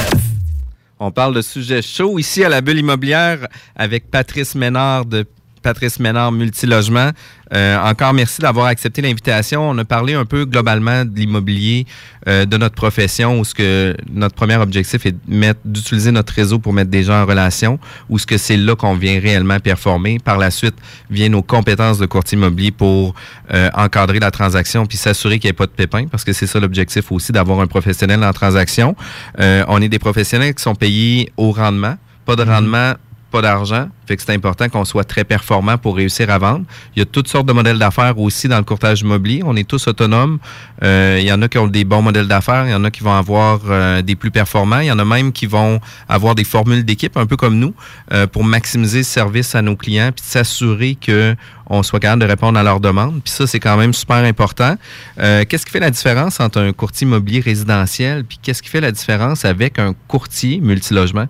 On 1.01 1.11
parle 1.11 1.35
de 1.35 1.43
sujets 1.43 1.83
chauds 1.83 2.19
ici 2.19 2.43
à 2.43 2.49
la 2.49 2.63
bulle 2.63 2.79
immobilière 2.79 3.47
avec 3.77 4.11
Patrice 4.11 4.55
Ménard 4.55 5.05
de 5.05 5.27
Patrice 5.63 5.99
Ménard 6.01 6.33
Multilogement. 6.33 7.11
Euh, 7.55 7.79
encore 7.79 8.15
merci 8.15 8.41
d'avoir 8.41 8.67
accepté 8.67 9.03
l'invitation. 9.03 9.69
On 9.69 9.77
a 9.79 9.85
parlé 9.85 10.15
un 10.15 10.25
peu 10.25 10.45
globalement 10.47 11.05
de 11.05 11.15
l'immobilier, 11.15 11.87
euh, 12.27 12.47
de 12.47 12.57
notre 12.57 12.75
profession, 12.75 13.39
où 13.39 13.45
ce 13.45 13.55
que 13.55 13.95
notre 14.11 14.35
premier 14.35 14.57
objectif 14.57 15.05
est 15.05 15.13
de 15.13 15.19
mettre- 15.27 15.61
d'utiliser 15.65 16.13
notre 16.13 16.33
réseau 16.33 16.59
pour 16.59 16.73
mettre 16.73 16.91
des 16.91 17.03
gens 17.03 17.23
en 17.23 17.27
relation, 17.27 17.79
où 18.09 18.19
ce 18.19 18.27
que 18.27 18.39
c'est 18.39 18.57
là 18.57 18.75
qu'on 18.75 18.95
vient 18.95 19.21
réellement 19.21 19.59
performer. 19.61 20.19
Par 20.19 20.39
la 20.39 20.51
suite, 20.51 20.75
viennent 21.11 21.33
nos 21.33 21.43
compétences 21.43 21.99
de 21.99 22.07
courtier 22.07 22.39
immobilier 22.39 22.71
pour 22.71 23.15
euh, 23.53 23.69
encadrer 23.75 24.19
la 24.19 24.31
transaction 24.31 24.87
puis 24.87 24.97
s'assurer 24.97 25.39
qu'il 25.39 25.49
n'y 25.49 25.51
ait 25.51 25.55
pas 25.55 25.67
de 25.67 25.73
pépins, 25.73 26.07
parce 26.07 26.25
que 26.25 26.33
c'est 26.33 26.47
ça 26.47 26.59
l'objectif 26.59 27.13
aussi, 27.13 27.33
d'avoir 27.33 27.61
un 27.61 27.67
professionnel 27.67 28.25
en 28.25 28.33
transaction. 28.33 28.97
Euh, 29.41 29.65
on 29.69 29.83
est 29.83 29.89
des 29.91 29.99
professionnels 29.99 30.55
qui 30.55 30.63
sont 30.63 30.75
payés 30.75 31.31
au 31.37 31.53
rendement, 31.53 31.97
pas 32.25 32.37
de 32.37 32.43
rendement 32.45 32.95
pas 33.33 33.43
d'argent. 33.43 33.89
Fait 34.07 34.17
que 34.17 34.23
c'est 34.23 34.35
important 34.35 34.69
qu'on 34.69 34.85
soit 34.85 35.05
très 35.05 35.25
performant 35.25 35.79
pour 35.79 35.97
réussir 35.97 36.31
à 36.31 36.39
vendre. 36.39 36.65
Il 36.95 37.01
y 37.01 37.03
a 37.03 37.07
toutes 37.07 37.29
sortes 37.29 37.47
de 37.47 37.53
modèles 37.53 37.79
d'affaires 37.79 38.19
aussi 38.19 38.47
dans 38.47 38.59
le 38.59 38.63
courtage 38.63 39.01
immobilier. 39.01 39.43
On 39.45 39.57
est 39.57 39.67
tous 39.67 39.89
autonomes. 39.89 40.39
Euh, 40.85 41.19
il 41.19 41.27
y 41.27 41.33
en 41.33 41.41
a 41.41 41.49
qui 41.49 41.59
ont 41.59 41.67
des 41.67 41.85
bons 41.85 42.03
modèles 42.03 42.29
d'affaires. 42.29 42.67
Il 42.67 42.71
y 42.71 42.75
en 42.75 42.85
a 42.85 42.91
qui 42.91 43.03
vont 43.03 43.15
avoir 43.15 43.61
euh, 43.69 44.03
des 44.03 44.15
plus 44.15 44.31
performants. 44.31 44.81
Il 44.81 44.87
y 44.87 44.93
en 44.93 44.99
a 44.99 45.05
même 45.05 45.33
qui 45.33 45.47
vont 45.47 45.81
avoir 46.09 46.35
des 46.35 46.45
formules 46.45 46.85
d'équipe, 46.85 47.17
un 47.17 47.27
peu 47.27 47.37
comme 47.37 47.59
nous, 47.59 47.75
euh, 48.13 48.27
pour 48.27 48.45
maximiser 48.45 48.99
le 48.99 49.05
service 49.05 49.55
à 49.55 49.63
nos 49.63 49.77
clients 49.77 50.13
puis 50.15 50.25
s'assurer 50.25 50.95
que 50.95 51.35
on 51.67 51.83
soit 51.83 52.01
capable 52.01 52.21
de 52.21 52.27
répondre 52.27 52.59
à 52.59 52.63
leurs 52.63 52.81
demandes. 52.81 53.23
Puis 53.25 53.33
ça, 53.33 53.47
c'est 53.47 53.61
quand 53.61 53.79
même 53.79 53.95
super 53.95 54.17
important. 54.17 54.77
Qu'est-ce 55.17 55.65
qui 55.65 55.73
fait 55.73 55.81
la 55.81 55.91
différence 55.91 56.39
entre 56.39 56.61
un 56.61 56.73
courtier 56.73 57.07
immobilier 57.07 57.41
résidentiel 57.41 58.25
puis 58.25 58.39
qu'est-ce 58.43 58.63
qui 58.63 58.69
fait 58.69 58.83
la 58.83 58.93
différence 58.93 59.47
avec 59.47 59.79
un 59.79 59.95
courtier 60.07 60.61
multilogement? 60.61 61.29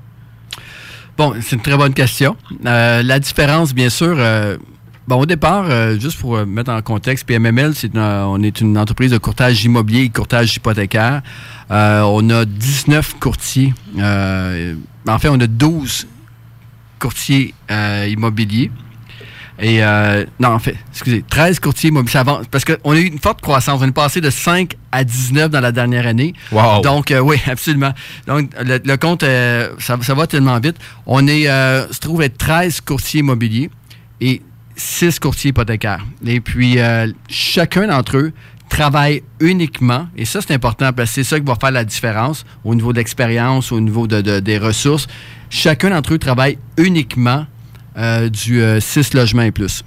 Bon, 1.17 1.35
c'est 1.41 1.57
une 1.57 1.63
très 1.63 1.77
bonne 1.77 1.93
question. 1.93 2.37
Euh, 2.65 3.03
la 3.03 3.19
différence, 3.19 3.75
bien 3.75 3.91
sûr, 3.91 4.15
euh, 4.17 4.57
bon, 5.07 5.17
au 5.17 5.27
départ, 5.27 5.67
euh, 5.69 5.99
juste 5.99 6.19
pour 6.19 6.37
euh, 6.37 6.47
mettre 6.47 6.71
en 6.71 6.81
contexte, 6.81 7.27
PMML, 7.27 7.75
c'est 7.75 7.91
on 7.97 8.43
est 8.43 8.61
une 8.61 8.79
entreprise 8.79 9.11
de 9.11 9.19
courtage 9.19 9.63
immobilier 9.65 10.05
et 10.05 10.09
courtage 10.09 10.57
hypothécaire. 10.57 11.23
Euh, 11.71 12.01
on 12.03 12.29
a 12.31 12.45
19 12.47 13.17
courtiers. 13.21 13.75
Euh, 13.99 14.75
en 15.07 15.19
fait, 15.19 15.29
on 15.29 15.39
a 15.41 15.47
12 15.47 16.07
courtiers 16.99 17.55
immobiliers. 18.09 18.71
Et 19.63 19.83
euh, 19.83 20.25
non, 20.41 20.49
en 20.49 20.59
fait, 20.59 20.77
excusez, 20.91 21.25
13 21.31 21.61
courtiers 21.61 21.89
immobiliers. 21.91 22.21
Parce 22.51 22.65
qu'on 22.65 22.91
a 22.91 22.97
eu 22.99 23.05
une 23.07 23.21
forte 23.21 23.41
croissance. 23.41 23.81
On 23.81 23.87
est 23.87 23.93
passé 23.93 24.21
de 24.21 24.29
5 24.29 24.75
à 24.91 25.05
19 25.05 25.51
dans 25.51 25.61
la 25.61 25.71
dernière 25.71 26.07
année. 26.07 26.35
Wow. 26.51 26.83
Donc, 26.83 27.11
euh, 27.13 27.21
oui, 27.21 27.37
absolument. 27.47 27.93
Donc, 28.27 28.51
le, 28.61 28.81
le 28.85 28.97
compte, 28.97 29.23
euh, 29.23 29.71
ça, 29.79 29.97
ça 30.03 30.15
va 30.15 30.27
tellement 30.27 30.59
vite. 30.59 30.77
On 31.07 31.27
est, 31.29 31.49
euh, 31.49 31.87
se 31.93 32.01
trouve 32.01 32.23
être 32.23 32.37
13 32.39 32.81
courtiers 32.81 33.21
immobiliers 33.21 33.71
et 34.21 34.43
6 34.77 35.21
courtiers 35.21 35.51
hypothécaires. 35.51 36.05
Et 36.27 36.41
puis, 36.41 36.81
euh, 36.81 37.07
chacun 37.29 37.87
d'entre 37.87 38.17
eux 38.17 38.33
travaille 38.69 39.23
uniquement, 39.39 40.09
et 40.17 40.25
ça 40.25 40.41
c'est 40.41 40.55
important 40.55 40.95
parce 40.95 41.11
que 41.11 41.17
c'est 41.17 41.25
ça 41.25 41.39
qui 41.39 41.45
va 41.45 41.57
faire 41.57 41.73
la 41.73 41.85
différence 41.85 42.47
au 42.65 42.75
niveau 42.75 42.95
de 42.95 42.99
l'expérience, 42.99 43.71
au 43.71 43.79
niveau 43.81 44.07
de, 44.07 44.23
de- 44.23 44.41
des 44.41 44.57
ressources. 44.57 45.07
Chacun 45.51 45.91
d'entre 45.91 46.15
eux 46.15 46.19
travaille 46.19 46.57
uniquement 46.79 47.45
du 47.97 48.63
6 48.81 49.15
logements 49.15 49.43
et 49.43 49.51
plus. 49.51 49.83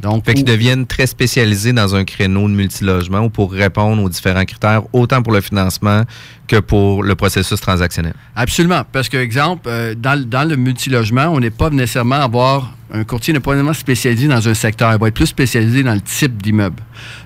Donc, 0.00 0.24
Fait 0.24 0.34
qu'ils 0.34 0.44
deviennent 0.44 0.86
très 0.86 1.08
spécialisés 1.08 1.72
dans 1.72 1.96
un 1.96 2.04
créneau 2.04 2.42
de 2.48 2.54
multilogement 2.54 3.18
ou 3.24 3.30
pour 3.30 3.50
répondre 3.52 4.00
aux 4.00 4.08
différents 4.08 4.44
critères, 4.44 4.82
autant 4.92 5.22
pour 5.24 5.32
le 5.32 5.40
financement 5.40 6.04
que 6.46 6.60
pour 6.60 7.02
le 7.02 7.16
processus 7.16 7.60
transactionnel. 7.60 8.14
Absolument. 8.36 8.82
Parce 8.92 9.08
que, 9.08 9.16
exemple, 9.16 9.62
euh, 9.66 9.96
dans, 9.96 10.16
le- 10.16 10.24
dans 10.24 10.48
le 10.48 10.54
multilogement, 10.54 11.26
on 11.26 11.40
n'est 11.40 11.50
pas 11.50 11.68
nécessairement 11.70 12.14
avoir. 12.20 12.74
Un 12.92 13.02
courtier 13.02 13.34
n'est 13.34 13.40
pas 13.40 13.50
nécessairement 13.50 13.74
spécialisé 13.74 14.28
dans 14.28 14.48
un 14.48 14.54
secteur. 14.54 14.92
Il 14.92 15.00
va 15.00 15.08
être 15.08 15.14
plus 15.14 15.26
spécialisé 15.26 15.82
dans 15.82 15.94
le 15.94 16.00
type 16.00 16.40
d'immeuble. 16.40 16.80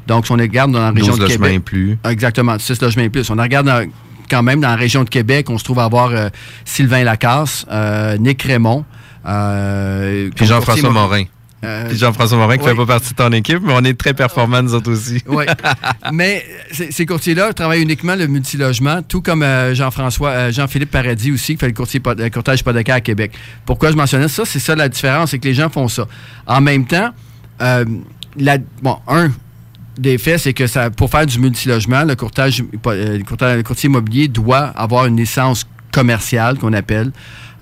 Donc, 0.06 0.24
si 0.24 0.32
on 0.32 0.36
regarde 0.36 0.72
dans 0.72 0.78
la 0.80 0.92
région 0.92 1.08
12 1.08 1.18
de 1.18 1.22
logements 1.24 1.36
Québec. 1.48 1.56
et 1.56 1.60
plus. 1.60 1.98
Exactement, 2.08 2.58
6 2.58 2.80
logements 2.80 3.02
et 3.04 3.10
plus. 3.10 3.28
On 3.28 3.36
regarde 3.36 3.66
dans- 3.66 3.86
quand 4.30 4.42
même 4.42 4.62
dans 4.62 4.68
la 4.70 4.76
région 4.76 5.04
de 5.04 5.10
Québec, 5.10 5.50
on 5.50 5.58
se 5.58 5.64
trouve 5.64 5.78
à 5.78 5.84
avoir 5.84 6.08
euh, 6.12 6.30
Sylvain 6.64 7.04
Lacasse, 7.04 7.66
euh, 7.70 8.16
Nick 8.16 8.42
Raymond. 8.44 8.86
Euh, 9.26 10.30
Puis 10.34 10.46
Jean-François 10.46 10.90
Morin. 10.90 11.24
Euh, 11.64 11.88
Puis 11.88 11.96
Jean-François 11.96 12.38
Morin 12.38 12.56
qui 12.56 12.64
oui. 12.64 12.70
fait 12.70 12.74
pas 12.76 12.86
partie 12.86 13.10
de 13.10 13.14
ton 13.14 13.30
équipe, 13.30 13.60
mais 13.62 13.72
on 13.72 13.84
est 13.84 13.96
très 13.96 14.14
performants 14.14 14.62
nous 14.62 14.74
autres 14.74 14.90
aussi. 14.90 15.22
Oui. 15.28 15.44
Mais 16.12 16.44
ces 16.90 17.06
courtiers-là 17.06 17.52
travaillent 17.52 17.82
uniquement 17.82 18.16
le 18.16 18.26
multilogement, 18.26 19.00
tout 19.02 19.22
comme 19.22 19.44
euh, 19.44 19.72
Jean-François, 19.74 20.30
euh, 20.30 20.52
Jean-Philippe 20.52 20.90
Paradis 20.90 21.30
aussi, 21.30 21.52
qui 21.54 21.60
fait 21.60 21.68
le 21.68 21.72
courtier 21.74 22.00
euh, 22.04 22.30
courtage 22.30 22.60
hypothécaire 22.60 22.96
à 22.96 23.00
Québec. 23.00 23.30
Pourquoi 23.64 23.92
je 23.92 23.96
mentionnais 23.96 24.26
ça? 24.28 24.44
C'est 24.44 24.58
ça 24.58 24.74
la 24.74 24.88
différence, 24.88 25.30
c'est 25.30 25.38
que 25.38 25.46
les 25.46 25.54
gens 25.54 25.68
font 25.70 25.86
ça. 25.86 26.06
En 26.48 26.60
même 26.60 26.84
temps, 26.84 27.10
la- 27.60 28.58
bon, 28.82 28.96
un 29.06 29.30
des 29.98 30.18
faits, 30.18 30.40
c'est 30.40 30.54
que 30.54 30.66
ça, 30.66 30.90
pour 30.90 31.10
faire 31.10 31.26
du 31.26 31.38
multilogement, 31.38 32.02
le, 32.02 32.16
courtage, 32.16 32.62
le 32.72 33.22
courtage- 33.22 33.56
le 33.58 33.62
courtier 33.62 33.88
immobilier 33.88 34.26
doit 34.26 34.64
avoir 34.74 35.06
une 35.06 35.16
licence 35.16 35.64
commerciale 35.92 36.58
qu'on 36.58 36.72
appelle. 36.72 37.12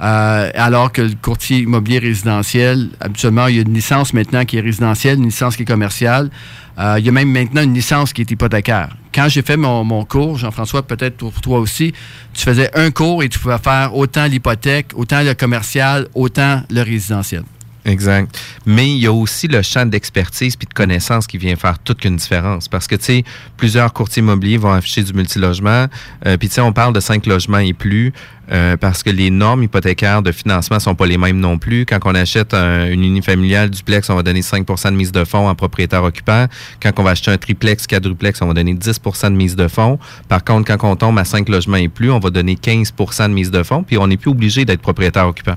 Euh, 0.02 0.50
alors 0.54 0.92
que 0.92 1.02
le 1.02 1.14
courtier 1.20 1.58
immobilier 1.58 1.98
résidentiel, 1.98 2.88
habituellement, 3.00 3.46
il 3.48 3.56
y 3.56 3.58
a 3.58 3.62
une 3.62 3.74
licence 3.74 4.14
maintenant 4.14 4.44
qui 4.44 4.56
est 4.56 4.60
résidentielle, 4.60 5.18
une 5.18 5.26
licence 5.26 5.56
qui 5.56 5.62
est 5.62 5.66
commerciale. 5.66 6.30
Euh, 6.78 6.96
il 6.98 7.04
y 7.04 7.08
a 7.08 7.12
même 7.12 7.30
maintenant 7.30 7.62
une 7.62 7.74
licence 7.74 8.12
qui 8.12 8.22
est 8.22 8.30
hypothécaire. 8.30 8.96
Quand 9.14 9.28
j'ai 9.28 9.42
fait 9.42 9.58
mon, 9.58 10.04
cours, 10.04 10.38
Jean-François, 10.38 10.82
peut-être 10.82 11.18
pour 11.18 11.38
toi 11.40 11.58
aussi, 11.58 11.92
tu 12.32 12.42
faisais 12.42 12.70
un 12.74 12.90
cours 12.90 13.22
et 13.22 13.28
tu 13.28 13.38
pouvais 13.38 13.58
faire 13.58 13.94
autant 13.94 14.24
l'hypothèque, 14.26 14.92
autant 14.94 15.22
le 15.22 15.34
commercial, 15.34 16.06
autant 16.14 16.62
le 16.70 16.82
résidentiel. 16.82 17.42
Exact. 17.84 18.38
Mais 18.66 18.90
il 18.90 18.98
y 18.98 19.06
a 19.06 19.12
aussi 19.12 19.48
le 19.48 19.62
champ 19.62 19.86
d'expertise 19.86 20.56
puis 20.56 20.66
de 20.66 20.74
connaissances 20.74 21.26
qui 21.26 21.38
vient 21.38 21.56
faire 21.56 21.78
toute 21.78 22.04
une 22.04 22.16
différence. 22.16 22.68
Parce 22.68 22.86
que, 22.86 22.96
tu 22.96 23.04
sais, 23.04 23.24
plusieurs 23.56 23.92
courtiers 23.92 24.20
immobiliers 24.20 24.58
vont 24.58 24.72
afficher 24.72 25.02
du 25.02 25.12
multilogement. 25.12 25.86
Euh, 26.26 26.36
puis, 26.36 26.48
tu 26.48 26.54
sais, 26.56 26.60
on 26.60 26.72
parle 26.72 26.92
de 26.92 27.00
cinq 27.00 27.26
logements 27.26 27.58
et 27.58 27.72
plus. 27.72 28.12
Euh, 28.52 28.76
parce 28.76 29.02
que 29.02 29.10
les 29.10 29.30
normes 29.30 29.62
hypothécaires 29.62 30.22
de 30.22 30.32
financement 30.32 30.80
sont 30.80 30.94
pas 30.94 31.06
les 31.06 31.18
mêmes 31.18 31.38
non 31.38 31.58
plus. 31.58 31.86
Quand 31.86 31.98
on 32.04 32.14
achète 32.14 32.52
un- 32.54 32.86
une 32.90 33.04
unifamiliale 33.04 33.70
duplex, 33.70 34.10
on 34.10 34.16
va 34.16 34.22
donner 34.22 34.42
5% 34.42 34.90
de 34.90 34.96
mise 34.96 35.12
de 35.12 35.24
fonds 35.24 35.48
en 35.48 35.54
propriétaire 35.54 36.02
occupant. 36.02 36.46
Quand 36.82 36.90
on 36.98 37.02
va 37.02 37.10
acheter 37.10 37.30
un 37.30 37.38
triplex, 37.38 37.86
quadruplex, 37.86 38.42
on 38.42 38.46
va 38.46 38.54
donner 38.54 38.74
10% 38.74 39.30
de 39.30 39.36
mise 39.36 39.56
de 39.56 39.68
fonds. 39.68 39.98
Par 40.28 40.42
contre, 40.44 40.74
quand 40.76 40.88
on 40.90 40.96
tombe 40.96 41.18
à 41.18 41.24
5 41.24 41.48
logements 41.48 41.76
et 41.76 41.88
plus, 41.88 42.10
on 42.10 42.18
va 42.18 42.30
donner 42.30 42.56
15% 42.56 43.28
de 43.28 43.34
mise 43.34 43.50
de 43.50 43.62
fonds, 43.62 43.82
puis 43.82 43.98
on 43.98 44.06
n'est 44.06 44.16
plus 44.16 44.30
obligé 44.30 44.64
d'être 44.64 44.80
propriétaire 44.82 45.26
occupant. 45.28 45.54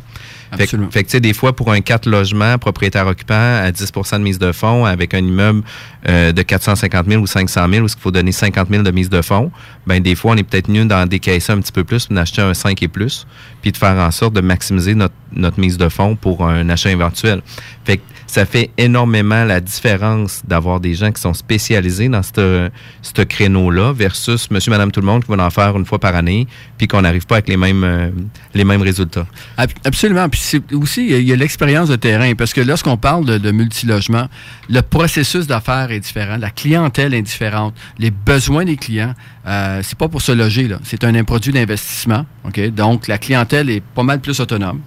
Fait, 0.55 0.67
que- 0.67 0.77
fait 0.91 1.01
que, 1.03 1.07
tu 1.07 1.11
sais, 1.13 1.19
des 1.19 1.33
fois, 1.33 1.55
pour 1.55 1.71
un 1.71 1.81
4 1.81 2.07
logements, 2.07 2.59
propriétaire 2.59 3.07
occupant, 3.07 3.33
à 3.63 3.71
10% 3.71 4.19
de 4.19 4.23
mise 4.23 4.37
de 4.37 4.51
fonds, 4.51 4.85
avec 4.85 5.15
un 5.15 5.17
immeuble 5.25 5.63
euh, 6.07 6.31
de 6.31 6.41
450 6.43 7.07
000 7.09 7.21
ou 7.23 7.25
500 7.25 7.65
000, 7.71 7.83
où 7.85 7.87
il 7.87 7.99
faut 7.99 8.11
donner 8.11 8.31
50 8.31 8.67
000 8.69 8.83
de 8.83 8.91
mise 8.91 9.09
de 9.09 9.21
fonds, 9.23 9.51
ben 9.85 10.01
des 10.01 10.15
fois, 10.15 10.31
on 10.31 10.37
est 10.37 10.43
peut-être 10.43 10.69
mieux 10.69 10.85
d'en 10.85 11.05
décaisser 11.05 11.51
un 11.51 11.59
petit 11.59 11.71
peu 11.71 11.83
plus, 11.83 12.07
d'acheter 12.09 12.41
un 12.41 12.53
5 12.53 12.81
et 12.83 12.87
plus, 12.87 13.27
puis 13.61 13.71
de 13.71 13.77
faire 13.77 13.97
en 13.97 14.11
sorte 14.11 14.33
de 14.33 14.41
maximiser 14.41 14.95
notre, 14.95 15.15
notre 15.31 15.59
mise 15.59 15.77
de 15.77 15.89
fonds 15.89 16.15
pour 16.15 16.47
un 16.47 16.69
achat 16.69 16.91
éventuel. 16.91 17.41
Fait 17.83 17.97
que 17.97 18.03
ça 18.33 18.47
fait 18.47 18.71
énormément 18.79 19.45
la 19.45 19.59
différence 19.61 20.41
d'avoir 20.47 20.79
des 20.79 20.95
gens 20.95 21.11
qui 21.11 21.21
sont 21.21 21.35
spécialisés 21.35 22.09
dans 22.09 22.23
ce 22.23 23.21
créneau-là 23.21 23.93
versus 23.93 24.49
monsieur, 24.49 24.71
madame, 24.71 24.91
tout 24.91 25.01
le 25.01 25.05
monde 25.05 25.23
qui 25.23 25.31
va 25.31 25.45
en 25.45 25.49
faire 25.51 25.77
une 25.77 25.85
fois 25.85 25.99
par 25.99 26.15
année, 26.15 26.47
puis 26.79 26.87
qu'on 26.87 27.01
n'arrive 27.03 27.27
pas 27.27 27.35
avec 27.35 27.47
les 27.47 27.57
mêmes, 27.57 27.83
euh, 27.83 28.09
résultats. 28.83 29.27
Ab- 29.55 29.69
Absolument. 29.85 30.27
Puis 30.29 30.41
aussi, 30.73 31.05
il 31.07 31.27
y 31.27 31.31
a- 31.31 31.35
l'expérience 31.35 31.89
de 31.89 31.95
terrain. 31.95 32.33
Parce 32.33 32.53
que 32.53 32.61
lorsqu'on 32.61 32.97
parle 32.97 33.25
de, 33.39 33.51
multilogement, 33.51 34.27
le 34.67 34.81
processus 34.81 35.45
d'affaires 35.45 35.91
est 35.91 35.99
différent, 35.99 36.37
la 36.39 36.49
clientèle 36.49 37.13
est 37.13 37.21
différente, 37.21 37.75
les 37.99 38.09
besoins 38.09 38.65
des 38.65 38.77
clients, 38.77 39.13
euh, 39.45 39.81
c'est 39.83 39.97
pas 39.97 40.07
pour 40.07 40.23
se 40.23 40.31
loger, 40.31 40.67
là. 40.67 40.79
C'est 40.83 41.03
un, 41.03 41.23
produit 41.23 41.53
d'investissement. 41.53 42.25
Donc, 42.75 43.07
la 43.07 43.19
clientèle 43.19 43.69
est 43.69 43.83
pas 43.93 44.01
mal 44.01 44.19
plus 44.21 44.39
autonome. 44.39 44.79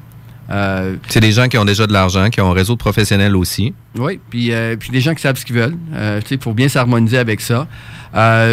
Euh, 0.50 0.96
C'est 1.08 1.20
des 1.20 1.32
gens 1.32 1.48
qui 1.48 1.58
ont 1.58 1.64
déjà 1.64 1.86
de 1.86 1.92
l'argent, 1.92 2.30
qui 2.30 2.40
ont 2.40 2.50
un 2.50 2.54
réseau 2.54 2.74
de 2.74 2.78
professionnels 2.78 3.34
aussi. 3.34 3.74
oui, 3.98 4.20
puis, 4.30 4.52
euh, 4.52 4.76
puis 4.76 4.90
des 4.90 5.00
gens 5.00 5.14
qui 5.14 5.22
savent 5.22 5.36
ce 5.36 5.44
qu'ils 5.44 5.56
veulent. 5.56 5.76
Euh, 5.92 6.20
il 6.30 6.38
faut 6.40 6.54
bien 6.54 6.68
s'harmoniser 6.68 7.18
avec 7.18 7.40
ça. 7.40 7.66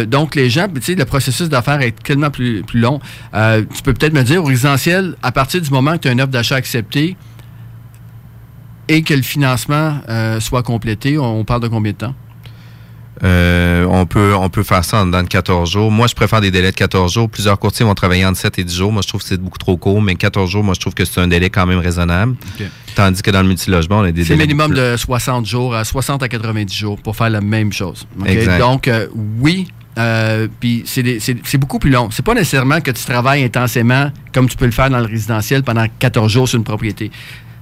Donc, 0.06 0.34
les 0.34 0.50
gens, 0.50 0.66
tu 0.68 0.82
sais, 0.82 0.94
le 0.94 1.04
processus 1.04 1.48
d'affaires 1.48 1.80
est 1.80 1.92
tellement 2.02 2.30
plus, 2.30 2.62
plus 2.62 2.80
long. 2.80 3.00
Tu 3.32 3.82
peux 3.82 3.94
peut-être 3.94 4.12
me 4.12 4.22
dire, 4.22 4.42
au 4.42 4.46
résidentiel, 4.46 5.14
à 5.22 5.32
partir 5.32 5.60
du 5.62 5.70
moment 5.70 5.92
que 5.92 5.98
tu 6.02 6.08
as 6.08 6.12
une 6.12 6.20
offre 6.20 6.30
d'achat 6.32 6.56
acceptée 6.56 7.16
et 8.88 9.02
que 9.02 9.14
le 9.14 9.22
financement 9.22 10.00
soit 10.40 10.62
complété, 10.62 11.16
on, 11.18 11.40
on 11.40 11.44
parle 11.44 11.62
de 11.62 11.68
combien 11.68 11.92
de 11.92 11.96
temps? 11.96 12.14
Euh, 13.22 13.86
on 13.88 14.06
peut 14.06 14.34
on 14.34 14.48
peut 14.48 14.64
faire 14.64 14.84
ça 14.84 15.02
en 15.02 15.06
dedans 15.06 15.22
de 15.22 15.28
14 15.28 15.70
jours. 15.70 15.90
Moi, 15.90 16.06
je 16.08 16.14
préfère 16.14 16.40
des 16.40 16.50
délais 16.50 16.72
de 16.72 16.76
14 16.76 17.12
jours. 17.12 17.30
Plusieurs 17.30 17.58
courtiers 17.58 17.86
vont 17.86 17.94
travailler 17.94 18.24
entre 18.26 18.38
7 18.38 18.58
et 18.58 18.64
10 18.64 18.74
jours. 18.76 18.92
Moi, 18.92 19.02
je 19.02 19.08
trouve 19.08 19.22
que 19.22 19.28
c'est 19.28 19.40
beaucoup 19.40 19.58
trop 19.58 19.76
court, 19.76 20.02
mais 20.02 20.16
14 20.16 20.50
jours, 20.50 20.64
moi, 20.64 20.74
je 20.74 20.80
trouve 20.80 20.94
que 20.94 21.04
c'est 21.04 21.20
un 21.20 21.28
délai 21.28 21.48
quand 21.50 21.66
même 21.66 21.78
raisonnable. 21.78 22.34
Tandis 22.96 23.22
que 23.22 23.30
dans 23.30 23.42
le 23.42 23.48
multilogement, 23.48 23.98
on 23.98 24.04
a 24.04 24.12
des 24.12 24.24
C'est 24.24 24.30
délais. 24.34 24.46
minimum 24.46 24.68
beaucoup 24.72 24.80
de 24.80 24.96
60 24.96 25.46
jours, 25.46 25.74
à 25.74 25.84
60 25.84 26.22
à 26.22 26.28
90 26.28 26.74
jours 26.74 26.98
pour 27.00 27.14
faire 27.16 27.30
la 27.30 27.40
même 27.40 27.72
chose. 27.72 28.06
Exact. 28.26 28.58
Donc, 28.58 28.88
euh, 28.88 29.06
oui, 29.40 29.68
euh, 29.98 30.48
puis 30.60 30.82
c'est 30.86 31.20
c'est 31.20 31.36
c'est 31.44 31.58
beaucoup 31.58 31.78
plus 31.78 31.90
long. 31.90 32.08
C'est 32.10 32.24
pas 32.24 32.34
nécessairement 32.34 32.80
que 32.80 32.90
tu 32.90 33.04
travailles 33.04 33.44
intensément 33.44 34.10
comme 34.32 34.48
tu 34.48 34.56
peux 34.56 34.64
le 34.66 34.72
faire 34.72 34.90
dans 34.90 34.98
le 34.98 35.06
résidentiel 35.06 35.62
pendant 35.62 35.86
14 36.00 36.32
jours 36.32 36.48
sur 36.48 36.58
une 36.58 36.64
propriété. 36.64 37.10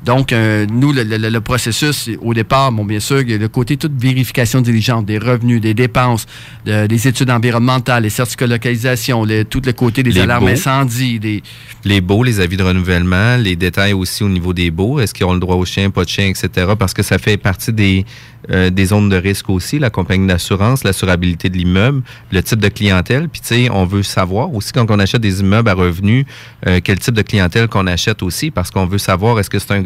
Donc, 0.05 0.33
euh, 0.33 0.67
nous, 0.69 0.93
le, 0.93 1.05
le- 1.05 1.17
le 1.31 1.41
processus, 1.41 2.11
au 2.21 2.35
départ, 2.35 2.73
bon, 2.73 2.85
bien 2.85 2.99
sûr, 2.99 3.21
il 3.21 3.31
y 3.31 3.35
a 3.35 3.39
le 3.39 3.49
côté 3.49 3.77
toute 3.77 3.93
vérification 4.01 4.61
diligente 4.61 5.07
des 5.07 5.17
revenus, 5.19 5.61
des 5.61 5.75
dépenses, 5.75 6.27
de- 6.67 6.87
des 6.89 7.07
études 7.07 7.31
environnementales, 7.31 8.03
les 8.03 8.11
certificats 8.11 8.47
de 8.47 8.53
localisation, 8.53 9.25
le- 9.25 9.45
tout 9.45 9.63
le 9.65 9.73
côté 9.73 10.03
des 10.03 10.11
Les 10.11 10.21
alarmes 10.23 10.49
incendies, 10.49 11.21
des, 11.21 11.43
Les 11.85 12.01
baux, 12.01 12.25
les 12.25 12.41
avis 12.41 12.57
de 12.57 12.65
renouvellement, 12.65 13.37
les 13.37 13.55
détails 13.55 13.93
aussi 13.93 14.25
au 14.25 14.29
niveau 14.29 14.53
des 14.53 14.71
baux. 14.73 14.99
Est-ce 14.99 15.15
qu'ils 15.15 15.27
ont 15.27 15.35
le 15.35 15.41
droit 15.41 15.57
au 15.57 15.65
chien, 15.65 15.91
pas 15.91 16.05
de 16.05 16.09
chien, 16.09 16.27
etc. 16.29 16.73
Parce 16.79 16.95
que 16.95 17.03
ça 17.03 17.19
fait 17.19 17.37
partie 17.37 17.73
des, 17.73 18.05
euh, 18.51 18.71
des 18.71 18.87
zones 18.87 19.09
de 19.09 19.17
risque 19.17 19.51
aussi, 19.51 19.79
la 19.79 19.91
compagnie 19.91 20.27
d'assurance, 20.27 20.85
l'assurabilité 20.85 21.49
de 21.49 21.57
l'immeuble, 21.57 22.03
le 22.31 22.43
type 22.43 22.61
de 22.61 22.69
clientèle. 22.69 23.29
Puis, 23.29 23.41
tu 23.41 23.49
sais, 23.49 23.71
on 23.71 23.85
veut 23.85 24.03
savoir 24.03 24.53
aussi 24.55 24.73
quand 24.73 24.91
on 24.91 24.99
achète 24.99 25.21
des 25.21 25.41
immeubles 25.41 25.69
à 25.69 25.75
revenus, 25.75 26.27
euh, 26.67 26.81
quel 26.83 26.99
type 26.99 27.15
de 27.15 27.23
clientèle 27.23 27.69
qu'on 27.69 27.87
achète 27.87 28.23
aussi, 28.23 28.51
parce 28.51 28.71
qu'on 28.71 28.87
veut 28.87 28.99
savoir 28.99 29.39
est-ce 29.39 29.51
que 29.51 29.59
c'est 29.59 29.73
un, 29.73 29.85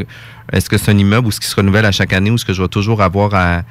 est-ce 0.52 0.70
que 0.70 0.78
c'est 0.78 0.90
un 0.90 0.98
immeuble 0.98 1.26
ou 1.26 1.30
ce 1.30 1.40
qui 1.40 1.46
se 1.46 1.56
renouvelle 1.56 1.84
à 1.84 1.92
chaque 1.92 2.12
année 2.12 2.30
ou 2.30 2.36
est-ce 2.36 2.44
que 2.44 2.52
je 2.52 2.62
vais 2.62 2.68
toujours 2.68 3.02
avoir 3.02 3.34
à, 3.34 3.62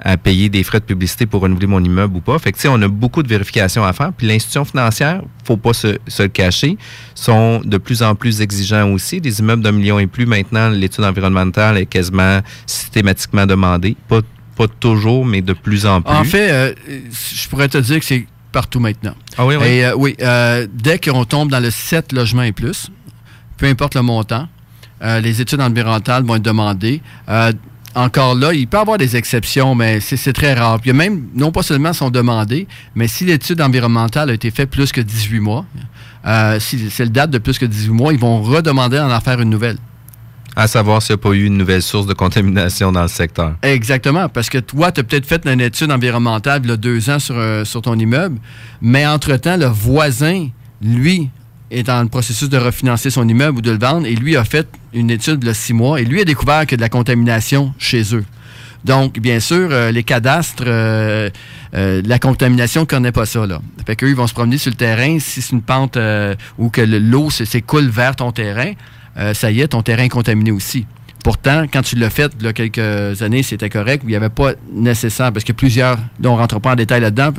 à 0.00 0.16
payer 0.16 0.48
des 0.50 0.62
frais 0.62 0.80
de 0.80 0.84
publicité 0.84 1.24
pour 1.24 1.40
renouveler 1.42 1.66
mon 1.66 1.82
immeuble 1.82 2.16
ou 2.16 2.20
pas. 2.20 2.38
Fait 2.38 2.52
que, 2.52 2.56
tu 2.56 2.62
sais, 2.62 2.68
on 2.68 2.80
a 2.82 2.88
beaucoup 2.88 3.22
de 3.22 3.28
vérifications 3.28 3.84
à 3.84 3.92
faire. 3.92 4.12
Puis 4.12 4.26
l'institution 4.26 4.64
financière, 4.64 5.22
faut 5.44 5.56
pas 5.56 5.72
se, 5.72 5.98
se 6.06 6.22
le 6.24 6.28
cacher, 6.28 6.76
sont 7.14 7.60
de 7.64 7.78
plus 7.78 8.02
en 8.02 8.14
plus 8.14 8.40
exigeants 8.40 8.90
aussi. 8.92 9.20
Des 9.20 9.40
immeubles 9.40 9.62
d'un 9.62 9.72
million 9.72 9.98
et 9.98 10.06
plus, 10.06 10.26
maintenant, 10.26 10.68
l'étude 10.68 11.04
environnementale 11.04 11.78
est 11.78 11.86
quasiment 11.86 12.40
systématiquement 12.66 13.46
demandée. 13.46 13.96
Pas, 14.08 14.20
pas 14.56 14.68
toujours, 14.68 15.24
mais 15.24 15.42
de 15.42 15.52
plus 15.52 15.86
en 15.86 16.02
plus. 16.02 16.14
En 16.14 16.24
fait, 16.24 16.50
euh, 16.50 16.72
je 17.10 17.48
pourrais 17.48 17.68
te 17.68 17.78
dire 17.78 17.98
que 17.98 18.04
c'est 18.04 18.26
partout 18.52 18.80
maintenant. 18.80 19.14
Ah 19.36 19.46
oui, 19.46 19.56
oui. 19.56 19.66
Et, 19.66 19.84
euh, 19.84 19.94
oui, 19.96 20.16
euh, 20.20 20.66
dès 20.72 20.98
qu'on 20.98 21.24
tombe 21.24 21.50
dans 21.50 21.60
le 21.60 21.70
7 21.70 22.12
logements 22.12 22.42
et 22.42 22.52
plus, 22.52 22.88
peu 23.56 23.66
importe 23.66 23.94
le 23.94 24.02
montant, 24.02 24.48
les 25.02 25.42
études 25.42 25.60
environnementales 25.60 26.24
vont 26.24 26.36
être 26.36 26.42
demandées. 26.42 27.02
Encore 27.94 28.34
là, 28.34 28.54
il 28.54 28.66
peut 28.66 28.78
y 28.78 28.80
avoir 28.80 28.96
des 28.96 29.16
exceptions, 29.16 29.74
mais 29.74 30.00
c'est 30.00 30.32
très 30.32 30.54
rare. 30.54 30.78
Il 30.84 30.88
y 30.88 30.90
a 30.90 30.94
même, 30.94 31.28
non 31.34 31.52
pas 31.52 31.62
seulement 31.62 31.92
sont 31.92 32.10
demandées, 32.10 32.66
mais 32.94 33.06
si 33.06 33.24
l'étude 33.26 33.60
environnementale 33.60 34.30
a 34.30 34.32
été 34.32 34.50
faite 34.50 34.70
plus 34.70 34.92
que 34.92 35.02
18 35.02 35.40
mois, 35.40 35.66
si 36.58 36.90
c'est 36.90 37.04
le 37.04 37.10
date 37.10 37.30
de 37.30 37.38
plus 37.38 37.58
que 37.58 37.66
18 37.66 37.90
mois, 37.90 38.12
ils 38.14 38.18
vont 38.18 38.42
redemander 38.42 38.96
d'en 38.96 39.20
faire 39.20 39.40
une 39.42 39.50
nouvelle. 39.50 39.76
À 40.56 40.68
savoir 40.68 41.02
s'il 41.02 41.16
n'y 41.16 41.20
a 41.20 41.22
pas 41.22 41.30
eu 41.32 41.44
une 41.46 41.56
nouvelle 41.56 41.82
source 41.82 42.06
de 42.06 42.14
contamination 42.14 42.92
dans 42.92 43.02
le 43.02 43.08
secteur. 43.08 43.54
Exactement, 43.62 44.28
parce 44.28 44.48
que 44.48 44.58
toi, 44.58 44.92
tu 44.92 45.00
as 45.00 45.04
peut-être 45.04 45.26
fait 45.26 45.44
une 45.48 45.60
étude 45.60 45.90
environnementale 45.90 46.60
il 46.64 46.70
y 46.70 46.72
a 46.72 46.76
deux 46.76 47.10
ans 47.10 47.18
sur, 47.18 47.34
euh, 47.36 47.64
sur 47.64 47.82
ton 47.82 47.98
immeuble, 47.98 48.38
mais 48.80 49.04
entre-temps, 49.04 49.56
le 49.56 49.66
voisin, 49.66 50.48
lui, 50.80 51.28
est 51.72 51.88
le 51.88 52.08
processus 52.08 52.48
de 52.48 52.56
refinancer 52.56 53.10
son 53.10 53.28
immeuble 53.28 53.58
ou 53.58 53.62
de 53.62 53.72
le 53.72 53.78
vendre, 53.78 54.06
et 54.06 54.14
lui 54.14 54.36
a 54.36 54.44
fait 54.44 54.68
une 54.92 55.10
étude 55.10 55.46
a 55.48 55.54
six 55.54 55.72
mois, 55.72 56.00
et 56.00 56.04
lui 56.04 56.20
a 56.20 56.24
découvert 56.24 56.58
a 56.58 56.64
de 56.66 56.80
la 56.80 56.88
contamination 56.88 57.74
chez 57.78 58.14
eux. 58.14 58.24
Donc, 58.84 59.18
bien 59.18 59.40
sûr, 59.40 59.68
euh, 59.72 59.90
les 59.90 60.04
cadastres, 60.04 60.62
euh, 60.66 61.30
la 61.72 62.18
contamination 62.20 62.82
ne 62.82 62.86
connaît 62.86 63.12
pas 63.12 63.26
ça. 63.26 63.44
Là. 63.44 63.60
Fait 63.86 63.96
qu'eux, 63.96 64.10
ils 64.10 64.14
vont 64.14 64.26
se 64.28 64.34
promener 64.34 64.58
sur 64.58 64.70
le 64.70 64.76
terrain. 64.76 65.18
Si 65.18 65.42
c'est 65.42 65.52
une 65.52 65.62
pente 65.62 65.98
ou 66.58 66.68
que 66.68 66.82
le- 66.82 66.98
l'eau 67.00 67.30
s'écoule 67.30 67.88
vers 67.88 68.14
ton 68.14 68.30
terrain, 68.30 68.72
euh, 69.16 69.34
ça 69.34 69.50
y 69.50 69.60
est, 69.60 69.68
ton 69.68 69.82
terrain 69.82 70.02
est 70.04 70.08
contaminé 70.08 70.50
aussi. 70.50 70.86
Pourtant, 71.22 71.64
quand 71.72 71.80
tu 71.82 71.96
l'as 71.96 72.10
fait 72.10 72.30
il 72.38 72.44
y 72.44 72.48
a 72.48 72.52
quelques 72.52 73.22
années, 73.22 73.42
c'était 73.42 73.70
correct. 73.70 74.02
Il 74.04 74.10
n'y 74.10 74.16
avait 74.16 74.28
pas 74.28 74.52
nécessaire, 74.72 75.32
parce 75.32 75.42
qu'il 75.44 75.54
y 75.54 75.56
a 75.56 75.58
plusieurs, 75.58 75.98
on 76.22 76.34
ne 76.34 76.38
rentre 76.38 76.60
pas 76.60 76.72
en 76.72 76.76
détail 76.76 77.00
là-dedans, 77.00 77.32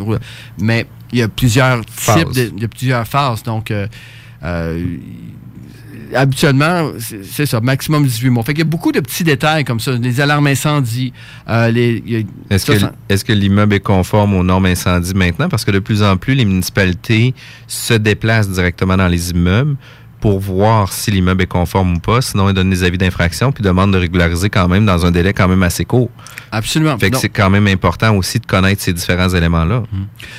mais 0.59 0.88
il 1.11 1.19
y 1.19 1.21
a 1.21 1.27
plusieurs 1.27 1.85
types, 1.85 2.31
de, 2.33 2.51
il 2.55 2.61
y 2.63 2.65
a 2.65 2.67
plusieurs 2.67 3.07
phases. 3.07 3.43
Donc, 3.43 3.69
euh, 3.69 3.85
euh, 4.43 4.83
habituellement, 6.15 6.91
c'est 7.23 7.45
ça, 7.45 7.59
maximum 7.61 8.05
18 8.05 8.29
mois. 8.29 8.43
Fait 8.43 8.53
qu'il 8.53 8.63
y 8.63 8.67
a 8.67 8.69
beaucoup 8.69 8.91
de 8.91 8.99
petits 8.99 9.23
détails 9.23 9.63
comme 9.63 9.79
ça, 9.79 9.91
les 9.91 10.21
alarmes 10.21 10.47
euh, 10.47 11.71
a- 12.49 12.53
Est-ce 12.53 12.65
que, 12.65 12.79
ça- 12.79 12.93
que 13.23 13.33
l'immeuble 13.33 13.75
est 13.75 13.79
conforme 13.79 14.33
aux 14.35 14.43
normes 14.43 14.65
incendie 14.65 15.13
maintenant? 15.13 15.49
Parce 15.49 15.65
que 15.65 15.71
de 15.71 15.80
plus 15.80 16.03
en 16.03 16.17
plus, 16.17 16.36
les 16.36 16.45
municipalités 16.45 17.34
se 17.67 17.93
déplacent 17.93 18.49
directement 18.49 18.97
dans 18.97 19.07
les 19.07 19.32
immeubles 19.32 19.76
pour 20.26 20.39
voir 20.39 20.91
si 20.91 21.11
l'immeuble 21.11 21.43
est 21.43 21.47
conforme 21.47 21.97
ou 21.97 21.99
pas. 21.99 22.19
Sinon, 22.19 22.49
ils 22.49 22.53
donnent 22.53 22.71
des 22.71 22.84
avis 22.84 22.97
d'infraction 22.97 23.51
puis 23.51 23.63
demandent 23.63 23.93
de 23.93 23.99
régulariser 23.99 24.49
quand 24.49 24.67
même 24.67 24.84
dans 24.84 25.05
un 25.05 25.11
délai 25.11 25.34
quand 25.34 25.47
même 25.47 25.61
assez 25.61 25.86
court. 25.86 26.09
Absolument. 26.51 26.97
Fait 26.97 27.11
que 27.11 27.17
c'est 27.17 27.30
quand 27.30 27.51
même 27.51 27.67
important 27.67 28.15
aussi 28.15 28.39
de 28.39 28.45
connaître 28.47 28.82
ces 28.82 28.91
différents 28.91 29.30
éléments-là. 29.30 29.84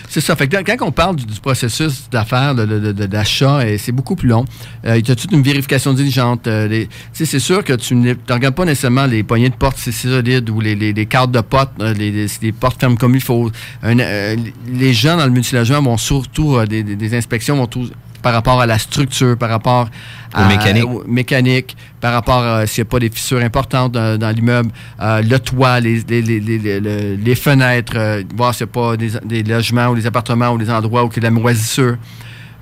C'est 0.09 0.20
ça. 0.20 0.34
Fait 0.34 0.49
que 0.49 0.57
quand 0.57 0.84
on 0.84 0.91
parle 0.91 1.14
du, 1.14 1.24
du 1.24 1.39
processus 1.41 2.11
d'affaires, 2.11 2.57
de- 2.57 2.66
de- 2.66 2.91
de- 2.93 3.07
d'achat, 3.07 3.59
euh, 3.61 3.76
c'est 3.78 3.93
beaucoup 3.93 4.16
plus 4.16 4.28
long. 4.28 4.45
Euh, 4.87 4.99
il 4.99 5.07
y 5.09 5.11
a 5.12 5.14
toute 5.14 5.30
une 5.30 5.43
vérification 5.43 5.93
diligente. 5.95 6.49
euh, 6.49 6.66
les- 6.66 6.89
c'est 7.12 7.39
sûr 7.39 7.62
que 7.62 7.74
tu 7.74 7.95
ne 7.95 8.12
regardes 8.28 8.55
pas 8.57 8.64
nécessairement 8.64 9.07
les 9.07 9.22
poignées 9.22 9.51
de 9.51 9.55
porte 9.55 9.76
c'est 9.78 9.93
solide 9.93 10.51
ou 10.51 10.61
les, 10.61 10.74
les, 10.74 10.93
les 10.93 11.07
cartes 11.07 11.30
de 11.30 11.41
porte, 11.43 11.70
euh, 11.80 11.95
les, 11.95 12.26
les, 12.43 12.53
portes 12.53 12.80
ferment 12.80 12.97
comme 12.97 13.14
il 13.14 13.20
faut. 13.22 13.53
Un- 13.84 14.01
euh, 14.01 14.34
les 14.68 14.93
gens 14.95 15.16
dans 15.16 15.26
le 15.26 15.30
multilogement 15.30 15.80
vont 15.82 15.97
surtout, 15.97 16.57
euh, 16.57 16.66
des, 16.66 16.82
des- 16.82 16.97
des 16.97 17.14
inspections 17.16 17.57
vont 17.57 17.66
tous 17.68 17.93
par 18.27 18.35
rapport 18.35 18.61
à 18.61 18.66
la 18.66 18.77
structure, 18.77 19.39
par 19.39 19.49
rapport 19.51 19.89
à, 20.35 20.45
Aux 20.45 20.49
mécaniques. 20.49 20.85
aux 20.85 21.05
mécaniques, 21.07 21.77
par 22.01 22.12
rapport 22.12 22.43
à 22.43 22.66
s'il 22.66 22.83
n'y 22.83 22.89
a 22.89 22.91
pas 22.91 22.99
des 22.99 23.09
fissures 23.09 23.41
importantes 23.41 23.93
dans, 23.93 24.18
dans 24.18 24.35
l'immeuble, 24.35 24.70
euh, 25.01 25.22
le 25.22 25.39
toit, 25.39 25.79
les, 25.79 26.01
les, 26.09 26.22
les, 26.22 26.81
les, 27.16 27.35
fenêtres, 27.37 27.93
euh, 27.95 28.24
voir 28.37 28.53
s'il 28.53 28.66
n'y 28.66 28.70
a 28.70 28.72
pas 28.72 28.97
des, 28.97 29.11
des 29.24 29.43
logements 29.45 29.87
ou 29.91 29.95
des 29.95 30.09
appartements 30.09 30.51
ou 30.51 30.59
des 30.59 30.68
endroits 30.68 31.05
où 31.05 31.09
il 31.12 31.14
y 31.14 31.18
a 31.18 31.31
de 31.31 31.35
la 31.37 31.41
moisissure. 31.41 31.99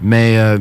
Mais 0.03 0.37
euh, 0.37 0.59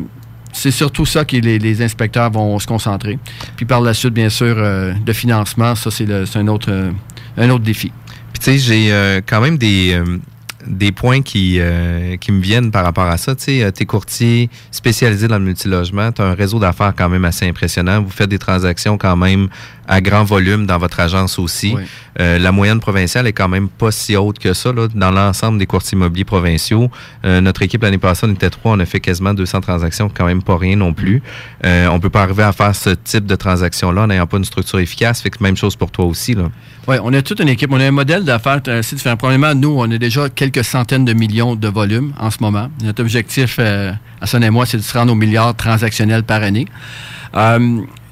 c'est 0.53 0.71
surtout 0.71 1.05
ça 1.05 1.25
que 1.25 1.35
les, 1.35 1.59
les 1.59 1.81
inspecteurs 1.81 2.31
vont 2.31 2.57
se 2.57 2.65
concentrer. 2.65 3.19
Puis 3.57 3.65
par 3.65 3.81
la 3.81 3.93
suite, 3.93 4.13
bien 4.13 4.29
sûr, 4.29 4.55
euh, 4.57 4.93
le 5.05 5.11
financement, 5.11 5.75
ça, 5.75 5.91
c'est 5.91 6.37
un 6.37 6.47
autre, 6.47 6.71
euh, 6.71 6.91
un 7.35 7.49
autre 7.49 7.65
défi. 7.65 7.91
Puis 8.31 8.39
tu 8.39 8.45
sais, 8.45 8.57
j'ai 8.57 8.93
euh, 8.93 9.19
quand 9.25 9.41
même 9.41 9.57
des, 9.57 9.95
euh, 9.95 10.17
des 10.65 10.91
points 10.91 11.21
qui, 11.21 11.57
euh, 11.59 12.17
qui 12.17 12.31
me 12.31 12.41
viennent 12.41 12.71
par 12.71 12.83
rapport 12.83 13.05
à 13.05 13.17
ça. 13.17 13.35
Tu 13.35 13.43
sais, 13.43 13.71
tu 13.71 13.83
es 13.83 13.85
courtier 13.85 14.49
spécialisé 14.71 15.27
dans 15.27 15.37
le 15.37 15.45
multilogement, 15.45 16.11
tu 16.11 16.21
as 16.21 16.25
un 16.25 16.33
réseau 16.33 16.59
d'affaires 16.59 16.93
quand 16.95 17.09
même 17.09 17.25
assez 17.25 17.47
impressionnant. 17.47 18.01
Vous 18.01 18.09
faites 18.09 18.29
des 18.29 18.39
transactions 18.39 18.97
quand 18.97 19.15
même 19.15 19.49
à 19.87 20.01
grand 20.01 20.23
volume 20.23 20.65
dans 20.65 20.77
votre 20.77 20.99
agence 20.99 21.39
aussi. 21.39 21.73
Oui. 21.75 21.83
Euh, 22.19 22.37
la 22.37 22.51
moyenne 22.51 22.79
provinciale 22.79 23.27
est 23.27 23.33
quand 23.33 23.47
même 23.47 23.69
pas 23.69 23.91
si 23.91 24.15
haute 24.15 24.39
que 24.39 24.53
ça 24.53 24.71
là, 24.71 24.87
dans 24.93 25.11
l'ensemble 25.11 25.57
des 25.57 25.65
courtiers 25.65 25.95
immobiliers 25.95 26.25
provinciaux. 26.25 26.91
Euh, 27.25 27.41
notre 27.41 27.63
équipe 27.63 27.81
l'année 27.81 27.97
passée, 27.97 28.27
on 28.27 28.33
était 28.33 28.49
trois, 28.49 28.73
on 28.73 28.79
a 28.79 28.85
fait 28.85 28.99
quasiment 28.99 29.33
200 29.33 29.61
transactions, 29.61 30.11
quand 30.13 30.25
même 30.25 30.43
pas 30.43 30.57
rien 30.57 30.75
non 30.75 30.93
plus. 30.93 31.21
Euh, 31.65 31.87
on 31.87 31.99
peut 31.99 32.09
pas 32.09 32.23
arriver 32.23 32.43
à 32.43 32.51
faire 32.51 32.75
ce 32.75 32.91
type 32.91 33.25
de 33.25 33.35
transaction-là 33.35 34.03
en 34.03 34.07
n'ayant 34.07 34.27
pas 34.27 34.37
une 34.37 34.45
structure 34.45 34.79
efficace. 34.79 35.21
Fait 35.21 35.29
que 35.29 35.41
même 35.41 35.57
chose 35.57 35.75
pour 35.75 35.91
toi 35.91 36.05
aussi. 36.05 36.33
Là. 36.35 36.49
Oui, 36.87 36.97
on 37.01 37.13
a 37.13 37.21
toute 37.21 37.39
une 37.39 37.49
équipe. 37.49 37.71
On 37.71 37.79
a 37.79 37.85
un 37.85 37.91
modèle 37.91 38.23
d'affaires 38.25 38.61
assez 38.67 38.95
différent. 38.95 39.17
Premièrement, 39.17 39.55
nous, 39.55 39.73
on 39.77 39.89
a 39.89 39.97
déjà 39.97 40.29
quelques 40.29 40.63
centaines 40.63 41.05
de 41.05 41.13
millions 41.13 41.55
de 41.55 41.67
volumes 41.67 42.13
en 42.19 42.29
ce 42.29 42.37
moment. 42.41 42.69
Notre 42.83 43.01
objectif, 43.01 43.55
euh, 43.59 43.91
à 44.21 44.27
Son 44.27 44.41
et 44.41 44.49
moi, 44.49 44.65
c'est 44.65 44.77
de 44.77 44.83
se 44.83 44.97
rendre 44.97 45.13
aux 45.13 45.15
milliards 45.15 45.55
transactionnels 45.55 46.23
par 46.23 46.43
année. 46.43 46.67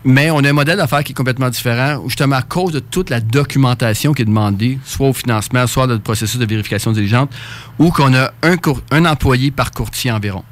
Mais 0.03 0.31
on 0.31 0.39
a 0.39 0.49
un 0.49 0.53
modèle 0.53 0.77
d'affaires 0.77 1.03
qui 1.03 1.11
est 1.11 1.15
complètement 1.15 1.49
différent, 1.49 2.01
justement, 2.07 2.37
à 2.37 2.41
cause 2.41 2.73
de 2.73 2.79
toute 2.79 3.09
la 3.09 3.19
documentation 3.19 4.13
qui 4.13 4.23
est 4.23 4.25
demandée, 4.25 4.79
soit 4.83 5.09
au 5.09 5.13
financement, 5.13 5.67
soit 5.67 5.85
dans 5.85 5.93
le 5.93 5.99
processus 5.99 6.39
de 6.39 6.45
vérification 6.45 6.91
diligente, 6.91 7.31
où 7.77 7.91
qu'on 7.91 8.13
a 8.15 8.31
un, 8.41 9.05
employé 9.05 9.51
par 9.51 9.71
courtier 9.71 10.11
environ. 10.11 10.43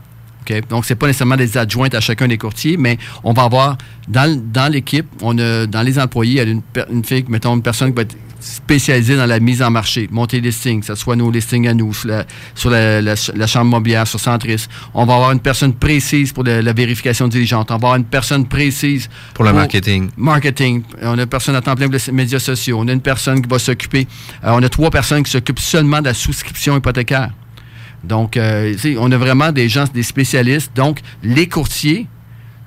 Donc, 0.68 0.86
ce 0.86 0.94
n'est 0.94 0.98
pas 0.98 1.06
nécessairement 1.06 1.36
des 1.36 1.58
adjointes 1.58 1.94
à 1.94 2.00
chacun 2.00 2.28
des 2.28 2.40
courtiers, 2.40 2.76
mais 2.76 2.98
on 3.24 3.34
va 3.34 3.44
avoir 3.44 3.78
dans, 4.08 4.72
l'équipe, 4.72 5.06
on 5.22 5.38
a 5.38 5.68
dans 5.68 5.84
les 5.84 6.00
employés, 6.00 6.34
il 6.34 6.38
y 6.38 6.40
a 6.40 6.44
une, 6.44 6.62
une 6.92 7.06
fille, 7.06 7.26
mettons, 7.28 7.56
une 7.56 7.62
personne 7.62 7.90
qui 7.90 7.96
va 7.96 8.02
être 8.02 8.16
spécialisée 8.40 9.16
dans 9.18 9.26
la 9.26 9.40
mise 9.40 9.62
en 9.62 9.70
marché, 9.70 10.08
monter 10.12 10.38
les 10.42 10.50
listings, 10.50 10.80
que 10.82 10.86
ce 10.88 10.96
soit 10.96 11.16
nos 11.16 11.30
listings 11.32 11.68
à 11.68 11.74
nous, 11.74 11.94
sur 11.94 12.08
la, 12.10 12.26
sur 12.56 12.70
la, 12.70 13.02
la- 13.02 13.16
la 13.36 13.48
chambre 13.48 13.72
mobilière, 13.72 14.08
sur 14.08 14.20
Centris. 14.20 14.66
On 14.94 15.06
va 15.06 15.16
avoir 15.16 15.32
une 15.32 15.40
personne 15.40 15.74
précise 15.74 16.32
pour 16.32 16.44
la, 16.44 16.74
vérification 16.74 17.28
diligente. 17.28 17.70
On 17.72 17.74
va 17.74 17.76
avoir 17.76 17.96
une 17.96 18.06
personne 18.06 18.46
précise 18.46 19.10
Pour 19.34 19.44
le 19.46 19.54
marketing. 19.54 20.10
Marketing. 20.18 20.84
On 21.02 21.18
a 21.18 21.22
une 21.24 21.28
personne 21.28 21.56
à 21.56 21.62
temps 21.62 21.76
plein 21.76 21.88
pour 21.90 22.00
les 22.08 22.14
médias 22.14 22.40
sociaux. 22.40 22.78
On 22.80 22.88
a 22.88 22.94
une 22.94 23.02
personne 23.02 23.42
qui 23.42 23.50
va 23.50 23.60
s'occuper. 23.60 24.08
euh, 24.44 24.52
on 24.54 24.64
a 24.64 24.70
trois 24.70 24.90
personnes 24.90 25.24
qui 25.24 25.32
s'occupent 25.32 25.60
seulement 25.60 26.00
de 26.00 26.06
la 26.06 26.14
souscription 26.14 26.78
hypothécaire. 26.78 27.32
Donc, 28.04 28.38
euh, 28.38 28.74
on 28.98 29.12
a 29.12 29.18
vraiment 29.18 29.52
des 29.52 29.68
gens, 29.68 29.84
des 29.94 30.04
spécialistes. 30.04 30.72
Donc, 30.76 31.00
les 31.24 31.48
courtiers 31.50 32.08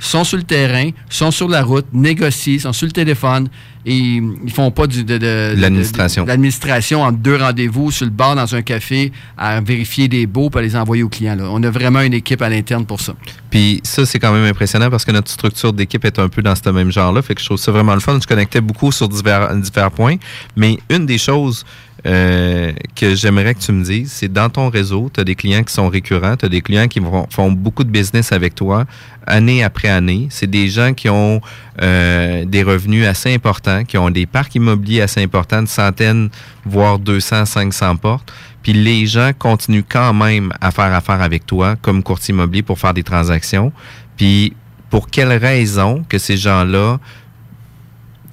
sont 0.05 0.25
sur 0.25 0.37
le 0.37 0.43
terrain, 0.43 0.91
sont 1.09 1.31
sur 1.31 1.49
la 1.49 1.63
route, 1.63 1.87
négocient, 1.93 2.59
sont 2.59 2.73
sur 2.73 2.87
le 2.87 2.93
téléphone 2.93 3.49
et 3.87 3.97
ils 3.97 4.53
font 4.53 4.71
pas 4.71 4.87
du, 4.87 5.03
de, 5.05 5.55
L'administration. 5.57 6.23
de- 6.25 6.29
L'administration 6.29 7.03
entre 7.03 7.19
deux 7.19 7.37
rendez-vous 7.37 7.91
sur 7.91 8.05
le 8.05 8.11
bar 8.11 8.35
dans 8.37 8.55
un 8.55 8.63
café 8.63 9.11
à 9.37 9.61
vérifier 9.61 10.09
des 10.09 10.27
baux 10.27 10.51
pour 10.51 10.61
les 10.61 10.77
envoyer 10.77 11.03
aux 11.03 11.09
clients. 11.09 11.35
là. 11.37 11.45
On 11.51 11.63
a 11.63 11.71
vraiment 11.71 12.01
une 12.01 12.15
équipe 12.15 12.43
à 12.43 12.49
l'interne 12.49 12.85
pour 12.87 13.01
ça. 13.01 13.15
Puis 13.51 13.81
ça, 13.85 14.05
c'est 14.07 14.19
quand 14.19 14.33
même 14.33 14.45
impressionnant 14.45 14.91
parce 14.91 15.05
que 15.05 15.13
notre 15.13 15.31
structure 15.31 15.73
d'équipe 15.73 16.05
est 16.05 16.19
un 16.19 16.29
peu 16.29 16.43
dans 16.43 16.55
ce 16.55 16.69
même 16.71 16.91
genre-là. 16.93 17.23
Fait 17.23 17.35
que 17.35 17.41
je 17.41 17.47
trouve 17.47 17.59
ça 17.59 17.71
vraiment 17.73 17.95
le 17.95 18.01
fun. 18.01 18.19
Je 18.21 18.27
connectais 18.27 18.61
beaucoup 18.61 18.93
sur 18.93 19.09
divers, 19.09 19.55
divers 19.57 19.91
points. 19.91 20.17
Mais 20.57 20.79
une 20.91 21.07
des 21.07 21.19
choses 21.19 21.65
euh, 22.05 22.73
que 22.97 23.15
j'aimerais 23.15 23.55
que 23.55 23.61
tu 23.61 23.73
me 23.73 23.85
dises, 23.85 24.11
c'est 24.11 24.33
dans 24.33 24.49
ton 24.49 24.69
réseau, 24.69 25.09
tu 25.13 25.21
as 25.21 25.25
des 25.25 25.37
clients 25.37 25.63
qui 25.63 25.73
sont 25.73 25.89
récurrents, 25.89 26.37
tu 26.37 26.47
as 26.47 26.49
des 26.49 26.61
clients 26.61 26.89
qui 26.89 27.01
font 27.31 27.53
beaucoup 27.53 27.85
de 27.85 27.91
business 27.91 28.33
avec 28.33 28.55
toi 28.55 28.87
année 29.27 29.63
après 29.63 29.89
année. 29.89 30.27
C'est 30.31 30.49
des 30.49 30.69
gens 30.69 30.95
qui 30.95 31.09
ont 31.09 31.41
euh, 31.81 32.45
des 32.45 32.63
revenus 32.63 33.07
assez 33.07 33.33
importants, 33.33 33.85
qui 33.85 33.99
ont 33.99 34.11
des 34.11 34.27
parcs 34.27 34.55
immobiliers 34.55 35.03
assez 35.03 35.23
importants, 35.23 35.63
de 35.63 35.69
centaines, 35.69 36.29
voire 36.65 36.99
200, 36.99 37.45
500 37.45 37.97
portes. 37.97 38.33
Puis 38.63 38.73
les 38.73 39.07
gens 39.07 39.31
continuent 39.37 39.85
quand 39.89 40.13
même 40.13 40.53
à 40.61 40.71
faire 40.71 40.93
affaire 40.95 41.23
avec 41.23 41.47
toi 41.47 41.77
comme 41.81 42.03
courtier 42.03 42.33
immobilier 42.33 42.63
pour 42.63 42.79
faire 42.79 42.95
des 42.95 43.03
transactions. 43.03 43.73
Puis 44.17 44.55
pour 44.91 45.09
quelle 45.09 45.33
raison 45.33 46.05
que 46.09 46.19
ces 46.19 46.37
gens-là 46.37 46.99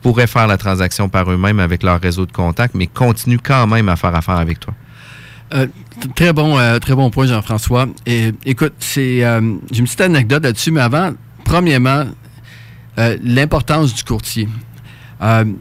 pourraient 0.02 0.28
faire 0.28 0.48
la 0.48 0.58
transaction 0.58 1.10
par 1.10 1.32
eux-mêmes 1.32 1.60
avec 1.60 1.84
leur 1.84 2.00
réseau 2.00 2.26
de 2.26 2.32
contacts, 2.32 2.76
mais 2.76 2.88
continuent 2.88 3.40
quand 3.42 3.68
même 3.68 3.90
à 3.90 3.96
faire 3.96 4.16
affaire 4.16 4.38
avec 4.38 4.60
toi? 4.60 4.74
Euh, 5.54 5.68
très 6.16 6.32
bon, 6.32 6.60
euh, 6.60 6.78
très 6.80 6.96
bon 6.96 7.10
point, 7.10 7.26
Jean-François. 7.26 7.88
Et 8.06 8.32
écoute, 8.46 8.74
c'est, 8.80 9.24
euh, 9.24 9.42
j'ai 9.72 9.80
une 9.80 9.86
petite 9.86 10.02
anecdote 10.02 10.44
là-dessus, 10.44 10.72
mais 10.72 10.82
avant, 10.82 11.12
premièrement, 11.44 12.06
l'importance 13.24 13.94
du 13.94 14.04
courtier. 14.04 14.50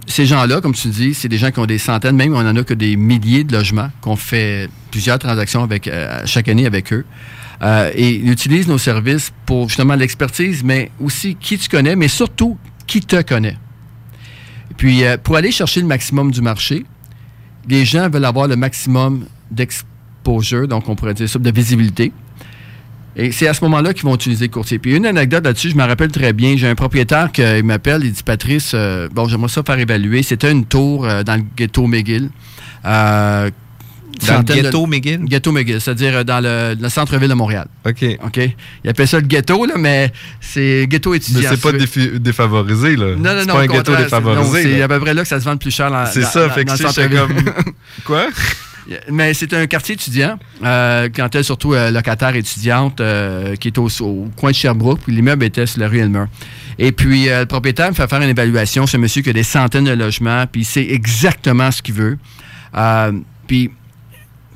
Ces 0.08 0.26
gens-là, 0.26 0.60
comme 0.60 0.74
tu 0.74 0.88
dis, 0.88 1.14
c'est 1.14 1.28
des 1.28 1.38
gens 1.38 1.52
qui 1.52 1.60
ont 1.60 1.66
des 1.66 1.78
centaines, 1.78 2.16
même 2.16 2.34
on 2.34 2.40
en 2.40 2.56
a 2.56 2.64
que 2.64 2.74
des 2.74 2.96
milliers 2.96 3.44
de 3.44 3.52
logements, 3.52 3.90
qu'on 4.00 4.16
fait 4.16 4.68
plusieurs 4.90 5.20
transactions 5.20 5.62
avec 5.62 5.88
chaque 6.24 6.48
année 6.48 6.66
avec 6.66 6.92
eux. 6.92 7.04
Et 7.94 8.16
ils 8.16 8.28
utilisent 8.28 8.66
nos 8.66 8.78
services 8.78 9.30
pour 9.46 9.68
justement 9.68 9.94
l'expertise, 9.94 10.64
mais 10.64 10.90
aussi 11.00 11.36
qui 11.36 11.58
tu 11.58 11.68
connais, 11.68 11.94
mais 11.94 12.08
surtout 12.08 12.58
qui 12.88 13.00
te 13.02 13.22
connaît. 13.22 13.56
Puis, 14.78 15.04
euh, 15.04 15.18
pour 15.18 15.36
aller 15.36 15.50
chercher 15.50 15.82
le 15.82 15.86
maximum 15.86 16.30
du 16.30 16.40
marché, 16.40 16.86
les 17.68 17.84
gens 17.84 18.08
veulent 18.08 18.24
avoir 18.24 18.48
le 18.48 18.56
maximum 18.56 19.26
d'exposure, 19.50 20.66
donc 20.66 20.88
on 20.88 20.94
pourrait 20.94 21.14
dire 21.14 21.28
ça, 21.28 21.38
de 21.38 21.50
visibilité. 21.50 22.12
Et 23.16 23.32
c'est 23.32 23.48
à 23.48 23.54
ce 23.54 23.64
moment-là 23.64 23.92
qu'ils 23.92 24.04
vont 24.04 24.14
utiliser 24.14 24.46
le 24.46 24.52
courtier. 24.52 24.78
Puis 24.78 24.94
une 24.94 25.04
anecdote 25.04 25.44
là-dessus, 25.44 25.70
je 25.70 25.76
me 25.76 25.82
rappelle 25.82 26.12
très 26.12 26.32
bien. 26.32 26.56
J'ai 26.56 26.68
un 26.68 26.76
propriétaire 26.76 27.32
qui 27.32 27.42
euh, 27.42 27.62
m'appelle, 27.64 28.02
il 28.04 28.12
dit 28.12 28.22
Patrice, 28.22 28.70
euh, 28.74 29.08
bon, 29.12 29.26
j'aimerais 29.26 29.48
ça 29.48 29.64
faire 29.64 29.78
évaluer. 29.78 30.22
C'était 30.22 30.52
une 30.52 30.64
tour 30.64 31.02
dans 31.02 31.36
le 31.36 31.44
ghetto 31.56 31.86
McGill. 31.88 32.30
Dans 34.26 34.26
le 34.32 34.38
centaine 34.38 34.56
de- 34.58 34.62
ghetto 34.62 34.86
McGill? 34.86 35.20
Ghetto 35.24 35.52
McGill, 35.52 35.80
c'est-à-dire 35.80 36.16
euh, 36.16 36.24
dans 36.24 36.40
le, 36.40 36.76
le 36.80 36.88
centre-ville 36.88 37.28
de 37.28 37.34
Montréal. 37.34 37.66
OK. 37.86 38.04
OK? 38.24 38.40
Il 38.84 38.90
appelle 38.90 39.06
ça 39.08 39.20
le 39.20 39.26
ghetto, 39.26 39.64
là, 39.66 39.74
mais 39.78 40.12
c'est 40.40 40.86
ghetto 40.88 41.14
étudiant. 41.14 41.40
Mais 41.50 41.56
c'est 41.56 41.60
pas 41.60 41.72
défi- 41.72 42.18
défavorisé, 42.18 42.96
là. 42.96 43.14
Non, 43.16 43.34
non, 43.34 43.40
c'est 43.40 43.46
non. 43.46 43.54
pas 43.54 43.60
un 43.60 43.66
ghetto 43.66 43.92
c'est- 43.96 44.02
défavorisé. 44.04 44.62
C'est 44.62 44.82
à 44.82 44.88
peu 44.88 45.00
près 45.00 45.14
là 45.14 45.22
que 45.22 45.28
ça 45.28 45.38
se 45.38 45.44
vend 45.44 45.52
le 45.52 45.58
plus 45.58 45.70
cher. 45.70 45.90
dans- 45.90 46.06
C'est 46.06 46.22
ça, 46.22 46.48
dans- 46.48 46.54
fait 46.54 46.64
que 46.64 46.70
dans 46.70 46.76
centre-ville. 46.76 47.18
comme- 47.18 47.72
Quoi? 48.04 48.28
Mais 49.12 49.34
c'est 49.34 49.52
un 49.52 49.66
quartier 49.66 49.96
étudiant, 49.96 50.38
euh, 50.64 51.10
quand 51.14 51.34
elle 51.34 51.44
surtout 51.44 51.74
euh, 51.74 51.90
locataire 51.90 52.34
étudiante, 52.34 53.02
euh, 53.02 53.54
qui 53.56 53.68
est 53.68 53.76
au, 53.76 53.86
au 54.00 54.28
coin 54.34 54.50
de 54.50 54.56
Sherbrooke, 54.56 55.00
puis 55.04 55.14
l'immeuble 55.14 55.44
était 55.44 55.66
sur 55.66 55.78
la 55.80 55.88
rue 55.88 55.98
Elmer. 55.98 56.24
Et 56.78 56.90
puis, 56.92 57.26
le 57.26 57.44
propriétaire 57.44 57.90
me 57.90 57.94
fait 57.94 58.08
faire 58.08 58.22
une 58.22 58.30
évaluation. 58.30 58.86
C'est 58.86 58.96
un 58.96 59.00
monsieur 59.00 59.20
qui 59.20 59.28
a 59.28 59.34
des 59.34 59.42
centaines 59.42 59.84
de 59.84 59.90
logements, 59.92 60.44
puis 60.50 60.62
il 60.62 60.64
sait 60.64 60.86
exactement 60.90 61.70
ce 61.70 61.82
qu'il 61.82 61.94
veut. 61.96 62.16
Puis, 63.46 63.70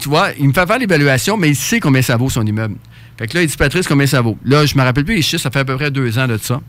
tu 0.02 0.08
vois, 0.08 0.30
il 0.38 0.48
me 0.48 0.52
fait 0.52 0.66
faire 0.66 0.78
l'évaluation, 0.78 1.36
mais 1.36 1.50
il 1.50 1.56
sait 1.56 1.78
combien 1.78 2.02
ça 2.02 2.16
vaut 2.16 2.28
son 2.28 2.44
immeuble. 2.44 2.76
Fait 3.16 3.28
que 3.28 3.36
là, 3.36 3.42
il 3.42 3.48
dit, 3.48 3.56
Patrice, 3.56 3.86
combien 3.86 4.06
ça 4.06 4.20
vaut? 4.20 4.36
Là, 4.44 4.66
je 4.66 4.76
me 4.76 4.82
rappelle 4.82 5.04
plus 5.04 5.14
les 5.14 5.22
chiffres, 5.22 5.42
ça 5.42 5.50
fait 5.50 5.60
à 5.60 5.64
peu 5.64 5.76
près 5.76 5.92
deux 5.92 6.18
ans 6.18 6.26
de 6.26 6.36
ça. 6.38 6.60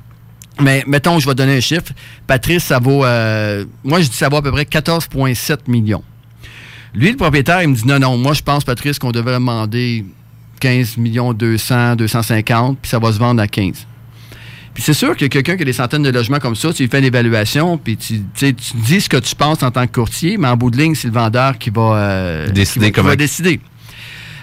Mais 0.62 0.84
mettons, 0.86 1.18
je 1.18 1.28
vais 1.28 1.34
donner 1.34 1.58
un 1.58 1.60
chiffre. 1.60 1.94
Patrice, 2.28 2.66
ça 2.66 2.78
vaut, 2.78 3.04
euh, 3.04 3.66
moi, 3.84 4.02
je 4.02 4.10
dis 4.10 4.16
ça 4.16 4.30
vaut 4.30 4.38
à 4.38 4.42
peu 4.44 4.52
près 4.52 4.64
14,7 4.64 5.62
millions. 5.68 6.04
Lui, 6.94 7.10
le 7.10 7.18
propriétaire, 7.18 7.64
il 7.64 7.70
me 7.70 7.76
dit 7.76 7.88
non, 7.88 7.98
non, 7.98 8.18
moi, 8.18 8.34
je 8.34 8.44
pense, 8.44 8.64
Patrice, 8.64 9.00
qu'on 9.00 9.12
devrait 9.12 9.34
demander 9.34 10.06
15 10.60 10.98
millions 10.98 11.34
200, 11.34 11.96
250, 11.96 12.78
puis 12.80 12.90
ça 12.90 13.00
va 13.00 13.12
se 13.12 13.18
vendre 13.18 13.42
à 13.42 13.48
15. 13.48 13.88
Puis 14.74 14.82
c'est 14.82 14.94
sûr 14.94 15.16
que 15.16 15.26
quelqu'un 15.26 15.56
qui 15.56 15.62
a 15.62 15.66
des 15.66 15.74
centaines 15.74 16.02
de 16.04 16.10
logements 16.10 16.40
comme 16.40 16.56
ça, 16.56 16.74
tu 16.74 16.82
lui 16.84 16.90
fais 16.90 16.98
une 17.00 17.06
évaluation, 17.06 17.78
puis 17.78 17.96
tu, 17.96 18.20
dis 18.76 19.02
ce 19.02 19.08
que 19.10 19.18
tu 19.18 19.36
penses 19.36 19.62
en 19.62 19.70
tant 19.72 19.86
que 19.86 19.92
courtier, 19.94 20.38
mais 20.38 20.48
en 20.48 20.58
bout 20.58 20.72
de 20.72 20.78
ligne, 20.78 20.96
c'est 20.96 21.08
le 21.08 21.14
vendeur 21.14 21.58
qui 21.60 21.70
va, 21.70 21.82
euh, 21.96 22.50
Décider 22.50 22.80
qui 22.80 22.80
va- 22.80 22.86
qui 22.88 22.92
comment- 22.94 23.10
va 23.10 23.16
décider. 23.16 23.60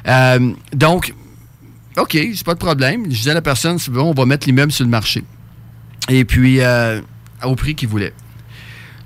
Euh, 0.07 0.53
donc, 0.72 1.12
OK, 1.99 2.12
c'est 2.12 2.45
pas 2.45 2.55
de 2.55 2.59
problème. 2.61 3.05
Je 3.07 3.16
disais 3.16 3.33
à 3.33 3.35
la 3.35 3.43
personne, 3.43 3.78
bon, 3.89 4.03
on 4.11 4.12
va 4.14 4.24
mettre 4.24 4.47
l'immeuble 4.47 4.70
sur 4.72 4.85
le 4.85 4.91
marché. 4.91 5.24
Et 6.09 6.24
puis, 6.24 6.61
euh, 6.61 7.01
au 7.45 7.57
prix 7.57 7.74
qu'il 7.74 7.89
voulait. 7.89 8.12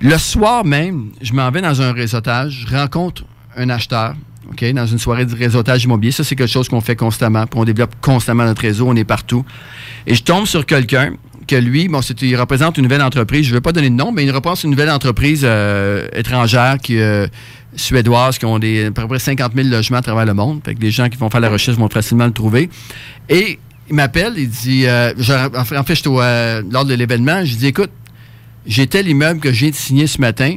Le 0.01 0.17
soir 0.19 0.63
même, 0.63 1.09
je 1.21 1.33
m'en 1.33 1.49
vais 1.49 1.61
dans 1.61 1.81
un 1.81 1.91
réseautage, 1.91 2.65
je 2.69 2.75
rencontre 2.75 3.23
un 3.57 3.69
acheteur, 3.69 4.13
Dans 4.73 4.85
une 4.85 4.99
soirée 4.99 5.25
de 5.25 5.35
réseautage 5.35 5.83
immobilier. 5.83 6.11
Ça, 6.11 6.23
c'est 6.23 6.35
quelque 6.35 6.51
chose 6.51 6.69
qu'on 6.69 6.81
fait 6.81 6.95
constamment, 6.95 7.45
puis 7.47 7.59
on 7.59 7.65
développe 7.65 7.95
constamment 8.01 8.45
notre 8.45 8.61
réseau, 8.61 8.87
on 8.87 8.95
est 8.95 9.03
partout. 9.03 9.43
Et 10.07 10.15
je 10.15 10.23
tombe 10.23 10.45
sur 10.45 10.65
quelqu'un 10.65 11.13
que 11.47 11.55
lui, 11.55 11.87
bon, 11.87 11.99
il 12.21 12.35
représente 12.37 12.77
une 12.77 12.83
nouvelle 12.83 13.01
entreprise, 13.01 13.45
je 13.45 13.49
ne 13.51 13.55
vais 13.55 13.61
pas 13.61 13.71
donner 13.71 13.89
de 13.89 13.95
nom, 13.95 14.11
mais 14.11 14.23
il 14.23 14.31
représente 14.31 14.63
une 14.63 14.71
nouvelle 14.71 14.89
entreprise 14.89 15.41
euh, 15.43 16.07
étrangère 16.13 16.77
qui 16.81 16.97
euh, 16.99 17.27
suédoise, 17.75 18.37
qui 18.37 18.45
ont 18.45 18.57
des, 18.57 18.85
à 18.85 18.91
peu 18.91 19.07
près 19.07 19.19
50 19.19 19.53
000 19.55 19.67
logements 19.67 19.97
à 19.97 20.01
travers 20.01 20.25
le 20.25 20.33
monde. 20.33 20.61
Fait 20.63 20.75
les 20.79 20.89
gens 20.91 21.09
qui 21.09 21.17
vont 21.17 21.29
faire 21.29 21.41
la 21.41 21.49
recherche 21.49 21.77
vont 21.77 21.89
facilement 21.89 22.25
le 22.25 22.31
trouver. 22.31 22.69
Et 23.29 23.59
il 23.89 23.95
m'appelle, 23.95 24.33
il 24.37 24.49
dit, 24.49 24.87
euh, 24.87 25.13
je- 25.17 25.77
en 25.77 25.83
fait, 25.83 26.07
euh, 26.07 26.63
lors 26.71 26.85
de 26.85 26.93
l'événement, 26.95 27.43
je 27.45 27.55
dis, 27.55 27.67
écoute, 27.67 27.91
j'ai 28.65 28.87
tel 28.87 29.07
immeuble 29.07 29.39
que 29.39 29.51
j'ai 29.51 29.71
signé 29.73 30.07
ce 30.07 30.19
matin, 30.21 30.55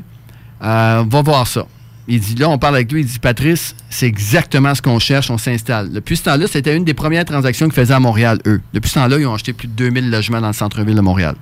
va 0.60 1.04
voir 1.22 1.46
ça. 1.46 1.66
Il 2.10 2.20
dit, 2.20 2.34
là, 2.36 2.48
on 2.48 2.56
parle 2.56 2.76
avec 2.76 2.90
lui, 2.90 3.02
il 3.02 3.06
dit, 3.06 3.18
Patrice, 3.18 3.76
c'est 3.90 4.06
exactement 4.06 4.74
ce 4.74 4.80
qu'on 4.80 4.98
cherche, 4.98 5.30
on 5.30 5.36
s'installe. 5.36 5.92
Depuis 5.92 6.16
ce 6.16 6.24
temps-là, 6.24 6.46
c'était 6.46 6.74
une 6.74 6.84
des 6.84 6.94
premières 6.94 7.26
transactions 7.26 7.66
qu'ils 7.66 7.74
faisaient 7.74 7.92
à 7.92 8.00
Montréal, 8.00 8.38
eux. 8.46 8.62
Depuis 8.72 8.88
ce 8.88 8.94
temps-là, 8.94 9.18
ils 9.18 9.26
ont 9.26 9.34
acheté 9.34 9.52
plus 9.52 9.68
de 9.68 9.74
2000 9.74 10.10
logements 10.10 10.40
dans 10.40 10.46
le 10.46 10.54
centre-ville 10.54 10.94
de 10.94 11.02
Montréal. 11.02 11.34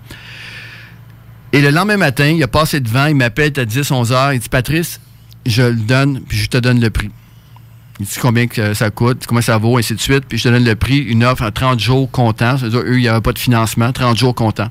Et 1.52 1.60
le 1.60 1.70
lendemain 1.70 1.96
matin, 1.96 2.26
il 2.26 2.42
a 2.42 2.48
passé 2.48 2.80
devant, 2.80 3.06
il 3.06 3.14
m'appelle 3.14 3.52
à 3.56 3.64
10, 3.64 3.90
11 3.92 4.12
heures, 4.12 4.32
il 4.32 4.40
dit, 4.40 4.48
Patrice, 4.48 5.00
je 5.46 5.62
le 5.62 5.76
donne, 5.76 6.20
puis 6.22 6.36
je 6.36 6.48
te 6.48 6.56
donne 6.56 6.80
le 6.80 6.90
prix. 6.90 7.10
Il 8.00 8.06
dit 8.06 8.18
combien 8.20 8.46
que 8.46 8.74
ça 8.74 8.90
coûte, 8.90 9.24
combien 9.26 9.42
ça 9.42 9.56
vaut, 9.56 9.78
ainsi 9.78 9.94
de 9.94 10.00
suite. 10.00 10.24
Puis 10.28 10.36
je 10.36 10.44
te 10.44 10.48
donne 10.48 10.64
le 10.64 10.74
prix, 10.74 10.98
une 10.98 11.24
offre 11.24 11.44
à 11.44 11.50
30 11.50 11.80
jours 11.80 12.10
comptant. 12.10 12.58
C'est-à-dire, 12.58 12.80
eux, 12.80 12.96
il 12.96 13.02
n'y 13.02 13.08
avait 13.08 13.20
pas 13.20 13.32
de 13.32 13.38
financement, 13.38 13.92
30 13.92 14.16
jours 14.16 14.34
comptant. 14.34 14.68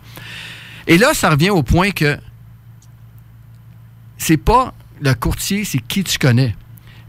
Et 0.87 0.97
là, 0.97 1.13
ça 1.13 1.29
revient 1.29 1.49
au 1.49 1.63
point 1.63 1.91
que 1.91 2.17
c'est 4.17 4.37
pas 4.37 4.73
le 5.01 5.13
courtier, 5.13 5.65
c'est 5.65 5.79
qui 5.79 6.03
tu 6.03 6.17
connais. 6.17 6.55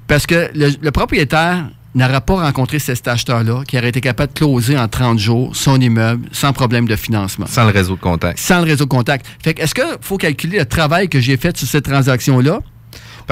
Parce 0.07 0.27
que 0.27 0.51
le, 0.55 0.91
propriétaire 0.91 1.69
n'aurait 1.95 2.21
pas 2.21 2.35
rencontré 2.35 2.79
cet 2.79 3.09
acheteur-là 3.09 3.63
qui 3.67 3.79
aurait 3.79 3.89
été 3.89 4.01
capable 4.01 4.33
de 4.33 4.39
closer 4.39 4.79
en 4.79 4.87
30 4.87 5.19
jours 5.19 5.57
son 5.57 5.81
immeuble 5.81 6.29
sans 6.33 6.53
problème 6.53 6.87
de 6.87 6.95
financement. 6.95 7.47
Sans 7.47 7.65
le 7.65 7.71
réseau 7.71 7.97
de 7.97 8.01
contact. 8.01 8.39
Sans 8.39 8.59
le 8.59 8.65
réseau 8.65 8.85
de 8.85 8.91
contact. 8.91 9.27
Fait 9.43 9.55
que, 9.55 9.63
est-ce 9.63 9.75
qu'il 9.75 9.85
faut 10.01 10.19
calculer 10.19 10.59
le 10.59 10.67
travail 10.67 11.09
que 11.09 11.21
j'ai 11.21 11.37
fait 11.37 11.57
sur 11.57 11.67
cette 11.67 11.85
transaction-là? 11.85 12.61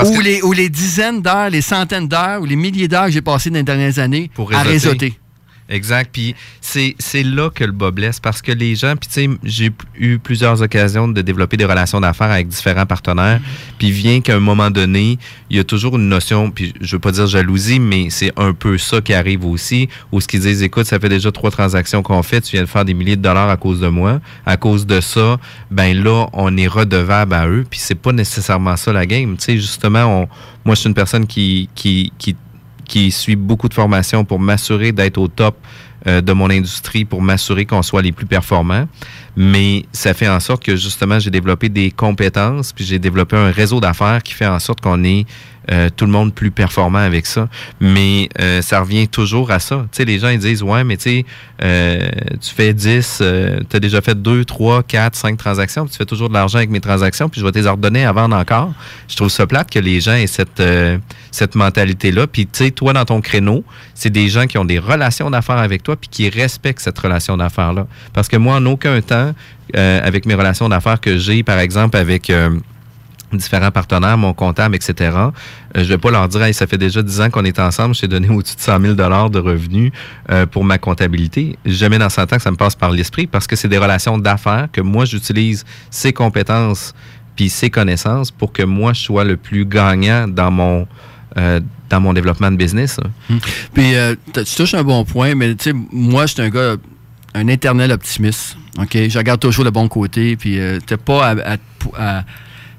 Ou, 0.05 0.21
les, 0.21 0.43
ou 0.43 0.53
les 0.53 0.69
dizaines 0.71 1.23
d'heures, 1.23 1.51
les 1.51 1.61
centaines 1.61 2.09
d'heures, 2.09 2.41
ou 2.41 2.47
les 2.47 2.57
milliers 2.57 2.89
d'heures 2.89 3.07
que 3.07 3.13
j'ai 3.13 3.23
passées 3.23 3.51
dans 3.51 3.57
les 3.57 3.63
dernières 3.63 4.01
années 4.01 4.29
à 4.53 4.63
réseauter. 4.63 5.17
Exact. 5.75 6.11
Puis 6.13 6.37
c'est, 6.61 6.95
là 7.25 7.51
que 7.51 7.65
le 7.65 7.73
bas 7.73 7.91
blesse 7.91 8.21
parce 8.21 8.41
que 8.41 8.53
les 8.53 8.77
gens, 8.77 8.95
puis 8.97 9.09
tu 9.09 9.25
sais, 9.25 9.39
j'ai 9.43 9.73
eu 9.99 10.19
plusieurs 10.19 10.63
occasions 10.63 11.09
de 11.09 11.21
développer 11.21 11.57
des 11.57 11.65
relations 11.65 12.01
d'affaires 12.01 12.31
avec 12.31 12.47
différents 12.47 12.87
partenaires. 12.87 13.41
Puis 13.79 13.91
vient 13.91 14.21
qu'à 14.21 14.37
un 14.37 14.41
moment 14.41 14.71
donné, 14.71 15.19
il 15.51 15.57
y 15.57 15.61
a 15.61 15.65
toujours 15.65 15.97
une 15.97 16.09
notion, 16.09 16.53
puis 16.53 16.73
je 16.81 16.95
veux 16.95 17.01
pas 17.01 17.11
dire 17.11 17.27
jalousie, 17.27 17.81
mais 17.81 18.09
c'est 18.11 18.33
un 18.37 18.53
peu 18.53 18.79
ça 18.79 19.01
qui 19.01 19.13
arrive 19.13 19.45
aussi, 19.45 19.89
où 20.13 20.21
ce 20.21 20.29
qu'ils 20.29 20.41
disent, 20.41 20.63
écoute, 20.63 20.87
ça 20.87 21.01
fait 21.01 21.09
déjà 21.09 21.33
trois 21.33 21.51
transactions 21.51 22.03
qu'on 22.03 22.23
fait, 22.23 22.41
tu 22.41 22.53
viens 22.53 22.63
de 22.63 22.69
faire 22.69 22.85
des 22.85 22.95
milliers 22.95 23.17
de 23.17 23.23
dollars 23.23 23.51
à 23.51 23.57
cause 23.57 23.81
de 23.81 23.89
moi. 23.89 24.21
À 24.47 24.57
cause 24.57 24.87
de 24.87 25.01
ça, 25.01 25.39
ben 25.73 26.01
là, 26.03 26.29
on 26.33 26.57
est 26.57 26.69
redevable 26.69 27.35
à 27.35 27.49
eux. 27.49 27.67
Puis 27.69 27.81
c'est 27.81 27.97
pas 27.97 28.13
nécessairement 28.13 28.77
ça 28.77 28.93
la 28.93 29.07
game. 29.07 29.37
Tu 29.37 29.45
sais, 29.45 29.57
justement, 29.57 30.23
on, 30.23 30.29
moi, 30.65 30.75
je 30.75 30.81
suis 30.81 30.89
une 30.89 30.95
personne 30.95 31.27
qui, 31.27 31.69
qui, 31.75 32.13
qui 32.17 32.37
qui 32.85 33.11
suit 33.11 33.37
beaucoup 33.37 33.69
de 33.69 33.75
formations 33.75 34.25
pour 34.25 34.39
m'assurer 34.39 34.93
d'être 34.93 35.19
au 35.19 35.29
top 35.29 35.57
euh, 36.07 36.21
de 36.21 36.33
mon 36.33 36.51
industrie, 36.51 37.05
pour 37.05 37.23
m'assurer 37.23 37.65
qu'on 37.65 37.83
soit 37.83 38.03
les 38.03 38.13
plus 38.13 38.27
performants. 38.27 38.87
Mais 39.37 39.87
ça 39.93 40.13
fait 40.15 40.29
en 40.29 40.39
sorte 40.39 40.63
que 40.63 40.77
justement, 40.77 41.19
j'ai 41.19 41.31
développé 41.31 41.69
des 41.69 41.91
compétences, 41.91 42.73
puis 42.73 42.85
j'ai 42.85 42.99
développé 42.99 43.37
un 43.37 43.51
réseau 43.51 43.81
d'affaires 43.81 44.23
qui 44.23 44.35
fait 44.35 44.47
en 44.47 44.59
sorte 44.59 44.81
qu'on 44.81 45.03
est 45.03 45.27
euh, 45.71 45.89
tout 45.95 46.05
le 46.05 46.11
monde 46.11 46.35
plus 46.35 46.51
performant 46.51 46.99
avec 46.99 47.27
ça. 47.27 47.49
Mais 47.81 48.29
euh, 48.41 48.61
ça 48.61 48.81
revient 48.81 49.09
toujours 49.09 49.51
à 49.51 49.59
ça. 49.59 49.87
Tu 49.91 49.99
sais, 49.99 50.05
les 50.05 50.19
gens 50.19 50.29
ils 50.29 50.39
disent 50.39 50.63
Ouais, 50.63 50.85
mais 50.85 50.97
tu 50.97 51.03
sais, 51.03 51.25
euh, 51.63 52.09
tu 52.41 52.51
fais 52.55 52.75
10, 52.75 53.23
tu 53.71 53.77
as 53.77 53.81
déjà 53.81 54.01
fait 54.01 54.21
2, 54.21 54.45
3, 54.45 54.83
4, 54.83 55.17
5 55.17 55.39
transactions, 55.39 55.85
puis 55.85 55.93
tu 55.93 55.99
fais 55.99 56.05
toujours 56.05 56.29
de 56.29 56.35
l'argent 56.35 56.59
avec 56.59 56.71
mes 56.71 56.81
transactions, 56.81 57.29
puis 57.29 57.41
je 57.41 57.47
vais 57.47 57.53
te 57.53 57.59
les 57.59 57.67
ordonner 57.67 58.05
à 58.05 58.13
vendre 58.13 58.37
encore. 58.37 58.73
Je 59.09 59.17
trouve 59.17 59.29
ça 59.29 59.47
plate 59.47 59.71
que 59.71 59.79
les 59.79 60.01
gens 60.01 60.15
aient 60.15 60.27
cette, 60.27 60.63
cette 61.31 61.55
mentalité-là. 61.55 62.27
Puis 62.27 62.47
tu 62.47 62.65
sais, 62.65 62.71
toi, 62.71 62.93
dans 62.93 63.05
ton 63.05 63.21
créneau, 63.21 63.65
c'est 63.95 64.11
des 64.11 64.29
gens 64.29 64.47
qui 64.47 64.59
ont 64.59 64.65
des 64.65 64.79
relations 64.79 65.31
d'affaires 65.31 65.59
avec 65.59 65.83
toi, 65.83 65.97
puis 65.97 66.09
qui 66.11 66.29
respectent 66.29 66.81
cette 66.81 66.99
relation 66.99 67.37
d'affaires-là. 67.37 67.87
Parce 68.13 68.29
que 68.29 68.37
moi, 68.37 68.57
en 68.57 68.67
aucun 68.67 69.01
temps, 69.01 69.33
avec 69.73 70.27
mes 70.27 70.35
relations 70.35 70.69
d'affaires 70.69 71.01
que 71.01 71.17
j'ai, 71.17 71.43
par 71.43 71.59
exemple, 71.59 71.97
avec 71.97 72.31
différents 73.37 73.71
partenaires, 73.71 74.17
mon 74.19 74.35
comptable, 74.35 74.77
etc. 74.77 74.95
Euh, 75.17 75.31
je 75.77 75.83
vais 75.83 75.99
pas 75.99 76.11
leur 76.11 76.29
dire, 76.29 76.43
hey, 76.43 76.55
ça 76.55 76.67
fait 76.67 76.79
déjà 76.79 77.03
10 77.03 77.21
ans 77.21 77.31
qu'on 77.31 77.45
est 77.45 77.59
ensemble, 77.59 77.95
je 77.95 78.03
t'ai 78.03 78.09
donné 78.09 78.29
au-dessus 78.31 78.57
de 78.57 78.61
100 78.61 78.81
000 78.81 78.95
de 78.95 79.39
revenus 79.39 79.93
euh, 80.31 80.47
pour 80.47 80.65
ma 80.65 80.79
comptabilité. 80.79 81.59
Jamais 81.65 81.99
dans 81.99 82.09
100 82.09 82.23
ans 82.23 82.37
que 82.37 82.43
ça 82.43 82.51
me 82.51 82.57
passe 82.57 82.75
par 82.75 82.91
l'esprit 82.91 83.27
parce 83.27 83.47
que 83.47 83.57
c'est 83.57 83.69
des 83.69 83.79
relations 83.79 84.19
d'affaires 84.19 84.69
que 84.73 84.81
moi, 84.81 85.05
j'utilise 85.05 85.65
ces 85.91 86.13
compétences 86.13 86.95
puis 87.37 87.49
ces 87.49 87.69
connaissances 87.71 88.31
pour 88.31 88.53
que 88.53 88.63
moi, 88.63 88.93
je 88.93 89.03
sois 89.03 89.25
le 89.25 89.37
plus 89.37 89.67
gagnant 89.67 90.29
dans 90.29 90.51
mon... 90.51 90.87
Euh, 91.37 91.61
dans 91.91 92.01
mon 92.01 92.13
développement 92.13 92.51
de 92.51 92.57
business. 92.57 92.99
Hum. 93.29 93.39
Puis, 93.75 93.93
tu 94.33 94.55
touches 94.57 94.75
un 94.75 94.83
bon 94.83 95.05
point, 95.05 95.35
mais 95.35 95.55
tu 95.55 95.71
sais, 95.71 95.77
moi, 95.93 96.27
je 96.27 96.33
suis 96.33 96.43
un 96.43 96.49
gars, 96.49 96.77
un 97.35 97.47
éternel 97.47 97.93
optimiste. 97.93 98.57
OK? 98.79 98.97
Je 99.09 99.19
regarde 99.19 99.39
toujours 99.39 99.65
le 99.65 99.71
bon 99.71 99.87
côté, 99.87 100.35
puis 100.37 100.59
tu 100.87 100.97
pas 100.97 101.35
à 101.97 102.25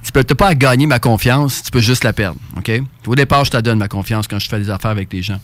tu 0.05 0.11
peux 0.11 0.23
pas 0.23 0.53
gagner 0.53 0.85
ma 0.85 0.99
confiance, 0.99 1.63
tu 1.63 1.71
peux 1.71 1.79
juste 1.79 2.03
la 2.03 2.13
perdre. 2.13 2.39
OK? 2.57 2.71
Au 3.07 3.15
départ, 3.15 3.43
je 3.45 3.51
te 3.51 3.57
donne 3.57 3.79
ma 3.79 3.87
confiance 3.87 4.27
quand 4.27 4.39
je 4.39 4.47
fais 4.47 4.59
des 4.59 4.69
affaires 4.69 4.91
avec 4.91 5.11
les 5.11 5.21
gens. 5.21 5.39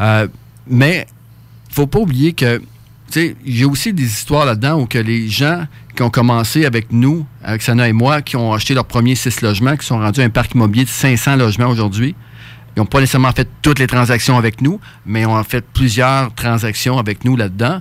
Euh, 0.00 0.26
mais 0.66 1.06
faut 1.70 1.86
pas 1.86 1.98
oublier 1.98 2.32
que 2.32 2.60
a 3.16 3.66
aussi 3.66 3.92
des 3.92 4.04
histoires 4.04 4.44
là-dedans 4.44 4.80
où 4.80 4.86
que 4.86 4.98
les 4.98 5.28
gens 5.28 5.66
qui 5.96 6.02
ont 6.02 6.10
commencé 6.10 6.64
avec 6.64 6.92
nous, 6.92 7.26
avec 7.42 7.62
Sana 7.62 7.88
et 7.88 7.92
moi, 7.92 8.22
qui 8.22 8.36
ont 8.36 8.52
acheté 8.52 8.74
leurs 8.74 8.84
premiers 8.84 9.14
six 9.14 9.40
logements, 9.40 9.76
qui 9.76 9.86
sont 9.86 9.98
rendus 9.98 10.20
un 10.20 10.30
parc 10.30 10.54
immobilier 10.54 10.84
de 10.84 10.90
500 10.90 11.36
logements 11.36 11.68
aujourd'hui, 11.68 12.14
ils 12.76 12.80
n'ont 12.80 12.86
pas 12.86 13.00
nécessairement 13.00 13.32
fait 13.32 13.48
toutes 13.62 13.78
les 13.78 13.86
transactions 13.86 14.36
avec 14.36 14.60
nous, 14.60 14.78
mais 15.06 15.26
ont 15.26 15.42
fait 15.42 15.62
plusieurs 15.62 16.32
transactions 16.34 16.98
avec 16.98 17.24
nous 17.24 17.36
là-dedans. 17.36 17.80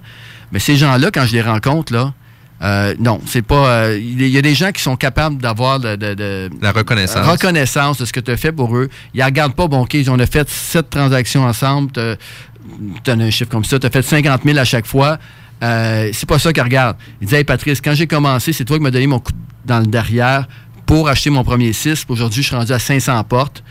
Mais 0.52 0.60
ces 0.60 0.78
gens-là, 0.78 1.12
quand 1.12 1.26
je 1.26 1.34
les 1.34 1.42
rencontre, 1.42 1.94
là, 1.94 2.14
euh, 2.62 2.95
non, 2.99 3.22
c'est 3.26 3.43
pas. 3.43 3.68
Euh, 3.68 3.99
il 3.99 4.28
y 4.28 4.38
a 4.38 4.41
des 4.41 4.55
gens 4.55 4.72
qui 4.72 4.82
sont 4.82 4.95
capables 4.95 5.38
d'avoir 5.38 5.80
de, 5.80 6.49
la 6.62 6.72
reconnaissance. 6.72 7.26
reconnaissance 7.28 7.97
de 7.99 8.05
ce 8.05 8.14
que 8.14 8.20
tu 8.20 8.32
as 8.32 8.38
fait 8.38 8.51
pour 8.51 8.76
eux. 8.76 8.89
Ils 9.14 9.24
regardent 9.24 9.53
pas, 9.53 9.68
bon, 9.68 9.82
OK, 9.82 9.95
on 10.08 10.20
a 10.20 10.26
fait 10.26 10.49
sept 10.49 10.89
transactions 10.89 11.43
ensemble, 11.43 11.91
tu 11.91 13.12
as 13.12 13.14
un 13.14 13.30
chiffre 13.30 13.51
comme 13.51 13.64
ça, 13.64 13.78
tu 13.78 13.86
as 13.86 13.89
fait 13.89 14.01
50 14.01 14.41
000 14.43 14.58
à 14.58 14.66
chaque 14.66 14.88
fois. 14.88 15.18
Euh, 15.64 16.10
c'est 16.14 16.28
pas 16.28 16.39
ça 16.39 16.51
qu'ils 16.51 16.64
regardent. 16.64 16.97
Ils 17.22 17.28
disent, 17.28 17.38
hey 17.38 17.43
Patrice, 17.43 17.82
quand 17.82 17.93
j'ai 17.93 18.08
commencé, 18.08 18.53
c'est 18.53 18.66
toi 18.66 18.78
qui 18.78 18.84
m'as 18.84 18.91
donné 18.91 19.08
mon 19.08 19.20
coup 19.20 19.34
dans 19.66 19.80
le 19.80 19.88
derrière 19.88 20.47
pour 20.86 21.10
acheter 21.10 21.30
mon 21.30 21.43
premier 21.43 21.74
6. 21.74 22.05
Aujourd'hui, 22.10 22.41
je 22.41 22.47
suis 22.47 22.55
rendu 22.55 22.72
à 22.72 22.80
500 22.80 23.24
portes. 23.24 23.64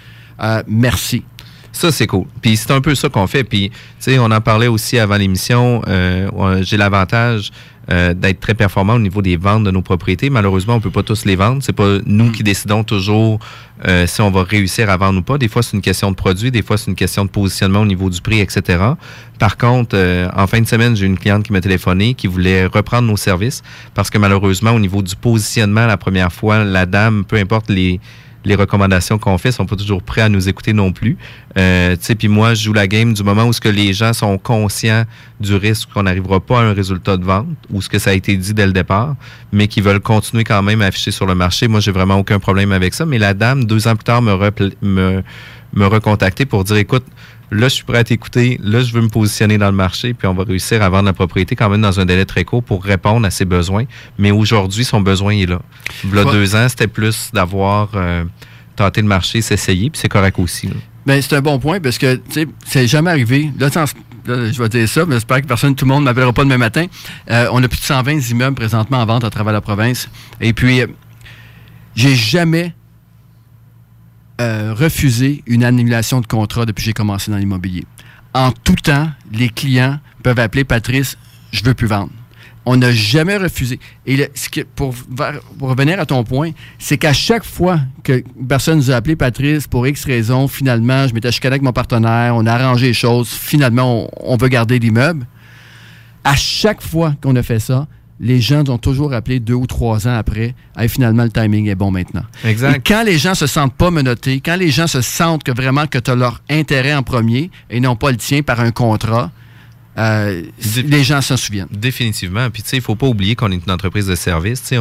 merci. 0.67 1.25
Ça, 1.73 1.93
c'est 1.93 2.07
cool. 2.07 2.25
Puis 2.41 2.57
c'est 2.57 2.71
un 2.71 2.81
peu 2.81 2.95
ça 2.95 3.09
qu'on 3.09 3.27
fait. 3.27 3.45
Puis, 3.45 3.69
tu 3.71 3.77
sais, 3.99 4.19
on 4.19 4.31
en 4.31 4.41
parlait 4.41 4.67
aussi 4.67 4.99
avant 4.99 5.17
l'émission. 5.17 5.83
j'ai 6.63 6.77
l'avantage 6.77 7.51
euh, 7.91 8.15
d'être 8.15 8.41
très 8.41 8.55
performant 8.55 8.95
au 8.95 8.99
niveau 8.99 9.23
des 9.23 9.37
ventes 9.37 9.65
de 9.65 9.71
nos 9.71 9.83
propriétés. 9.83 10.29
Malheureusement, 10.29 10.75
on 10.75 10.81
peut 10.81 10.91
pas 10.91 11.05
tous 11.05 11.25
les 11.25 11.37
vendre. 11.37 11.63
C'est 11.63 11.73
pas 11.73 11.99
nous 12.05 12.33
qui 12.33 12.43
décidons 12.43 12.83
toujours 12.83 13.39
euh, 13.87 14.07
si 14.07 14.21
on 14.21 14.31
va 14.31 14.43
réussir 14.43 14.91
à 14.91 14.97
vendre 14.97 15.21
ou 15.21 15.23
pas. 15.23 15.39
Des 15.39 15.49
fois, 15.49 15.63
c'est 15.63 15.77
une 15.77 15.83
question 15.83 16.11
de 16.11 16.17
produit, 16.17 16.51
des 16.51 16.63
fois, 16.63 16.79
c'est 16.79 16.91
une 16.91 16.97
question 16.97 17.25
de 17.25 17.31
positionnement 17.31 17.81
au 17.81 17.87
niveau 17.87 18.11
du 18.11 18.21
prix, 18.21 18.41
etc. 18.41 18.79
Par 19.39 19.57
contre, 19.57 19.97
euh, 19.97 20.29
en 20.35 20.47
fin 20.47 20.61
de 20.61 20.67
semaine, 20.67 20.97
j'ai 20.97 21.07
une 21.07 21.19
cliente 21.19 21.45
qui 21.45 21.53
m'a 21.53 21.61
téléphoné 21.61 22.15
qui 22.15 22.27
voulait 22.27 22.67
reprendre 22.67 23.07
nos 23.07 23.17
services 23.17 23.63
parce 23.95 24.11
que 24.11 24.19
malheureusement, 24.19 24.73
au 24.73 24.81
niveau 24.81 25.03
du 25.03 25.15
positionnement, 25.15 25.87
la 25.87 25.97
première 25.97 26.33
fois, 26.33 26.65
la 26.65 26.87
dame, 26.87 27.25
peu 27.25 27.37
importe 27.37 27.71
les 27.71 28.01
les 28.47 28.55
recommandations 28.55 29.19
qu'on 29.19 29.39
fait 29.39 29.51
sont 29.51 29.67
pas 29.67 29.75
toujours 29.75 30.03
prêts 30.03 30.21
à 30.21 30.29
nous 30.29 30.49
écouter 30.49 30.73
non 30.73 30.93
plus. 30.93 31.19
Euh, 31.59 31.97
puis 32.17 32.29
moi, 32.29 32.55
je 32.55 32.65
joue 32.65 32.73
la 32.73 32.87
game 32.87 33.13
du 33.13 33.25
moment 33.25 33.45
où 33.45 33.53
ce 33.53 33.61
que 33.61 33.69
les 33.69 33.93
gens 33.93 34.13
sont 34.13 34.39
conscients 34.39 35.05
du 35.41 35.57
risque 35.57 35.89
qu'on 35.93 36.05
n'arrivera 36.05 36.39
pas 36.39 36.61
à 36.61 36.63
un 36.63 36.73
résultat 36.73 37.17
de 37.17 37.25
vente 37.25 37.49
ou 37.71 37.83
ce 37.83 37.89
que 37.89 37.99
ça 37.99 38.11
a 38.11 38.13
été 38.13 38.37
dit 38.37 38.55
dès 38.55 38.67
le 38.67 38.73
départ, 38.73 39.17
mais 39.53 39.67
qui 39.67 39.81
veulent 39.81 40.01
continuer 40.01 40.45
quand 40.45 40.63
même 40.63 40.81
à 40.81 40.87
afficher 40.87 41.11
sur 41.11 41.27
le 41.27 41.35
marché. 41.35 41.67
Moi, 41.67 41.81
j'ai 41.81 41.91
vraiment 41.91 42.17
aucun 42.17 42.39
problème 42.39 42.71
avec 42.71 42.95
ça. 42.95 43.05
Mais 43.05 43.19
la 43.19 43.35
dame, 43.35 43.65
deux 43.65 43.89
ans 43.89 43.97
plus 43.97 44.05
tard, 44.05 44.23
me, 44.23 44.33
me, 44.81 45.23
me 45.75 46.45
pour 46.45 46.65
dire, 46.65 46.77
écoute, 46.77 47.05
Là, 47.51 47.69
je 47.69 47.75
suis 47.75 47.85
prêt 47.85 47.99
à 47.99 48.05
t'écouter. 48.05 48.59
Là, 48.63 48.81
je 48.81 48.93
veux 48.93 49.01
me 49.01 49.09
positionner 49.09 49.59
dans 49.59 49.71
le 49.71 49.77
marché, 49.77 50.15
puis 50.15 50.27
on 50.27 50.35
va 50.35 50.45
réussir 50.45 50.83
à 50.83 50.89
vendre 50.89 51.05
la 51.05 51.13
propriété 51.13 51.55
quand 51.55 51.69
même 51.69 51.83
dans 51.83 52.01
un 52.01 52.05
délai 52.05 52.25
très 52.25 52.45
court 52.45 52.63
pour 52.63 52.83
répondre 52.83 53.27
à 53.27 53.31
ses 53.31 53.45
besoins. 53.45 53.85
Mais 54.19 54.31
aujourd'hui, 54.31 54.85
son 54.85 55.01
besoin 55.01 55.35
est 55.35 55.47
là. 55.47 55.61
Il 56.05 56.15
y 56.15 56.19
a 56.19 56.25
deux 56.25 56.57
ans, 56.57 56.69
c'était 56.69 56.89
plus 56.89 57.31
d'avoir 57.33 57.91
euh, 57.95 58.25
tenté 58.75 59.01
le 59.01 59.09
marché, 59.09 59.43
s'essayer, 59.43 59.91
puis 59.91 60.01
c'est 60.01 60.09
correct 60.09 60.39
aussi. 60.39 60.69
Bien, 61.07 61.21
c'est 61.21 61.37
un 61.37 61.41
bon 61.41 61.59
point 61.59 61.79
parce 61.79 61.99
que, 61.99 62.17
tu 62.17 62.23
sais, 62.31 62.47
c'est 62.67 62.87
jamais 62.89 63.11
arrivé. 63.11 63.51
Là, 63.59 63.69
je 64.27 64.61
vais 64.61 64.69
dire 64.69 64.89
ça, 64.89 65.07
mais 65.07 65.15
j'espère 65.15 65.41
que 65.41 65.47
personne, 65.47 65.75
tout 65.77 65.85
le 65.85 65.91
monde 65.91 66.01
ne 66.01 66.07
m'appellera 66.07 66.33
pas 66.33 66.43
demain 66.43 66.59
matin. 66.59 66.87
Euh, 67.31 67.49
on 67.53 67.63
a 67.63 67.69
plus 67.69 67.79
de 67.79 67.85
120 67.85 68.31
immeubles 68.31 68.57
présentement 68.57 68.99
en 68.99 69.07
vente 69.07 69.25
à 69.25 69.31
travers 69.31 69.53
la 69.53 69.61
province. 69.61 70.09
Et 70.41 70.53
puis, 70.53 70.81
euh, 70.81 70.87
j'ai 71.95 72.17
jamais 72.17 72.75
euh, 74.41 74.75
refuser 74.75 75.43
une 75.47 75.65
annulation 75.65 76.21
de 76.21 76.27
contrat 76.27 76.67
depuis 76.67 76.83
que 76.83 76.87
j'ai 76.87 76.93
commencé 76.93 77.31
dans 77.31 77.39
l'immobilier. 77.39 77.85
En 78.35 78.53
tout 78.53 78.75
temps, 78.75 79.09
les 79.33 79.49
clients 79.49 79.99
peuvent 80.23 80.39
appeler 80.39 80.65
Patrice, 80.65 81.17
je 81.53 81.65
veux 81.65 81.73
plus 81.73 81.87
vendre. 81.87 82.11
On 82.67 82.77
n'a 82.77 82.93
jamais 82.93 83.37
refusé. 83.37 83.81
Et 84.07 84.29
pour, 84.75 84.95
revenir 85.61 86.01
à 86.01 86.05
ton 86.05 86.23
point, 86.25 86.51
c'est 86.79 86.99
qu'à 86.99 87.13
chaque 87.13 87.45
fois 87.45 87.81
que 88.03 88.23
personne 88.47 88.79
nous 88.79 88.91
a 88.91 88.97
appelé 88.97 89.17
Patrice 89.17 89.67
pour 89.67 89.87
X 89.87 90.05
raison, 90.05 90.49
finalement, 90.49 91.07
je 91.07 91.15
m'étais 91.15 91.33
chicané 91.33 91.55
avec 91.55 91.63
mon 91.63 91.73
partenaire, 91.73 92.35
on 92.37 92.45
a 92.45 92.53
arrangé 92.53 92.89
les 92.89 92.93
choses, 92.93 93.31
finalement, 93.31 94.11
on, 94.21 94.35
on 94.35 94.37
veut 94.37 94.49
garder 94.49 94.79
l'immeuble. 94.79 95.27
À 96.25 96.35
chaque 96.35 96.83
fois 96.83 97.15
qu'on 97.23 97.37
a 97.37 97.43
fait 97.43 97.61
ça, 97.61 97.87
les 98.21 98.41
gens 98.41 98.69
ont 98.69 98.79
toujours 98.79 99.13
appelé 99.13 99.41
deux 99.41 99.55
ou 99.55 99.67
trois 99.67 100.09
ans 100.09 100.17
après. 100.17 100.55
Hey, 100.77 100.89
finalement, 100.89 101.25
le 101.25 101.31
timing 101.31 101.69
est 101.69 101.75
bon 101.75 101.91
maintenant. 101.91 102.25
Exact. 102.45 102.77
Et 102.77 102.81
quand 102.81 103.03
les 103.05 103.19
gens 103.19 103.35
se 103.35 103.47
sentent 103.47 103.75
pas 103.75 103.91
menottés, 103.91 104.41
quand 104.41 104.57
les 104.57 104.71
gens 104.71 104.87
se 104.87 105.03
sentent 105.03 105.45
que 105.45 105.53
vraiment 105.53 105.87
que 105.87 105.99
tu 105.99 106.11
as 106.11 106.15
leur 106.15 106.41
intérêt 106.49 106.95
en 106.95 107.03
premier 107.03 107.51
et 107.71 107.81
non 107.81 107.97
pas 107.97 108.11
le 108.11 108.17
tien 108.17 108.43
par 108.43 108.61
un 108.61 108.71
contrat, 108.71 109.31
euh, 109.99 110.43
les 110.85 111.05
gens 111.05 111.23
s'en 111.23 111.39
souviennent. 111.39 111.69
Définitivement. 111.71 112.51
Puis, 112.51 112.63
tu 112.63 112.69
sais, 112.69 112.77
il 112.77 112.83
faut 112.83 112.97
pas 112.97 113.07
oublier 113.07 113.35
qu'on 113.35 113.51
est 113.51 113.65
une 113.65 113.73
entreprise 113.73 114.07
de 114.07 114.15
service. 114.15 114.61
Tu 114.61 114.77
sais, 114.77 114.81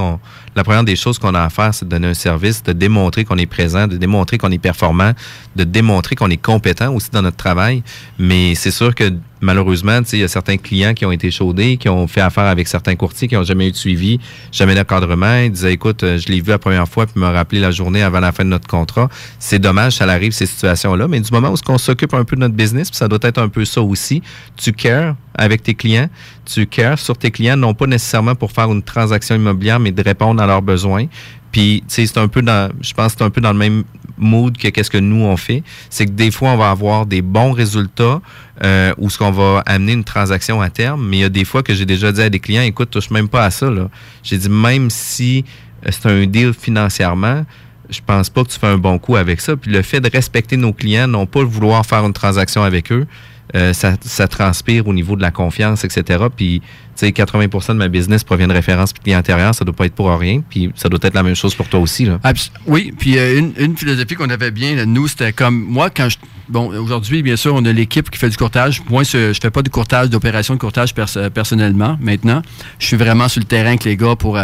la 0.55 0.63
première 0.63 0.83
des 0.83 0.97
choses 0.97 1.19
qu'on 1.19 1.33
a 1.33 1.41
à 1.41 1.49
faire, 1.49 1.73
c'est 1.73 1.85
de 1.85 1.89
donner 1.89 2.07
un 2.07 2.13
service, 2.13 2.61
de 2.63 2.73
démontrer 2.73 3.23
qu'on 3.23 3.37
est 3.37 3.45
présent, 3.45 3.87
de 3.87 3.95
démontrer 3.95 4.37
qu'on 4.37 4.51
est 4.51 4.57
performant, 4.57 5.13
de 5.55 5.63
démontrer 5.63 6.15
qu'on 6.15 6.29
est 6.29 6.41
compétent 6.41 6.93
aussi 6.93 7.09
dans 7.11 7.21
notre 7.21 7.37
travail. 7.37 7.81
Mais 8.19 8.55
c'est 8.55 8.71
sûr 8.71 8.93
que 8.93 9.13
malheureusement, 9.41 9.99
il 10.13 10.19
y 10.19 10.23
a 10.23 10.27
certains 10.27 10.57
clients 10.57 10.93
qui 10.93 11.05
ont 11.05 11.11
été 11.11 11.31
chaudés, 11.31 11.77
qui 11.77 11.89
ont 11.89 12.07
fait 12.07 12.21
affaire 12.21 12.45
avec 12.45 12.67
certains 12.67 12.95
courtiers, 12.95 13.27
qui 13.27 13.35
n'ont 13.35 13.43
jamais 13.43 13.67
eu 13.67 13.71
de 13.71 13.75
suivi, 13.75 14.19
jamais 14.51 14.75
d'encadrement. 14.75 15.37
Ils 15.37 15.51
disaient, 15.51 15.73
écoute, 15.73 16.03
euh, 16.03 16.17
je 16.17 16.27
l'ai 16.27 16.41
vu 16.41 16.49
la 16.49 16.59
première 16.59 16.87
fois, 16.87 17.05
puis 17.05 17.19
me 17.19 17.27
rappelé 17.27 17.59
la 17.59 17.71
journée 17.71 18.01
avant 18.01 18.19
la 18.19 18.31
fin 18.31 18.43
de 18.43 18.49
notre 18.49 18.67
contrat. 18.67 19.09
C'est 19.39 19.59
dommage, 19.59 19.93
ça 19.93 20.05
arrive, 20.05 20.31
ces 20.31 20.45
situations-là. 20.45 21.07
Mais 21.07 21.19
du 21.19 21.31
moment 21.31 21.49
où 21.49 21.57
on 21.67 21.77
s'occupe 21.77 22.13
un 22.13 22.23
peu 22.23 22.35
de 22.35 22.41
notre 22.41 22.55
business, 22.55 22.89
puis 22.89 22.97
ça 22.97 23.07
doit 23.07 23.19
être 23.21 23.37
un 23.37 23.49
peu 23.49 23.65
ça 23.65 23.81
aussi, 23.81 24.21
tu 24.55 24.71
cares 24.71 25.15
avec 25.37 25.63
tes 25.63 25.73
clients, 25.73 26.09
tu 26.45 26.65
cares 26.65 26.99
sur 26.99 27.17
tes 27.17 27.31
clients, 27.31 27.57
non 27.57 27.73
pas 27.73 27.87
nécessairement 27.87 28.35
pour 28.35 28.51
faire 28.51 28.71
une 28.71 28.83
transaction 28.83 29.35
immobilière, 29.35 29.79
mais 29.79 29.91
de 29.91 30.01
répondre 30.01 30.41
à 30.41 30.47
leurs 30.47 30.61
besoins. 30.61 31.07
Puis, 31.55 31.85
c'est 31.87 32.17
un 32.17 32.27
peu 32.27 32.41
dans, 32.41 32.69
je 32.81 32.93
pense 32.93 33.13
que 33.13 33.19
c'est 33.19 33.23
un 33.23 33.29
peu 33.29 33.39
dans 33.39 33.53
le 33.53 33.57
même 33.57 33.85
mood 34.17 34.57
que 34.57 34.67
qu'est-ce 34.67 34.89
que 34.89 34.97
nous 34.97 35.23
on 35.23 35.37
fait. 35.37 35.63
C'est 35.89 36.05
que 36.05 36.11
des 36.11 36.29
fois, 36.29 36.49
on 36.49 36.57
va 36.57 36.69
avoir 36.69 37.05
des 37.05 37.21
bons 37.21 37.53
résultats 37.53 38.19
euh, 38.61 38.93
où 38.97 39.09
ce 39.09 39.17
qu'on 39.17 39.31
va 39.31 39.63
amener 39.65 39.93
une 39.93 40.03
transaction 40.03 40.59
à 40.59 40.69
terme. 40.69 41.07
Mais 41.07 41.15
il 41.15 41.19
y 41.21 41.23
a 41.23 41.29
des 41.29 41.45
fois 41.45 41.63
que 41.63 41.73
j'ai 41.73 41.85
déjà 41.85 42.11
dit 42.11 42.21
à 42.21 42.29
des 42.29 42.41
clients, 42.41 42.63
écoute, 42.63 42.89
touche 42.89 43.09
même 43.09 43.29
pas 43.29 43.45
à 43.45 43.51
ça. 43.51 43.69
là. 43.69 43.87
J'ai 44.21 44.37
dit, 44.37 44.49
même 44.49 44.89
si 44.89 45.45
euh, 45.85 45.91
c'est 45.93 46.07
un 46.07 46.25
deal 46.25 46.51
financièrement, 46.51 47.45
je 47.89 48.01
pense 48.05 48.29
pas 48.29 48.43
que 48.43 48.49
tu 48.49 48.59
fais 48.59 48.67
un 48.67 48.77
bon 48.77 48.99
coup 48.99 49.15
avec 49.15 49.39
ça. 49.39 49.55
Puis 49.55 49.71
le 49.71 49.81
fait 49.81 50.01
de 50.01 50.09
respecter 50.09 50.57
nos 50.57 50.73
clients, 50.73 51.07
non 51.07 51.25
pas 51.25 51.41
vouloir 51.45 51.85
faire 51.85 52.05
une 52.05 52.11
transaction 52.11 52.63
avec 52.63 52.91
eux, 52.91 53.07
euh, 53.53 53.73
ça, 53.73 54.27
transpire 54.27 54.87
au 54.87 54.93
niveau 54.93 55.15
de 55.15 55.21
la 55.21 55.29
confiance, 55.29 55.83
etc. 55.83 56.25
Puis, 56.35 56.61
tu 56.61 57.05
sais, 57.05 57.09
80% 57.09 57.69
de 57.69 57.73
ma 57.73 57.87
business 57.87 58.23
provient 58.23 58.47
de 58.47 58.53
références 58.53 58.91
clients 58.91 59.19
antérieurs, 59.19 59.53
ça 59.53 59.63
doit 59.63 59.75
pas 59.75 59.85
être 59.85 59.93
pour 59.93 60.09
rien. 60.17 60.41
Puis, 60.49 60.71
ça 60.75 60.89
doit 60.89 60.99
être 61.01 61.13
la 61.13 61.21
même 61.21 61.35
chose 61.35 61.53
pour 61.53 61.67
toi 61.67 61.79
aussi. 61.79 62.05
Là. 62.05 62.19
Oui, 62.65 62.91
puis 62.97 63.17
euh, 63.17 63.39
une, 63.57 63.77
philosophie 63.77 64.15
qu'on 64.15 64.29
avait 64.29 64.51
bien, 64.51 64.83
nous, 64.85 65.07
c'était 65.07 65.31
comme 65.31 65.63
moi, 65.63 65.89
quand 65.89 66.09
je. 66.09 66.17
Bon, 66.47 66.67
aujourd'hui, 66.67 67.23
bien 67.23 67.35
sûr, 67.35 67.55
on 67.55 67.65
a 67.65 67.71
l'équipe 67.71 68.09
qui 68.09 68.19
fait 68.19 68.29
du 68.29 68.37
courtage. 68.37 68.81
Moi, 68.89 69.03
je 69.03 69.37
fais 69.39 69.49
pas 69.49 69.63
de 69.63 69.69
courtage, 69.69 70.09
d'opération 70.09 70.53
de 70.53 70.59
courtage 70.59 70.93
euh, 71.17 71.29
personnellement, 71.29 71.97
maintenant. 72.01 72.41
Je 72.79 72.87
suis 72.87 72.97
vraiment 72.97 73.27
sur 73.27 73.39
le 73.39 73.47
terrain 73.47 73.69
avec 73.69 73.83
les 73.83 73.97
gars 73.97 74.15
pour 74.15 74.39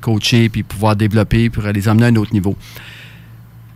coacher, 0.00 0.48
puis 0.48 0.62
pouvoir 0.62 0.96
développer, 0.96 1.50
pour 1.50 1.64
les 1.64 1.88
emmener 1.88 2.06
à 2.06 2.08
un 2.08 2.16
autre 2.16 2.32
niveau. 2.32 2.56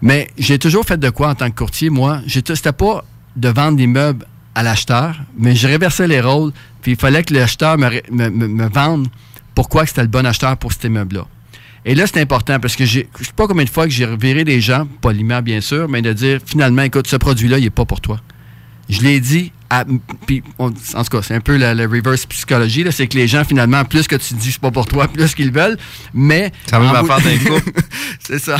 Mais 0.03 0.29
j'ai 0.39 0.59
toujours 0.59 0.85
fait 0.85 0.99
de 0.99 1.11
quoi 1.11 1.31
en 1.31 1.35
tant 1.35 1.51
que 1.51 1.57
courtier, 1.57 1.91
moi? 1.91 2.21
C'était 2.29 2.73
pas 2.73 3.05
de 3.37 3.49
vendre 3.49 3.77
des 3.77 3.87
meubles 3.87 4.25
l'acheteur, 4.63 5.17
mais 5.39 5.55
je 5.55 5.67
réversais 5.69 6.07
les 6.09 6.21
rôles, 6.21 6.53
puis 6.83 6.93
il 6.93 6.99
fallait 6.99 7.23
que 7.23 7.35
l'acheteur 7.35 7.79
me, 7.79 7.89
me, 8.11 8.29
me- 8.31 8.69
vende 8.69 9.09
pourquoi 9.55 9.87
c'était 9.87 10.03
le 10.03 10.09
bon 10.09 10.25
acheteur 10.27 10.57
pour 10.57 10.73
ces 10.73 10.89
meubles-là. 10.89 11.27
Et 11.85 11.95
là, 11.95 12.07
c'est 12.07 12.21
important 12.21 12.59
parce 12.61 12.77
que 12.77 12.85
je 12.85 13.01
sais 13.01 13.09
pas 13.37 13.47
combien 13.47 13.65
de 13.65 13.71
fois 13.71 13.85
que 13.85 13.91
j'ai 13.93 14.05
reviré 14.05 14.45
des 14.45 14.61
gens, 14.61 14.87
poliment 15.01 15.43
bien 15.43 15.61
sûr, 15.61 15.89
mais 15.89 16.03
de 16.03 16.13
dire 16.13 16.41
finalement, 16.45 16.83
écoute, 16.83 17.07
ce 17.07 17.17
produit-là, 17.17 17.59
il 17.59 17.65
n'est 17.65 17.71
pas 17.71 17.85
pour 17.85 18.01
toi. 18.01 18.21
Je 18.89 19.03
l'ai 19.03 19.21
dit, 19.21 19.53
à- 19.71 19.85
puis 20.27 20.43
on- 20.59 20.69
en 20.69 21.05
tout 21.05 21.11
cas, 21.11 21.21
c'est 21.23 21.35
un 21.35 21.41
peu 21.41 21.57
la, 21.57 21.75
la 21.75 21.85
reverse 21.87 22.25
psychologie, 22.27 22.85
là, 22.85 22.91
c'est 22.91 23.07
que 23.07 23.17
les 23.19 23.29
gens, 23.29 23.45
finalement, 23.45 23.85
plus 23.85 24.07
que 24.09 24.17
tu 24.17 24.33
dis 24.35 24.53
c'est 24.53 24.61
pas 24.61 24.71
pour 24.71 24.87
toi, 24.87 25.09
plus 25.13 25.35
qu'ils 25.35 25.53
veulent, 25.53 25.77
mais... 26.15 26.51
Ça 26.71 26.79
va 26.79 26.99
affaire 27.01 27.21
d'un 27.21 27.37
couple. 27.39 27.71
c'est 28.21 28.39
ça. 28.39 28.57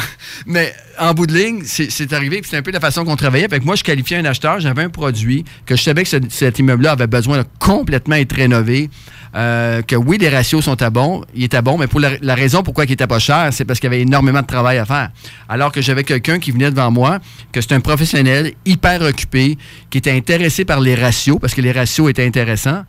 Mais 0.47 0.75
en 0.99 1.15
bout 1.15 1.27
de 1.27 1.35
ligne, 1.35 1.63
c'est 1.65 1.91
c'est 1.91 2.13
arrivé, 2.13 2.41
puis 2.41 2.51
c'est 2.51 2.57
un 2.59 2.63
peu 2.63 2.71
la 2.73 2.81
façon 2.81 3.05
qu'on 3.05 3.17
travaillait. 3.17 3.49
Fait 3.49 3.61
que 3.61 3.65
moi, 3.65 3.75
je 3.77 3.85
qualifiais 3.85 4.19
un 4.19 4.25
acheteur, 4.27 4.61
j'avais 4.61 4.83
un 4.83 4.91
produit 4.91 5.45
que 5.65 5.77
je 5.77 5.83
savais 5.83 6.03
que 6.03 6.09
ce- 6.11 6.17
cet 6.29 6.59
immeuble-là 6.59 6.93
avait 6.93 7.07
besoin 7.07 7.39
de 7.39 7.45
complètement 7.59 8.17
être 8.17 8.35
rénové. 8.35 8.91
Euh, 9.35 9.83
que 9.83 9.97
oui, 9.97 10.19
les 10.19 10.29
ratios 10.29 10.65
sont 10.65 10.81
à 10.83 10.91
bon, 10.91 11.23
il 11.35 11.45
était 11.45 11.63
bon, 11.63 11.79
mais 11.79 11.87
pour 11.87 12.01
la, 12.01 12.11
la 12.23 12.35
raison 12.35 12.63
pourquoi 12.63 12.85
il 12.85 12.93
était 12.93 13.07
pas 13.07 13.19
cher, 13.19 13.49
c'est 13.53 13.65
parce 13.65 13.81
qu'il 13.81 13.91
y 13.91 13.93
avait 13.95 14.03
énormément 14.03 14.41
de 14.41 14.47
travail 14.47 14.79
à 14.79 14.85
faire. 14.85 15.11
Alors 15.49 15.73
que 15.73 15.81
j'avais 15.81 16.05
quelqu'un 16.05 16.39
qui 16.39 16.51
venait 16.51 16.71
devant 16.71 16.91
moi, 16.91 17.19
que 17.53 17.61
c'est 17.61 17.73
un 17.73 17.81
professionnel 17.81 18.53
hyper 18.65 19.03
occupé, 19.03 19.59
qui 19.91 19.99
était 19.99 20.13
intéressé 20.13 20.65
par 20.65 20.81
les 20.81 20.95
ratios, 20.95 21.39
parce 21.41 21.55
que 21.55 21.61
les 21.61 21.73
ratios 21.73 22.09
étaient 22.11 22.27
intéressants, 22.27 22.85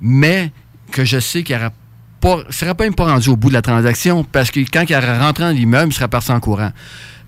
mais 0.00 0.50
que 0.90 1.04
je 1.04 1.18
sais 1.18 1.42
qu'il 1.42 1.56
ne 1.56 2.42
serait 2.50 2.74
pas 2.74 2.84
même 2.84 2.94
pas 2.94 3.06
rendu 3.06 3.28
au 3.28 3.36
bout 3.36 3.48
de 3.48 3.54
la 3.54 3.62
transaction, 3.62 4.24
parce 4.24 4.50
que 4.50 4.60
quand 4.60 4.84
il 4.88 4.96
rentré 4.96 5.44
dans 5.44 5.50
l'immeuble, 5.50 5.92
il 5.92 5.94
serait 5.94 6.08
parti 6.08 6.32
en 6.32 6.40
courant. 6.40 6.70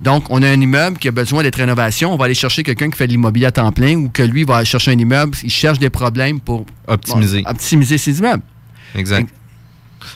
Donc, 0.01 0.25
on 0.29 0.43
a 0.43 0.49
un 0.49 0.61
immeuble 0.61 0.99
qui 0.99 1.09
a 1.09 1.11
besoin 1.11 1.43
d'être 1.43 1.57
rénovation. 1.57 2.13
On 2.13 2.17
va 2.17 2.27
aller 2.27 2.35
chercher 2.35 2.63
quelqu'un 2.63 2.91
qui 2.91 2.99
fait 2.99 3.07
de 3.07 3.13
l'immobilier 3.13 3.47
à 3.47 3.53
temps 3.53 3.73
plein 3.73 3.97
ou 3.97 4.09
que 4.11 4.23
lui 4.23 4.45
va 4.45 4.59
aller 4.59 4.67
chercher 4.67 4.93
un 4.93 4.99
immeuble. 4.99 5.37
Il 5.43 5.51
cherche 5.51 5.79
des 5.79 5.91
problèmes 5.91 6.41
pour 6.41 6.67
Optimiser. 6.87 7.43
bon, 7.43 7.51
optimiser 7.51 7.99
ses 7.99 8.19
immeubles. 8.19 8.43
Exact. 8.97 9.29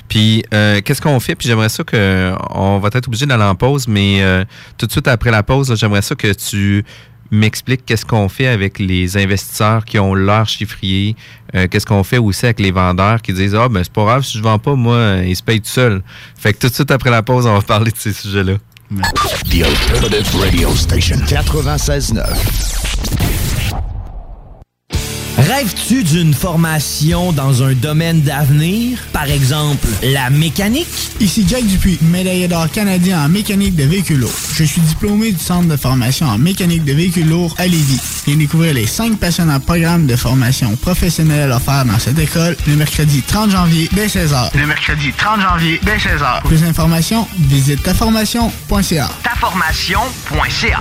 Puis, 0.09 0.45
euh, 0.55 0.81
qu'est-ce 0.85 1.01
qu'on 1.01 1.19
fait? 1.21 1.35
Puis 1.35 1.49
j'aimerais 1.49 1.69
ça 1.69 1.85
que. 1.85 2.33
On 2.51 2.79
va 2.79 2.89
être 2.93 3.07
obligé 3.07 3.27
d'aller 3.27 3.45
en 3.45 3.55
pause, 3.55 3.87
mais 3.89 4.23
euh, 4.23 4.45
tout 4.79 4.87
de 4.87 4.93
suite 4.93 5.09
après 5.09 5.31
la 5.31 5.43
pause, 5.43 5.75
j'aimerais 5.77 6.03
ça 6.03 6.15
que 6.15 6.33
tu 6.33 6.85
m'expliques 7.33 7.87
qu'est-ce 7.87 8.05
qu'on 8.05 8.29
fait 8.29 8.49
avec 8.49 8.81
les 8.81 9.17
investisseurs 9.17 9.85
qui 9.85 9.99
ont 10.01 10.15
leur 10.15 10.49
chiffrier. 10.49 11.15
euh, 11.55 11.69
qu'est-ce 11.69 11.87
qu'on 11.87 12.03
fait 12.03 12.19
aussi 12.19 12.45
avec 12.47 12.59
les 12.61 12.73
vendeurs 12.73 13.23
qui 13.23 13.33
disent 13.33 13.55
Ah, 13.55 13.69
ben, 13.69 13.83
c'est 13.85 13.93
pas 13.93 14.05
grave, 14.05 14.25
si 14.25 14.39
je 14.39 14.43
vends 14.43 14.59
pas, 14.59 14.75
moi, 14.75 15.19
ils 15.25 15.37
se 15.37 15.43
payent 15.43 15.61
tout 15.61 15.69
seuls. 15.69 16.03
Fait 16.37 16.53
que 16.53 16.59
tout 16.59 16.69
de 16.69 16.75
suite 16.75 16.91
après 16.91 17.11
la 17.11 17.23
pause, 17.23 17.47
on 17.47 17.55
va 17.55 17.63
parler 17.63 17.91
de 17.93 17.97
ces 17.97 18.13
sujets-là. 18.13 18.55
The 18.91 19.63
Alternative 19.63 20.41
Radio 20.41 20.75
Station 20.75 21.17
96.9. 21.27 23.60
Rêves-tu 25.39 26.03
d'une 26.03 26.35
formation 26.35 27.33
dans 27.33 27.63
un 27.63 27.73
domaine 27.73 28.21
d'avenir? 28.21 28.99
Par 29.13 29.25
exemple, 29.25 29.87
la 30.03 30.29
mécanique? 30.31 30.87
Ici 31.21 31.47
Jack 31.49 31.65
Dupuis, 31.67 31.99
médaillé 32.03 32.49
d'or 32.49 32.71
canadien 32.71 33.25
en 33.25 33.29
mécanique 33.29 33.75
de 33.77 33.85
véhicules 33.85 34.19
lourds. 34.19 34.35
Je 34.55 34.65
suis 34.65 34.81
diplômé 34.81 35.33
du 35.33 35.39
centre 35.39 35.69
de 35.69 35.77
formation 35.77 36.27
en 36.27 36.39
mécanique 36.39 36.85
de 36.85 36.93
véhicules 36.93 37.29
lourds 37.29 37.55
à 37.59 37.67
Lévis. 37.67 38.01
Viens 38.27 38.37
découvrir 38.37 38.75
les 38.75 38.87
cinq 38.87 39.19
passionnants 39.19 39.61
programmes 39.61 40.07
de 40.07 40.17
formation 40.17 40.77
professionnelle 40.77 41.53
offerts 41.53 41.85
dans 41.85 41.99
cette 41.99 42.19
école 42.19 42.57
le 42.67 42.77
mercredi 42.77 43.23
30 43.23 43.51
janvier 43.51 43.89
dès 43.93 44.07
16h. 44.07 44.57
Le 44.57 44.67
mercredi 44.67 45.13
30 45.17 45.41
janvier 45.41 45.81
dès 45.83 45.97
16h. 45.97 46.41
Pour 46.43 46.51
plus 46.51 46.61
d'informations, 46.63 47.27
visite 47.39 47.83
taformation.ca. 47.83 49.11
Taformation.ca. 49.23 50.81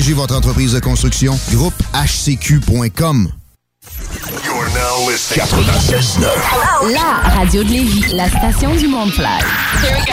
Votre 0.00 0.34
entreprise 0.34 0.72
de 0.72 0.80
construction. 0.80 1.34
Groupe 1.50 1.74
HCQ.com. 1.92 3.30
You're 4.42 4.68
now 4.70 5.06
listening 5.06 5.46
96.9. 5.46 6.92
La 6.94 7.28
radio 7.28 7.62
de 7.62 7.68
Lévis, 7.68 8.14
la 8.14 8.28
station 8.28 8.74
du 8.74 8.88
monde 8.88 9.10
fly. 9.10 9.26
Here 9.82 9.94
we 9.94 10.06
go. 10.06 10.12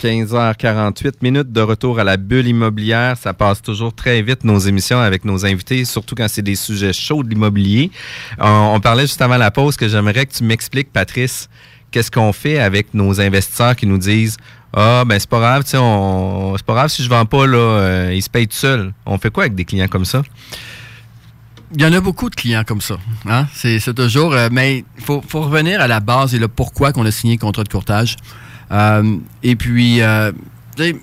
15h48 0.00 1.14
minutes 1.20 1.52
de 1.52 1.60
retour 1.60 1.98
à 1.98 2.04
la 2.04 2.16
bulle 2.16 2.46
immobilière. 2.46 3.16
Ça 3.18 3.34
passe 3.34 3.60
toujours 3.60 3.92
très 3.92 4.22
vite 4.22 4.44
nos 4.44 4.58
émissions 4.60 5.00
avec 5.00 5.24
nos 5.24 5.44
invités, 5.44 5.84
surtout 5.84 6.14
quand 6.14 6.28
c'est 6.28 6.40
des 6.40 6.54
sujets 6.54 6.92
chauds 6.92 7.24
de 7.24 7.28
l'immobilier. 7.28 7.90
On, 8.38 8.74
on 8.74 8.80
parlait 8.80 9.02
juste 9.02 9.20
avant 9.20 9.36
la 9.36 9.50
pause 9.50 9.76
que 9.76 9.88
j'aimerais 9.88 10.26
que 10.26 10.32
tu 10.32 10.44
m'expliques, 10.44 10.92
Patrice, 10.92 11.48
qu'est-ce 11.90 12.10
qu'on 12.10 12.32
fait 12.32 12.60
avec 12.60 12.94
nos 12.94 13.20
investisseurs 13.20 13.74
qui 13.74 13.86
nous 13.86 13.98
disent 13.98 14.36
ah 14.72 15.04
ben 15.04 15.18
c'est 15.18 15.28
pas 15.28 15.40
grave, 15.40 15.64
tu 15.64 15.70
sais, 15.70 15.78
on 15.78 16.54
c'est 16.56 16.66
pas 16.66 16.74
grave 16.74 16.88
si 16.88 17.02
je 17.02 17.08
vends 17.08 17.26
pas 17.26 17.46
là, 17.46 17.58
euh, 17.58 18.12
ils 18.14 18.22
se 18.22 18.30
payent 18.30 18.46
tout 18.46 18.56
seuls. 18.56 18.92
On 19.06 19.18
fait 19.18 19.30
quoi 19.30 19.44
avec 19.44 19.54
des 19.54 19.64
clients 19.64 19.88
comme 19.88 20.04
ça? 20.04 20.22
Il 21.76 21.80
y 21.80 21.84
en 21.84 21.92
a 21.92 22.00
beaucoup 22.00 22.28
de 22.28 22.34
clients 22.34 22.64
comme 22.64 22.80
ça. 22.80 22.96
Hein? 23.28 23.46
C'est 23.54 23.94
toujours. 23.94 24.34
euh, 24.34 24.48
mais 24.50 24.84
il 24.98 25.04
faut, 25.04 25.22
revenir 25.34 25.80
à 25.80 25.86
la 25.86 26.00
base 26.00 26.34
et 26.34 26.38
le 26.38 26.48
pourquoi 26.48 26.92
qu'on 26.92 27.06
a 27.06 27.12
signé 27.12 27.34
le 27.34 27.40
contrat 27.40 27.62
de 27.62 27.68
courtage. 27.68 28.16
Euh, 28.72 29.16
et 29.42 29.54
puis, 29.54 30.00
euh, 30.00 30.32
de? 30.76 30.96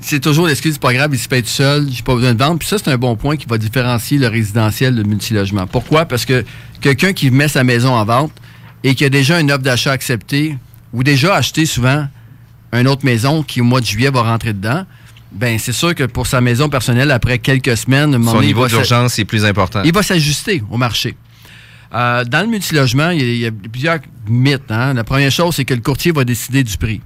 C'est 0.00 0.20
toujours. 0.20 0.44
de 0.44 0.50
l'excuse, 0.50 0.74
c'est 0.74 0.80
pas 0.80 0.94
grave, 0.94 1.10
il 1.12 1.18
se 1.18 1.28
paye 1.28 1.42
tout 1.42 1.48
seul, 1.48 1.86
j'ai 1.90 2.02
pas 2.02 2.14
besoin 2.14 2.32
de 2.32 2.38
vendre. 2.38 2.58
Puis 2.58 2.68
ça, 2.68 2.78
c'est 2.78 2.90
un 2.90 2.96
bon 2.96 3.16
point 3.16 3.36
qui 3.36 3.46
va 3.46 3.58
différencier 3.58 4.18
le 4.18 4.28
résidentiel 4.28 4.94
du 4.94 5.04
multilogement. 5.04 5.66
Pourquoi? 5.66 6.06
Parce 6.06 6.24
que 6.24 6.44
quelqu'un 6.80 7.12
qui 7.12 7.30
met 7.30 7.48
sa 7.48 7.64
maison 7.64 7.92
en 7.92 8.04
vente 8.04 8.32
et 8.84 8.94
qui 8.94 9.04
a 9.04 9.10
déjà 9.10 9.38
une 9.40 9.50
offre 9.50 9.62
d'achat 9.62 9.92
acceptée 9.92 10.56
ou 10.92 11.02
déjà 11.02 11.34
acheté 11.34 11.66
souvent 11.66 12.06
une 12.72 12.88
autre 12.88 13.04
maison 13.04 13.42
qui, 13.42 13.60
au 13.60 13.64
mois 13.64 13.80
de 13.80 13.86
juillet, 13.86 14.10
va 14.10 14.22
rentrer 14.22 14.52
dedans, 14.52 14.84
ben 15.32 15.58
c'est 15.58 15.72
sûr 15.72 15.94
que 15.94 16.04
pour 16.04 16.26
sa 16.26 16.40
maison 16.40 16.68
personnelle, 16.68 17.10
après 17.10 17.38
quelques 17.38 17.76
semaines, 17.76 18.12
Son 18.24 18.34
donné, 18.34 18.46
niveau 18.46 18.66
d'urgence 18.68 19.18
est 19.18 19.24
plus 19.24 19.44
important. 19.44 19.82
il 19.84 19.92
va 19.92 20.02
s'ajuster 20.02 20.62
au 20.70 20.76
marché. 20.76 21.16
Euh, 21.94 22.24
dans 22.24 22.40
le 22.40 22.46
multilogement, 22.48 23.10
il 23.10 23.18
y, 23.20 23.22
a, 23.22 23.26
il 23.26 23.38
y 23.40 23.46
a 23.46 23.50
plusieurs 23.70 23.98
mythes. 24.28 24.70
hein. 24.70 24.94
La 24.94 25.04
première 25.04 25.30
chose, 25.30 25.54
c'est 25.54 25.64
que 25.64 25.74
le 25.74 25.80
courtier 25.80 26.12
va 26.12 26.24
décider 26.24 26.62
du 26.64 26.76
prix. 26.76 27.00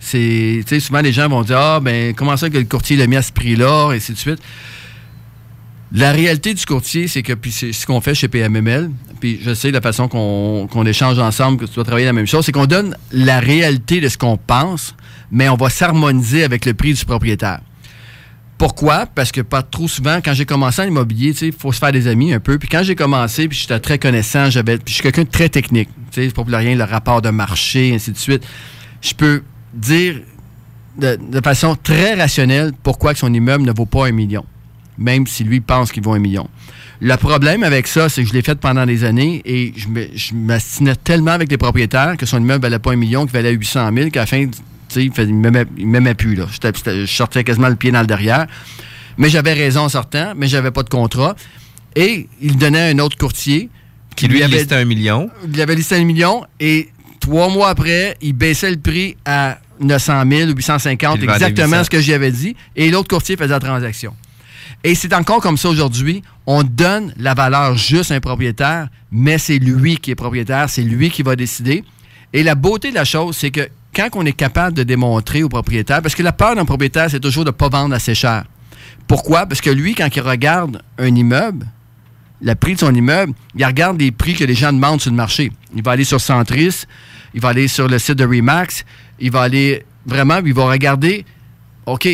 C'est, 0.00 0.80
souvent, 0.80 1.00
les 1.00 1.12
gens 1.12 1.28
vont 1.28 1.42
dire 1.42 1.58
Ah, 1.58 1.80
ben, 1.80 2.14
comment 2.14 2.36
ça 2.36 2.48
que 2.48 2.56
le 2.58 2.64
courtier 2.64 2.96
l'a 2.96 3.06
mis 3.06 3.16
à 3.16 3.22
ce 3.22 3.32
prix-là, 3.32 3.92
et 3.92 3.96
ainsi 3.96 4.12
de 4.12 4.18
suite. 4.18 4.38
La 5.92 6.12
réalité 6.12 6.52
du 6.52 6.64
courtier, 6.66 7.08
c'est 7.08 7.22
que, 7.22 7.32
puis 7.32 7.50
c'est 7.50 7.72
ce 7.72 7.86
qu'on 7.86 8.00
fait 8.02 8.14
chez 8.14 8.28
PMML, 8.28 8.90
puis 9.20 9.40
je 9.42 9.54
sais 9.54 9.70
la 9.70 9.80
façon 9.80 10.06
qu'on 10.08 10.86
échange 10.86 11.18
ensemble, 11.18 11.58
que 11.58 11.64
tu 11.64 11.74
dois 11.74 11.84
travailler 11.84 12.06
la 12.06 12.12
même 12.12 12.26
chose, 12.26 12.44
c'est 12.44 12.52
qu'on 12.52 12.66
donne 12.66 12.94
la 13.10 13.40
réalité 13.40 14.00
de 14.00 14.08
ce 14.08 14.18
qu'on 14.18 14.36
pense, 14.36 14.94
mais 15.30 15.48
on 15.48 15.56
va 15.56 15.70
s'harmoniser 15.70 16.44
avec 16.44 16.66
le 16.66 16.74
prix 16.74 16.92
du 16.92 17.04
propriétaire. 17.04 17.60
Pourquoi? 18.58 19.06
Parce 19.06 19.30
que 19.30 19.40
pas 19.40 19.62
trop 19.62 19.86
souvent, 19.86 20.18
quand 20.22 20.34
j'ai 20.34 20.44
commencé 20.44 20.82
en 20.82 20.84
immobilier, 20.84 21.32
il 21.42 21.52
faut 21.52 21.72
se 21.72 21.78
faire 21.78 21.92
des 21.92 22.08
amis 22.08 22.32
un 22.32 22.40
peu. 22.40 22.58
Puis 22.58 22.68
quand 22.68 22.82
j'ai 22.82 22.96
commencé, 22.96 23.46
puis 23.46 23.56
j'étais 23.56 23.78
très 23.78 23.98
connaissant, 23.98 24.50
j'avais, 24.50 24.78
puis 24.78 24.88
je 24.88 24.94
suis 24.94 25.02
quelqu'un 25.02 25.22
de 25.22 25.28
très 25.28 25.48
technique. 25.48 25.88
Tu 26.10 26.24
sais, 26.24 26.30
pour 26.30 26.44
rien, 26.46 26.74
le 26.74 26.82
rapport 26.82 27.22
de 27.22 27.30
marché, 27.30 27.94
ainsi 27.94 28.10
de 28.10 28.18
suite. 28.18 28.44
Je 29.00 29.14
peux 29.14 29.42
dire 29.72 30.16
de, 30.98 31.16
de 31.30 31.40
façon 31.40 31.76
très 31.80 32.14
rationnelle 32.14 32.72
pourquoi 32.82 33.12
que 33.12 33.20
son 33.20 33.32
immeuble 33.32 33.64
ne 33.64 33.72
vaut 33.72 33.86
pas 33.86 34.08
un 34.08 34.12
million, 34.12 34.44
même 34.98 35.26
si 35.26 35.44
lui 35.44 35.60
pense 35.60 35.92
qu'il 35.92 36.02
vaut 36.02 36.12
un 36.14 36.18
million. 36.18 36.48
Le 37.00 37.14
problème 37.16 37.62
avec 37.62 37.86
ça, 37.86 38.08
c'est 38.08 38.22
que 38.24 38.28
je 38.28 38.34
l'ai 38.34 38.42
fait 38.42 38.56
pendant 38.58 38.84
des 38.84 39.04
années 39.04 39.40
et 39.44 39.72
je 39.76 40.34
m'astinais 40.34 40.96
tellement 40.96 41.30
avec 41.30 41.50
les 41.50 41.56
propriétaires 41.56 42.16
que 42.16 42.26
son 42.26 42.38
immeuble 42.40 42.62
valait 42.62 42.80
pas 42.80 42.92
un 42.92 42.96
million, 42.96 43.22
qu'il 43.24 43.32
valait 43.32 43.52
800 43.52 43.90
000, 43.94 44.10
qu'à 44.10 44.20
la 44.20 44.26
fin, 44.26 44.46
tu 44.46 44.52
sais, 44.88 45.04
il 45.04 45.40
ne 45.40 45.50
m'aimait 45.84 46.14
plus. 46.14 46.34
Là. 46.34 46.46
Je 46.50 47.06
sortais 47.06 47.44
quasiment 47.44 47.68
le 47.68 47.76
pied 47.76 47.92
dans 47.92 48.00
le 48.00 48.06
derrière. 48.06 48.46
Mais 49.16 49.28
j'avais 49.28 49.52
raison 49.52 49.82
en 49.82 49.88
sortant, 49.88 50.32
mais 50.36 50.48
j'avais 50.48 50.70
pas 50.72 50.82
de 50.82 50.88
contrat. 50.88 51.36
Et 51.94 52.28
il 52.40 52.56
donnait 52.56 52.80
à 52.80 52.86
un 52.86 52.98
autre 52.98 53.16
courtier 53.16 53.68
Qui 54.16 54.26
lui 54.28 54.42
a 54.42 54.48
listé 54.48 54.74
un 54.74 54.84
million. 54.84 55.30
il 55.52 55.60
avait 55.60 55.74
listé 55.76 55.96
un 55.96 56.04
million 56.04 56.44
et 56.60 56.88
trois 57.20 57.48
mois 57.48 57.68
après, 57.70 58.16
il 58.22 58.32
baissait 58.32 58.70
le 58.70 58.76
prix 58.78 59.16
à 59.24 59.58
900 59.80 60.22
000 60.30 60.50
ou 60.50 60.54
850, 60.54 61.16
Il 61.16 61.20
le 61.20 61.26
vendait 61.26 61.44
exactement 61.46 61.76
800. 61.78 61.84
ce 61.84 61.90
que 61.90 62.00
j'y 62.00 62.12
avais 62.12 62.32
dit. 62.32 62.56
Et 62.74 62.90
l'autre 62.90 63.08
courtier 63.08 63.36
faisait 63.36 63.48
la 63.48 63.60
transaction. 63.60 64.14
Et 64.84 64.94
c'est 64.94 65.12
encore 65.12 65.40
comme 65.40 65.56
ça 65.56 65.68
aujourd'hui. 65.68 66.22
On 66.46 66.62
donne 66.62 67.12
la 67.16 67.34
valeur 67.34 67.76
juste 67.76 68.12
à 68.12 68.14
un 68.14 68.20
propriétaire, 68.20 68.88
mais 69.10 69.38
c'est 69.38 69.58
lui 69.58 69.96
qui 69.96 70.12
est 70.12 70.14
propriétaire, 70.14 70.70
c'est 70.70 70.82
lui 70.82 71.10
qui 71.10 71.22
va 71.22 71.36
décider. 71.36 71.84
Et 72.32 72.42
la 72.42 72.54
beauté 72.54 72.90
de 72.90 72.94
la 72.94 73.04
chose, 73.04 73.36
c'est 73.36 73.50
que 73.50 73.68
quand 73.94 74.08
on 74.14 74.24
est 74.24 74.32
capable 74.32 74.76
de 74.76 74.82
démontrer 74.82 75.42
au 75.42 75.48
propriétaire, 75.48 76.02
parce 76.02 76.14
que 76.14 76.22
la 76.22 76.32
peur 76.32 76.54
d'un 76.54 76.64
propriétaire, 76.64 77.10
c'est 77.10 77.20
toujours 77.20 77.44
de 77.44 77.50
ne 77.50 77.54
pas 77.54 77.68
vendre 77.68 77.94
assez 77.94 78.14
cher. 78.14 78.44
Pourquoi? 79.06 79.46
Parce 79.46 79.60
que 79.60 79.70
lui, 79.70 79.94
quand 79.94 80.08
il 80.14 80.20
regarde 80.20 80.82
un 80.98 81.14
immeuble, 81.14 81.66
le 82.40 82.54
prix 82.54 82.74
de 82.74 82.80
son 82.80 82.94
immeuble, 82.94 83.32
il 83.56 83.64
regarde 83.64 83.98
les 83.98 84.12
prix 84.12 84.34
que 84.34 84.44
les 84.44 84.54
gens 84.54 84.72
demandent 84.72 85.00
sur 85.00 85.10
le 85.10 85.16
marché. 85.16 85.50
Il 85.74 85.82
va 85.82 85.92
aller 85.92 86.04
sur 86.04 86.20
Centris, 86.20 86.84
il 87.34 87.40
va 87.40 87.48
aller 87.48 87.66
sur 87.66 87.88
le 87.88 87.98
site 87.98 88.16
de 88.16 88.24
Remax, 88.24 88.84
il 89.18 89.32
va 89.32 89.42
aller 89.42 89.84
vraiment, 90.06 90.38
il 90.44 90.54
va 90.54 90.66
regarder, 90.66 91.24
OK, 91.86 92.08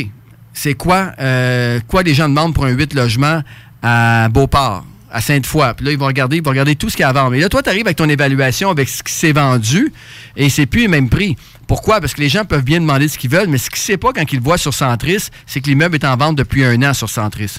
c'est 0.55 0.75
quoi, 0.75 1.13
euh, 1.21 1.81
quoi 1.87 2.03
les 2.03 2.15
gens 2.15 2.29
demandent 2.29 2.55
pour 2.55 2.65
un 2.65 2.71
8 2.71 2.95
logements 2.95 3.43
à 3.83 4.29
Beauport, 4.31 4.85
à 5.11 5.21
Sainte-Foy? 5.21 5.75
Puis 5.77 5.85
là, 5.85 5.93
il 5.93 5.99
va 5.99 6.07
regarder, 6.07 6.37
il 6.37 6.43
va 6.43 6.51
regarder 6.51 6.77
tout 6.77 6.89
ce 6.89 6.97
qu'il 6.97 7.03
y 7.03 7.05
a 7.05 7.09
à 7.09 7.13
vendre. 7.13 7.33
Mais 7.33 7.41
là, 7.41 7.49
toi, 7.49 7.63
tu 7.63 7.69
arrives 7.69 7.87
avec 7.87 7.97
ton 7.97 8.09
évaluation, 8.09 8.71
avec 8.71 8.89
ce 8.89 9.03
qui 9.03 9.13
s'est 9.13 9.33
vendu, 9.33 9.93
et 10.37 10.49
c'est 10.49 10.67
plus 10.67 10.85
le 10.85 10.89
même 10.89 11.11
prix. 11.11 11.37
Pourquoi? 11.67 12.01
Parce 12.01 12.15
que 12.15 12.21
les 12.21 12.29
gens 12.29 12.45
peuvent 12.45 12.65
bien 12.65 12.81
demander 12.81 13.09
ce 13.09 13.19
qu'ils 13.19 13.31
veulent, 13.31 13.49
mais 13.49 13.59
ce 13.59 13.69
qu'ils 13.69 13.81
ne 13.81 13.99
savent 13.99 13.99
pas 13.99 14.13
quand 14.13 14.33
ils 14.33 14.37
le 14.37 14.43
voient 14.43 14.59
sur 14.59 14.73
Centris, 14.73 15.29
c'est 15.45 15.61
que 15.61 15.69
l'immeuble 15.69 15.97
est 15.97 16.05
en 16.05 16.17
vente 16.17 16.37
depuis 16.37 16.65
un 16.65 16.83
an 16.83 16.95
sur 16.95 17.11
Centris. 17.11 17.57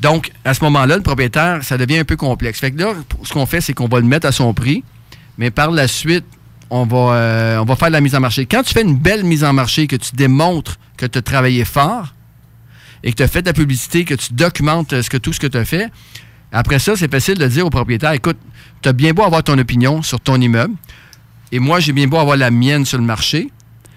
Donc, 0.00 0.30
à 0.44 0.54
ce 0.54 0.62
moment-là, 0.64 0.96
le 0.96 1.02
propriétaire, 1.02 1.62
ça 1.62 1.76
devient 1.76 1.98
un 1.98 2.04
peu 2.04 2.16
complexe. 2.16 2.60
Fait 2.60 2.70
que 2.70 2.78
là, 2.78 2.94
ce 3.22 3.32
qu'on 3.32 3.46
fait, 3.46 3.60
c'est 3.60 3.74
qu'on 3.74 3.88
va 3.88 4.00
le 4.00 4.06
mettre 4.06 4.26
à 4.26 4.32
son 4.32 4.54
prix, 4.54 4.84
mais 5.36 5.50
par 5.50 5.70
la 5.70 5.88
suite, 5.88 6.24
on 6.70 6.84
va, 6.84 7.14
euh, 7.14 7.58
on 7.58 7.64
va 7.64 7.76
faire 7.76 7.88
de 7.88 7.94
la 7.94 8.00
mise 8.00 8.14
en 8.14 8.20
marché. 8.20 8.46
Quand 8.46 8.62
tu 8.62 8.74
fais 8.74 8.82
une 8.82 8.96
belle 8.96 9.24
mise 9.24 9.44
en 9.44 9.52
marché, 9.52 9.86
que 9.86 9.96
tu 9.96 10.14
démontres 10.14 10.78
que 10.98 11.06
tu 11.06 11.18
as 11.18 11.22
travaillé 11.22 11.64
fort 11.64 12.14
et 13.02 13.12
que 13.12 13.16
tu 13.16 13.22
as 13.22 13.28
fait 13.28 13.42
de 13.42 13.46
la 13.46 13.54
publicité, 13.54 14.04
que 14.04 14.14
tu 14.14 14.34
documentes 14.34 14.92
euh, 14.92 15.02
ce 15.02 15.08
que, 15.08 15.16
tout 15.16 15.32
ce 15.32 15.40
que 15.40 15.46
tu 15.46 15.56
as 15.56 15.64
fait, 15.64 15.90
après 16.52 16.78
ça, 16.78 16.96
c'est 16.96 17.10
facile 17.10 17.36
de 17.36 17.46
dire 17.46 17.66
au 17.66 17.70
propriétaire, 17.70 18.12
écoute, 18.12 18.38
tu 18.82 18.88
as 18.88 18.92
bien 18.92 19.12
beau 19.12 19.22
avoir 19.22 19.42
ton 19.42 19.58
opinion 19.58 20.02
sur 20.02 20.20
ton 20.20 20.40
immeuble, 20.40 20.74
et 21.52 21.58
moi, 21.58 21.80
j'ai 21.80 21.92
bien 21.92 22.06
beau 22.06 22.18
avoir 22.18 22.36
la 22.36 22.50
mienne 22.50 22.84
sur 22.84 22.98
le 22.98 23.04
marché. 23.04 23.50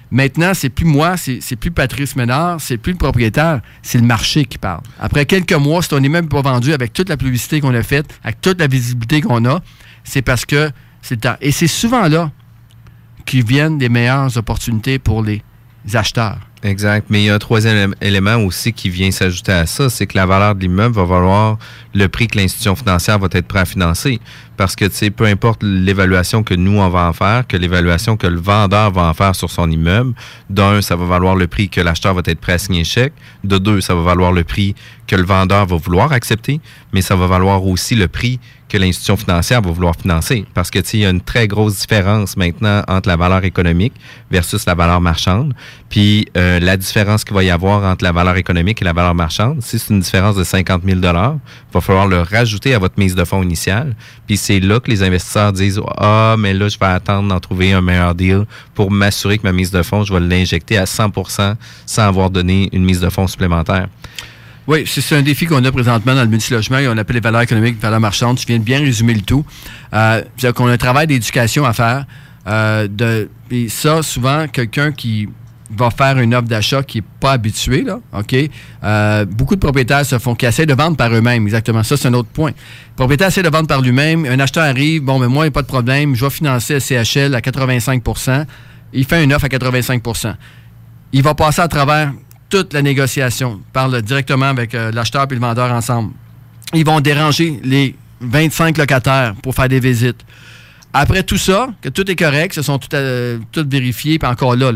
Maintenant, 0.10 0.54
c'est 0.54 0.70
plus 0.70 0.86
moi, 0.86 1.16
c'est 1.18 1.56
plus 1.56 1.72
Patrice 1.72 2.18
Ménard, 2.18 2.60
c'est 2.60 2.78
plus 2.78 2.92
le 2.92 2.98
propriétaire, 2.98 3.62
c'est 3.82 3.98
le 3.98 4.06
marché 4.06 4.46
qui 4.46 4.58
parle. 4.58 4.82
Après 5.00 5.26
quelques 5.26 5.54
mois, 5.54 5.82
si 5.82 5.90
ton 5.90 6.04
immeuble 6.04 6.28
n'est 6.28 6.42
pas 6.42 6.50
vendu 6.50 6.74
avec 6.74 6.92
toute 6.92 7.08
la 7.08 7.16
publicité 7.16 7.62
qu'on 7.62 7.74
a 7.74 7.84
faite, 7.84 8.14
avec 8.24 8.42
toute 8.42 8.60
la 8.60 8.68
visibilité 8.68 9.22
qu'on 9.22 9.46
a, 9.46 9.62
c'est 10.04 10.22
parce 10.22 10.46
que 10.46 10.70
c'est 11.02 11.16
le 11.16 11.22
temps. 11.22 11.36
Et 11.40 11.52
c'est 11.52 11.68
souvent 11.68 12.10
là 12.10 12.32
qui 13.26 13.42
viennent 13.42 13.78
des 13.78 13.88
meilleures 13.88 14.36
opportunités 14.36 15.00
pour 15.00 15.24
les 15.24 15.42
acheteurs. 15.94 16.40
Exact. 16.64 17.08
Mais 17.10 17.24
il 17.24 17.26
y 17.26 17.30
a 17.32 17.34
un 17.34 17.40
troisième 17.40 17.94
élé- 18.02 18.08
élément 18.10 18.36
aussi 18.36 18.72
qui 18.72 18.90
vient 18.90 19.10
s'ajouter 19.10 19.52
à 19.52 19.66
ça, 19.66 19.90
c'est 19.90 20.06
que 20.06 20.16
la 20.16 20.28
valeur 20.28 20.54
de 20.54 20.62
l'immeuble 20.62 20.94
va 20.94 21.06
valoir 21.06 21.58
le 21.96 22.08
prix 22.08 22.28
que 22.28 22.38
l'institution 22.38 22.76
financière 22.76 23.18
va 23.18 23.28
être 23.32 23.48
prête 23.48 23.64
à 23.64 23.66
financer. 23.66 24.20
Parce 24.58 24.76
que, 24.76 24.86
tu 24.86 24.94
sais, 24.94 25.10
peu 25.10 25.26
importe 25.26 25.64
l'évaluation 25.64 26.44
que 26.44 26.54
nous, 26.54 26.80
on 26.80 26.88
va 26.90 27.08
en 27.08 27.14
faire, 27.14 27.48
que 27.48 27.58
l'évaluation 27.58 28.16
que 28.16 28.28
le 28.28 28.40
vendeur 28.40 28.92
va 28.92 29.10
en 29.10 29.14
faire 29.16 29.36
sur 29.36 29.50
son 29.50 29.72
immeuble, 29.72 30.14
d'un, 30.52 30.84
ça 30.84 30.96
va 30.96 31.06
valoir 31.06 31.36
le 31.36 31.48
prix 31.48 31.68
que 31.68 31.82
l'acheteur 31.82 32.14
va 32.14 32.22
être 32.26 32.40
prêt 32.40 32.54
à 32.54 32.58
signer 32.60 32.84
chèque. 32.84 33.14
De 33.44 33.58
deux, 33.58 33.82
ça 33.82 33.96
va 33.96 34.04
valoir 34.04 34.32
le 34.32 34.44
prix 34.44 34.76
que 35.08 35.16
le 35.16 35.24
vendeur 35.24 35.66
va 35.66 35.78
vouloir 35.78 36.12
accepter, 36.12 36.62
mais 36.94 37.02
ça 37.02 37.16
va 37.16 37.26
valoir 37.26 37.66
aussi 37.66 37.96
le 37.96 38.08
prix 38.08 38.40
que 38.72 38.78
l'institution 38.78 39.18
financière 39.18 39.62
va 39.62 39.70
vouloir 39.70 39.96
financer. 39.96 40.46
Parce 40.54 40.72
que, 40.72 40.80
il 40.94 41.02
y 41.02 41.06
a 41.06 41.10
une 41.10 41.20
très 41.20 41.48
grosse 41.48 41.82
différence 41.82 42.38
maintenant 42.38 42.84
entre 42.88 43.10
la 43.10 43.18
valeur 43.18 43.44
économique 43.44 43.94
versus 44.32 44.66
la 44.66 44.76
valeur 44.76 45.02
marchande. 45.02 45.54
Puis, 45.90 46.28
euh, 46.38 46.60
la 46.62 46.78
différence 46.78 47.26
qu'il 47.26 47.36
va 47.36 47.44
y 47.44 47.50
avoir 47.50 47.84
entre 47.84 48.06
la 48.06 48.14
valeur 48.14 48.38
économique 48.38 48.82
et 48.82 48.86
la 48.86 48.94
valeur 48.94 49.14
marchande, 49.14 49.62
si 49.62 49.78
c'est 49.78 49.94
une 49.94 50.00
différence 50.00 50.38
de 50.38 50.46
50 50.46 50.84
000 50.86 51.00
il 51.02 51.74
va 51.74 51.82
falloir 51.82 52.08
le 52.08 52.22
rajouter 52.22 52.74
à 52.74 52.80
votre 52.80 52.98
mise 52.98 53.14
de 53.14 53.26
fonds 53.26 53.44
initiale. 53.44 53.94
Puis, 54.26 54.38
c'est 54.38 54.62
là 54.62 54.80
que 54.80 54.90
les 54.90 55.04
investisseurs 55.04 55.52
disent, 55.52 55.82
ah, 55.98 56.36
mais 56.40 56.54
là, 56.54 56.70
je 56.70 56.80
vais 56.80 56.86
attendre 56.86 57.28
d'en 57.28 57.40
trouver 57.42 57.74
un 57.74 57.82
meilleur 57.82 58.16
deal 58.16 58.46
pour 58.74 58.90
m'assurer 58.90 59.38
que 59.38 59.44
ma 59.44 59.52
mise 59.52 59.72
de 59.72 59.84
fonds, 59.84 60.04
je 60.06 60.14
vais 60.14 60.22
l'injecter 60.22 60.78
à 60.78 60.86
100% 60.86 61.56
sans 61.86 62.02
avoir 62.04 62.30
donné 62.30 62.70
une 62.72 62.86
mise 62.86 63.02
de 63.02 63.10
fonds 63.10 63.28
supplémentaire. 63.28 63.90
Oui, 64.68 64.84
c'est 64.86 65.16
un 65.16 65.24
défi 65.24 65.48
qu'on 65.48 65.64
a 65.66 65.72
présentement 65.72 66.14
dans 66.14 66.22
le 66.22 66.30
multilogement 66.30 66.78
on 66.88 66.98
appelle 66.98 67.16
les 67.16 67.22
valeurs 67.22 67.42
économiques, 67.42 67.80
valeurs 67.82 68.00
marchandes. 68.00 68.38
Tu 68.38 68.46
viens 68.46 68.60
de 68.60 68.64
bien 68.64 68.80
résumer 68.80 69.14
le 69.14 69.22
tout. 69.22 69.44
Euh, 69.94 70.22
C'est-à-dire 70.38 70.54
qu'on 70.54 70.68
a 70.68 70.74
un 70.74 70.78
travail 70.78 71.08
d'éducation 71.08 71.66
à 71.66 71.74
faire. 71.74 72.06
Euh, 72.48 72.88
et 73.50 73.70
ça, 73.70 74.04
souvent, 74.04 74.48
quelqu'un 74.48 74.92
qui 74.92 75.28
va 75.76 75.90
faire 75.90 76.20
une 76.20 76.36
offre 76.36 76.48
d'achat 76.48 76.84
qui 76.84 77.00
n'est 77.00 77.06
pas 77.20 77.32
habitué, 77.32 77.84
là, 77.84 78.00
OK? 78.18 78.36
Euh, 78.84 79.26
beaucoup 79.26 79.56
de 79.56 79.60
propriétaires 79.60 80.06
se 80.06 80.20
font, 80.20 80.36
essaient 80.36 80.66
de 80.66 80.74
vendre 80.74 80.98
par 80.98 81.14
eux-mêmes, 81.14 81.44
exactement. 81.46 81.82
Ça, 81.82 81.98
c'est 81.98 82.10
un 82.10 82.14
autre 82.14 82.30
point. 82.30 82.52
Le 82.52 82.96
propriétaire 82.96 83.30
essaie 83.30 83.44
de 83.44 83.50
vendre 83.50 83.68
par 83.68 83.82
lui-même. 83.82 84.26
Un 84.26 84.40
acheteur 84.40 84.64
arrive, 84.64 85.02
bon, 85.02 85.18
mais 85.18 85.28
moi, 85.28 85.46
il 85.46 85.48
n'y 85.48 85.54
a 85.54 85.54
pas 85.54 85.62
de 85.62 85.68
problème. 85.68 86.14
Je 86.16 86.26
vais 86.26 86.32
financer 86.32 86.76
le 86.76 86.80
CHL 86.80 87.34
à 87.34 87.40
85% 87.40 88.46
Il 88.94 89.06
fait 89.06 89.24
une 89.24 89.34
offre 89.34 89.46
à 89.46 89.48
85% 89.48 90.36
il 91.14 91.24
va 91.24 91.36
passer 91.36 91.62
à 91.62 91.68
travers 91.68 92.14
toute 92.52 92.74
la 92.74 92.82
négociation. 92.84 93.60
Il 93.60 93.72
parle 93.72 94.02
directement 94.04 94.46
avec 94.46 94.76
euh, 94.76 94.92
l'acheteur 94.92 95.26
et 95.28 95.34
le 95.34 95.40
vendeur 95.40 95.72
ensemble. 95.72 96.12
Ils 96.74 96.86
vont 96.86 97.00
déranger 97.00 97.60
les 97.64 97.96
25 98.20 98.78
locataires 98.78 99.34
pour 99.42 99.56
faire 99.56 99.70
des 99.70 99.80
visites. 99.80 100.24
Après 100.94 101.24
tout 101.24 101.38
ça, 101.38 101.70
que 101.82 101.90
tout 101.90 102.10
est 102.12 102.16
correct, 102.16 102.54
ce 102.54 102.62
sont 102.62 102.78
tout, 102.78 102.94
euh, 102.94 103.40
puis 103.54 104.20
encore 104.24 104.56
là, 104.58 104.72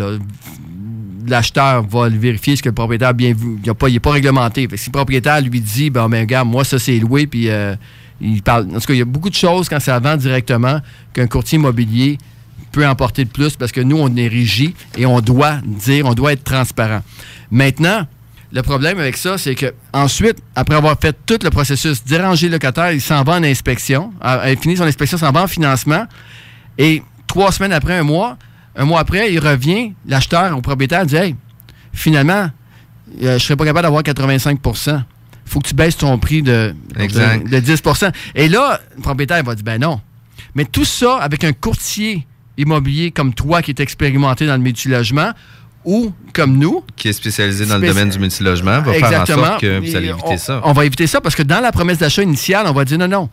l'acheteur 1.28 1.84
va 1.84 2.08
le 2.08 2.18
vérifier 2.18 2.56
ce 2.56 2.64
que 2.64 2.70
le 2.70 2.76
propriétaire 2.76 3.10
a 3.10 3.14
bien 3.14 3.34
vu. 3.34 3.58
Il 3.62 3.68
n'est 3.68 3.74
pas, 3.74 3.88
pas 4.02 4.12
réglementé. 4.12 4.68
Si 4.76 4.88
le 4.88 4.94
propriétaire 4.94 5.42
lui 5.42 5.60
dit, 5.60 5.90
ben, 5.90 6.08
ben 6.08 6.26
gars, 6.26 6.46
moi, 6.46 6.64
ça, 6.64 6.80
c'est 6.80 6.98
loué, 6.98 7.28
puis 7.28 7.50
euh, 7.50 7.76
il 8.22 8.42
parle. 8.42 8.68
En 8.70 8.80
tout 8.80 8.88
cas, 8.88 8.94
il 8.94 9.00
y 9.00 9.02
a 9.02 9.06
beaucoup 9.06 9.30
de 9.30 9.36
choses 9.36 9.68
quand 9.68 9.82
ça 9.82 10.00
vend 10.00 10.16
directement 10.16 10.80
qu'un 11.14 11.28
courtier 11.28 11.58
immobilier 11.58 12.18
peut 12.76 12.86
emporter 12.86 13.24
de 13.24 13.30
plus 13.30 13.56
parce 13.56 13.72
que 13.72 13.80
nous, 13.80 13.98
on 13.98 14.14
est 14.18 14.28
régi 14.28 14.76
et 14.98 15.06
on 15.06 15.22
doit 15.22 15.60
dire, 15.64 16.06
on 16.06 16.14
doit 16.14 16.34
être 16.34 16.44
transparent. 16.44 17.02
Maintenant, 17.50 18.06
le 18.52 18.62
problème 18.64 19.00
avec 19.00 19.16
ça, 19.16 19.38
c'est 19.38 19.56
que 19.56 19.74
ensuite, 19.94 20.40
après 20.56 20.76
avoir 20.76 21.00
fait 21.00 21.16
tout 21.26 21.40
le 21.42 21.50
processus, 21.50 22.04
déranger 22.04 22.48
le 22.48 22.54
locataire, 22.54 22.92
il 22.92 23.00
s'en 23.00 23.24
va 23.24 23.36
en 23.36 23.44
inspection. 23.44 24.12
Il 24.46 24.58
finit 24.58 24.76
son 24.76 24.84
inspection, 24.84 25.18
s'en 25.18 25.32
va 25.32 25.44
en 25.44 25.48
financement. 25.48 26.06
Et 26.78 27.02
trois 27.28 27.54
semaines 27.54 27.72
après, 27.72 27.98
un 27.98 28.04
mois, 28.04 28.38
un 28.76 28.84
mois 28.84 29.00
après, 29.00 29.32
il 29.32 29.40
revient, 29.40 29.94
l'acheteur 30.06 30.58
au 30.58 30.60
propriétaire 30.60 31.06
dit 31.06 31.16
Hey, 31.16 31.36
finalement, 31.94 32.50
euh, 33.24 33.40
je 33.40 33.44
serais 33.44 33.56
pas 33.56 33.64
capable 33.64 33.84
d'avoir 33.84 34.04
85% 34.04 35.02
faut 35.48 35.60
que 35.60 35.68
tu 35.68 35.76
baisses 35.76 35.98
ton 35.98 36.18
prix 36.18 36.42
de, 36.42 36.76
de, 36.96 37.60
de 37.60 37.74
10% 37.76 38.12
Et 38.34 38.50
là, 38.50 38.80
le 38.96 39.02
propriétaire 39.04 39.44
va 39.44 39.54
dire, 39.54 39.64
ben 39.64 39.80
non. 39.80 40.02
Mais 40.56 40.66
tout 40.66 40.86
ça 40.86 41.18
avec 41.18 41.44
un 41.44 41.54
courtier 41.54 42.26
immobilier 42.58 43.12
comme 43.12 43.34
toi 43.34 43.62
qui 43.62 43.72
est 43.72 43.80
expérimenté 43.80 44.48
dans 44.48 44.56
le 44.56 44.62
multilogement 44.62 45.32
ou 45.84 46.12
comme 46.34 46.58
nous. 46.58 46.84
Qui 46.96 47.10
est 47.10 47.14
spécialisé 47.14 47.66
dans 47.66 47.78
le 47.78 47.88
domaine 47.88 48.10
du 48.10 48.20
multilogement 48.20 48.82
va 48.82 48.94
faire 48.94 49.04
en 49.04 49.08
Exactement. 49.08 49.46
sorte 49.46 49.62
que 49.62 49.80
vous 49.80 49.96
allez 49.96 50.10
éviter 50.10 50.24
on, 50.26 50.38
ça. 50.38 50.62
On 50.64 50.74
va 50.74 50.86
éviter 50.86 51.08
ça 51.08 51.22
parce 51.22 51.36
que 51.36 51.44
dans 51.44 51.60
la 51.60 51.72
promesse 51.72 52.00
d'achat 52.00 52.24
initiale, 52.24 52.66
on 52.68 52.74
va 52.74 52.86
dire 52.86 52.98
non, 52.98 53.08
non. 53.08 53.30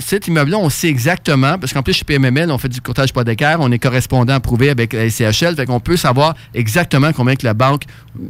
Cet 0.00 0.28
immeuble-là, 0.28 0.58
on 0.58 0.70
sait 0.70 0.88
exactement, 0.88 1.58
parce 1.58 1.72
qu'en 1.72 1.82
plus, 1.82 1.94
chez 1.94 2.04
PMML, 2.04 2.50
on 2.50 2.58
fait 2.58 2.68
du 2.68 2.80
courtage 2.80 3.10
hypothécaire, 3.10 3.58
on 3.60 3.70
est 3.72 3.78
correspondant 3.78 4.34
approuvé 4.34 4.70
avec 4.70 4.92
la 4.92 5.10
SCHL, 5.10 5.56
fait 5.56 5.66
qu'on 5.66 5.80
peut 5.80 5.96
savoir 5.96 6.34
exactement 6.54 7.12
combien 7.12 7.34
que 7.34 7.44
la 7.44 7.54
banque, 7.54 7.82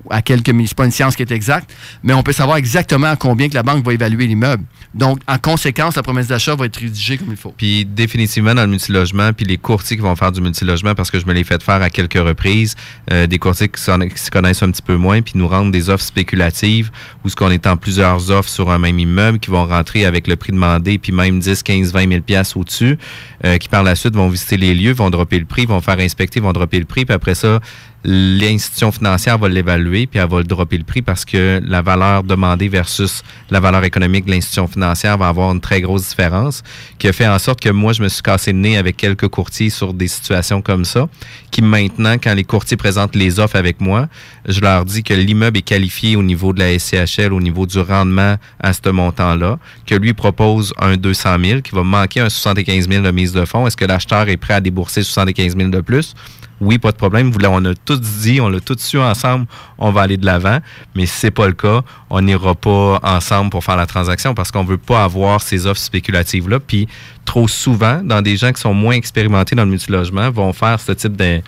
à 0.08 0.22
quelques 0.22 0.48
minutes, 0.50 0.74
pas 0.74 0.84
une 0.84 0.90
science 0.90 1.16
qui 1.16 1.22
est 1.22 1.30
exacte, 1.30 1.74
mais 2.02 2.14
on 2.14 2.22
peut 2.22 2.32
savoir 2.32 2.56
exactement 2.56 3.08
à 3.08 3.16
combien 3.16 3.48
que 3.48 3.54
la 3.54 3.62
banque 3.62 3.84
va 3.84 3.92
évaluer 3.92 4.26
l'immeuble. 4.26 4.64
Donc, 4.94 5.20
en 5.28 5.38
conséquence, 5.38 5.96
la 5.96 6.02
promesse 6.02 6.28
d'achat 6.28 6.54
va 6.56 6.66
être 6.66 6.76
rédigée 6.76 7.16
comme 7.18 7.30
il 7.30 7.36
faut. 7.36 7.54
Puis 7.56 7.84
définitivement 7.84 8.54
dans 8.54 8.62
le 8.62 8.68
multilogement, 8.68 9.32
puis 9.32 9.46
les 9.46 9.56
courtiers 9.56 9.96
qui 9.96 10.02
vont 10.02 10.16
faire 10.16 10.32
du 10.32 10.40
multilogement, 10.40 10.94
parce 10.94 11.10
que 11.10 11.20
je 11.20 11.26
me 11.26 11.32
l'ai 11.32 11.44
fait 11.44 11.62
faire 11.62 11.82
à 11.82 11.90
quelques 11.90 12.18
reprises, 12.18 12.74
euh, 13.12 13.26
des 13.26 13.38
courtiers 13.38 13.68
qui, 13.68 13.80
se 13.80 14.30
connaissent 14.30 14.62
un 14.62 14.70
petit 14.70 14.82
peu 14.82 14.96
moins, 14.96 15.22
puis 15.22 15.34
nous 15.36 15.46
rendent 15.46 15.70
des 15.70 15.90
offres 15.90 16.04
spéculatives, 16.04 16.90
où 17.24 17.28
ce 17.28 17.36
qu'on 17.36 17.50
est 17.50 17.66
en 17.66 17.76
plusieurs 17.76 18.30
offres 18.30 18.48
sur 18.48 18.70
un 18.70 18.78
même 18.78 18.98
immeuble, 18.98 19.38
qui 19.38 19.50
vont 19.50 19.66
rentrer 19.66 20.04
avec 20.04 20.26
le 20.26 20.36
prix 20.36 20.52
demandé, 20.52 20.98
puis 20.98 21.09
même 21.12 21.40
10, 21.40 21.62
15, 21.62 21.92
20 21.92 22.08
000 22.08 22.20
piastres 22.22 22.56
au-dessus, 22.56 22.98
euh, 23.44 23.58
qui 23.58 23.68
par 23.68 23.82
la 23.82 23.94
suite 23.94 24.14
vont 24.14 24.28
visiter 24.28 24.56
les 24.56 24.74
lieux, 24.74 24.92
vont 24.92 25.10
dropper 25.10 25.38
le 25.38 25.44
prix, 25.44 25.66
vont 25.66 25.80
faire 25.80 25.98
inspecter, 25.98 26.40
vont 26.40 26.52
dropper 26.52 26.78
le 26.78 26.84
prix, 26.84 27.04
puis 27.04 27.14
après 27.14 27.34
ça, 27.34 27.60
l'institution 28.04 28.92
financière 28.92 29.38
va 29.38 29.48
l'évaluer, 29.48 30.06
puis 30.06 30.18
elle 30.18 30.28
va 30.28 30.42
dropper 30.42 30.78
le 30.78 30.84
prix 30.84 31.02
parce 31.02 31.24
que 31.24 31.60
la 31.64 31.82
valeur 31.82 32.22
demandée 32.22 32.68
versus 32.68 33.22
la 33.50 33.60
valeur 33.60 33.84
économique 33.84 34.24
de 34.24 34.30
l'institution 34.30 34.66
financière 34.66 35.18
va 35.18 35.28
avoir 35.28 35.52
une 35.52 35.60
très 35.60 35.80
grosse 35.80 36.08
différence, 36.08 36.62
qui 36.98 37.08
a 37.08 37.12
fait 37.12 37.28
en 37.28 37.38
sorte 37.38 37.60
que 37.60 37.68
moi, 37.68 37.92
je 37.92 38.02
me 38.02 38.08
suis 38.08 38.22
cassé 38.22 38.52
le 38.52 38.58
nez 38.58 38.76
avec 38.76 38.96
quelques 38.96 39.28
courtiers 39.28 39.70
sur 39.70 39.92
des 39.92 40.08
situations 40.08 40.62
comme 40.62 40.84
ça, 40.84 41.08
qui 41.50 41.62
maintenant, 41.62 42.14
quand 42.14 42.34
les 42.34 42.44
courtiers 42.44 42.76
présentent 42.76 43.16
les 43.16 43.38
offres 43.38 43.56
avec 43.56 43.80
moi, 43.80 44.08
je 44.46 44.60
leur 44.60 44.84
dis 44.84 45.02
que 45.02 45.14
l'immeuble 45.14 45.58
est 45.58 45.62
qualifié 45.62 46.16
au 46.16 46.22
niveau 46.22 46.52
de 46.52 46.60
la 46.60 46.78
SCHL, 46.78 47.32
au 47.32 47.40
niveau 47.40 47.66
du 47.66 47.78
rendement 47.80 48.36
à 48.60 48.72
ce 48.72 48.88
montant-là, 48.88 49.58
que 49.86 49.94
lui 49.94 50.14
propose 50.14 50.72
un 50.78 50.96
200 50.96 51.36
000, 51.44 51.60
qui 51.60 51.74
va 51.74 51.82
manquer 51.82 52.20
un 52.20 52.30
75 52.30 52.88
000 52.88 53.02
de 53.04 53.10
mise 53.10 53.32
de 53.32 53.44
fonds. 53.44 53.66
Est-ce 53.66 53.76
que 53.76 53.84
l'acheteur 53.84 54.28
est 54.28 54.36
prêt 54.36 54.54
à 54.54 54.60
débourser 54.60 55.02
75 55.02 55.56
000 55.56 55.68
de 55.68 55.80
plus? 55.80 56.14
Oui, 56.60 56.78
pas 56.78 56.92
de 56.92 56.96
problème. 56.96 57.32
On 57.42 57.64
a 57.64 57.74
tous 57.74 58.00
dit, 58.00 58.40
on 58.40 58.48
l'a 58.48 58.60
tous 58.60 58.78
su 58.78 58.98
ensemble, 58.98 59.46
on 59.78 59.90
va 59.92 60.02
aller 60.02 60.18
de 60.18 60.26
l'avant. 60.26 60.58
Mais 60.94 61.06
si 61.06 61.16
c'est 61.16 61.30
pas 61.30 61.46
le 61.46 61.54
cas, 61.54 61.82
on 62.10 62.20
n'ira 62.20 62.54
pas 62.54 63.00
ensemble 63.02 63.50
pour 63.50 63.64
faire 63.64 63.76
la 63.76 63.86
transaction 63.86 64.34
parce 64.34 64.50
qu'on 64.50 64.64
veut 64.64 64.78
pas 64.78 65.04
avoir 65.04 65.40
ces 65.40 65.66
offres 65.66 65.80
spéculatives-là. 65.80 66.60
Puis 66.60 66.86
trop 67.24 67.48
souvent, 67.48 68.02
dans 68.02 68.20
des 68.20 68.36
gens 68.36 68.52
qui 68.52 68.60
sont 68.60 68.74
moins 68.74 68.94
expérimentés 68.94 69.56
dans 69.56 69.64
le 69.64 69.70
multilogement, 69.70 70.30
vont 70.30 70.52
faire 70.52 70.78
ce 70.80 70.92
type 70.92 71.16
de, 71.16 71.40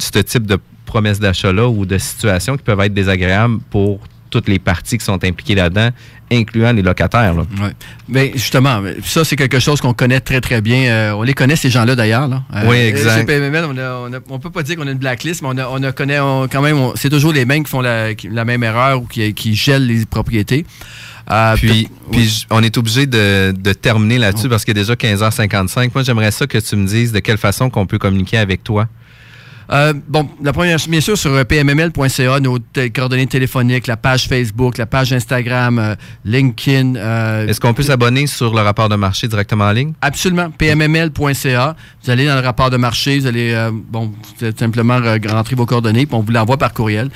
ce 0.00 0.18
type 0.18 0.46
de 0.46 0.58
promesses 0.84 1.20
d'achat-là 1.20 1.68
ou 1.68 1.86
de 1.86 1.98
situations 1.98 2.56
qui 2.56 2.64
peuvent 2.64 2.80
être 2.80 2.94
désagréables 2.94 3.60
pour 3.70 4.00
toutes 4.30 4.48
les 4.48 4.58
parties 4.58 4.98
qui 4.98 5.04
sont 5.04 5.22
impliquées 5.24 5.54
là-dedans, 5.54 5.90
incluant 6.32 6.72
les 6.72 6.82
locataires. 6.82 7.34
là. 7.34 7.42
Ouais. 7.62 7.70
Mais 8.08 8.32
justement, 8.34 8.80
mais 8.80 8.96
ça, 9.04 9.24
c'est 9.24 9.36
quelque 9.36 9.58
chose 9.58 9.80
qu'on 9.80 9.94
connaît 9.94 10.20
très, 10.20 10.40
très 10.40 10.60
bien. 10.60 10.84
Euh, 10.90 11.12
on 11.12 11.22
les 11.22 11.34
connaît, 11.34 11.56
ces 11.56 11.70
gens-là, 11.70 11.94
d'ailleurs. 11.94 12.28
Euh, 12.54 12.62
Oui, 12.66 12.76
exact. 12.76 13.18
Chez 13.20 13.24
PMML, 13.24 13.64
on, 13.64 13.78
a, 13.78 14.08
on, 14.08 14.12
a- 14.12 14.20
on 14.30 14.38
peut 14.38 14.50
pas 14.50 14.62
dire 14.62 14.76
qu'on 14.76 14.86
a 14.86 14.90
une 14.90 14.98
blacklist, 14.98 15.42
mais 15.42 15.48
on, 15.52 15.58
a, 15.58 15.68
on 15.68 15.82
a 15.82 15.92
connaît 15.92 16.18
on- 16.20 16.48
quand 16.48 16.62
même, 16.62 16.76
c'est 16.96 17.10
toujours 17.10 17.32
les 17.32 17.44
mêmes 17.44 17.64
qui 17.64 17.70
font 17.70 17.80
la, 17.80 18.14
qui- 18.14 18.28
la 18.28 18.44
même 18.44 18.62
erreur 18.64 19.02
ou 19.02 19.06
qui, 19.06 19.32
qui 19.34 19.54
gèlent 19.54 19.86
les 19.86 20.04
propriétés. 20.06 20.66
Euh, 21.30 21.56
Puis, 21.56 21.88
on 22.50 22.62
est 22.62 22.78
obligé 22.78 23.06
de, 23.06 23.52
de 23.56 23.72
terminer 23.72 24.18
là-dessus 24.18 24.48
parce 24.48 24.64
qu'il 24.64 24.72
est 24.76 24.80
déjà 24.80 24.94
15h55. 24.94 25.90
Moi, 25.94 26.04
j'aimerais 26.04 26.30
ça 26.30 26.46
que 26.46 26.58
tu 26.58 26.76
me 26.76 26.86
dises 26.86 27.10
de 27.12 27.18
quelle 27.18 27.38
façon 27.38 27.68
qu'on 27.68 27.86
peut 27.86 27.98
communiquer 27.98 28.38
avec 28.38 28.62
toi. 28.62 28.86
Euh, 29.72 29.92
bon, 30.08 30.28
la 30.42 30.52
première, 30.52 30.78
bien 30.88 31.00
sûr, 31.00 31.18
sur 31.18 31.32
euh, 31.32 31.44
pmml.ca, 31.44 32.40
nos 32.40 32.58
coordonnées 32.94 33.26
téléphoniques, 33.26 33.86
la 33.88 33.96
page 33.96 34.28
Facebook, 34.28 34.78
la 34.78 34.86
page 34.86 35.12
Instagram, 35.12 35.78
euh, 35.78 35.94
LinkedIn. 36.24 36.94
euh, 36.96 37.46
Est-ce 37.48 37.60
qu'on 37.60 37.74
peut 37.74 37.82
s'abonner 37.82 38.26
sur 38.26 38.54
le 38.54 38.60
rapport 38.62 38.88
de 38.88 38.96
marché 38.96 39.26
directement 39.26 39.64
en 39.64 39.72
ligne? 39.72 39.92
Absolument. 40.00 40.50
pmml.ca. 40.50 41.76
Vous 42.04 42.10
allez 42.10 42.26
dans 42.26 42.36
le 42.36 42.40
rapport 42.46 42.70
de 42.70 42.76
marché, 42.76 43.18
vous 43.18 43.26
allez 43.26 43.68
bon, 43.90 44.12
vous 44.38 44.44
allez 44.44 44.56
simplement 44.56 45.00
rentrer 45.28 45.56
vos 45.56 45.66
coordonnées, 45.66 46.06
puis 46.06 46.14
on 46.14 46.20
vous 46.20 46.32
l'envoie 46.32 46.56
par 46.56 46.72
courriel. 46.72 47.10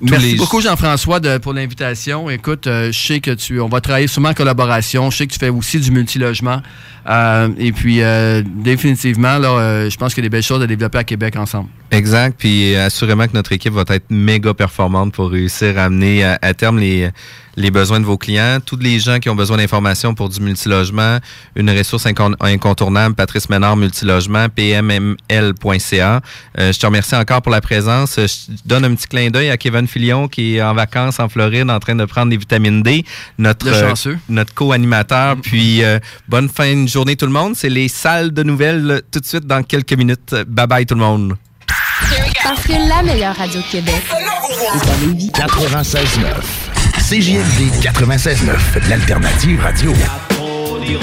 Merci 0.00 0.32
les- 0.32 0.36
beaucoup 0.36 0.60
Jean-François 0.60 1.20
pour 1.40 1.52
l'invitation. 1.54 2.28
Écoute, 2.30 2.66
euh, 2.66 2.92
je 2.92 2.98
sais 3.06 3.20
que 3.20 3.30
tu, 3.30 3.60
on 3.60 3.68
va 3.68 3.80
travailler 3.80 4.06
sûrement 4.06 4.28
en 4.30 4.34
collaboration. 4.34 5.10
Je 5.10 5.16
sais 5.18 5.26
que 5.26 5.32
tu 5.32 5.38
fais 5.38 5.48
aussi 5.48 5.78
du 5.80 5.90
multilogement. 5.90 6.60
Euh, 7.08 7.48
et 7.58 7.72
puis 7.72 8.02
euh, 8.02 8.42
définitivement, 8.44 9.38
là, 9.38 9.48
euh, 9.50 9.90
je 9.90 9.96
pense 9.96 10.12
qu'il 10.12 10.22
y 10.24 10.26
a 10.26 10.28
des 10.28 10.36
belles 10.36 10.42
choses 10.42 10.62
à 10.62 10.66
développer 10.66 10.98
à 10.98 11.04
Québec 11.04 11.36
ensemble. 11.36 11.68
Exact. 11.92 12.34
Puis 12.38 12.74
assurément 12.76 13.26
que 13.26 13.32
notre 13.34 13.52
équipe 13.52 13.72
va 13.72 13.84
être 13.88 14.10
méga 14.10 14.52
performante 14.54 15.12
pour 15.14 15.30
réussir 15.30 15.78
à 15.78 15.84
amener 15.84 16.24
à, 16.24 16.36
à 16.42 16.52
terme 16.52 16.80
les, 16.80 17.08
les 17.56 17.70
besoins 17.70 18.00
de 18.00 18.04
vos 18.04 18.18
clients. 18.18 18.58
Tous 18.64 18.76
les 18.76 18.98
gens 18.98 19.20
qui 19.20 19.30
ont 19.30 19.36
besoin 19.36 19.56
d'informations 19.56 20.12
pour 20.12 20.28
du 20.28 20.40
multilogement, 20.40 21.18
une 21.54 21.70
ressource 21.70 22.06
incon- 22.06 22.34
incontournable, 22.40 23.14
Patrice 23.14 23.48
Ménard 23.48 23.76
Multilogement, 23.76 24.48
pmml.ca. 24.48 26.20
Je 26.58 26.78
te 26.78 26.86
remercie 26.86 27.14
encore 27.14 27.40
pour 27.40 27.52
la 27.52 27.60
présence. 27.60 28.16
Je 28.16 28.52
donne 28.64 28.84
un 28.84 28.94
petit 28.96 29.06
clin 29.06 29.30
d'œil 29.30 29.50
à 29.50 29.56
Kevin 29.56 29.85
Filion 29.86 30.28
qui 30.28 30.56
est 30.56 30.62
en 30.62 30.74
vacances 30.74 31.20
en 31.20 31.28
Floride 31.28 31.70
en 31.70 31.78
train 31.78 31.94
de 31.94 32.04
prendre 32.04 32.30
des 32.30 32.36
vitamines 32.36 32.82
D. 32.82 33.04
Notre, 33.38 33.68
euh, 33.68 33.88
chanceux. 33.88 34.18
notre 34.28 34.54
co-animateur. 34.54 35.36
Puis 35.42 35.82
euh, 35.82 35.98
bonne 36.28 36.48
fin 36.48 36.84
de 36.84 36.88
journée 36.88 37.16
tout 37.16 37.26
le 37.26 37.32
monde. 37.32 37.54
C'est 37.56 37.68
les 37.68 37.88
salles 37.88 38.32
de 38.32 38.42
nouvelles 38.42 38.90
euh, 38.90 39.00
tout 39.10 39.20
de 39.20 39.26
suite 39.26 39.46
dans 39.46 39.62
quelques 39.62 39.94
minutes. 39.94 40.34
Bye 40.46 40.66
bye 40.66 40.86
tout 40.86 40.94
le 40.94 41.00
monde. 41.00 41.36
Parce 42.42 42.62
que 42.62 42.72
la 42.72 43.02
meilleure 43.02 43.36
radio 43.36 43.60
de 43.60 43.66
Québec 43.66 44.02
est 44.12 44.90
à 44.90 45.06
Lévis. 45.06 45.30
96.9. 45.30 46.66
CJMD 47.08 47.70
96.9, 47.82 48.88
l'alternative 48.88 49.60
radio. 49.60 49.92
Trop. 50.30 50.78
Y'a 50.82 50.98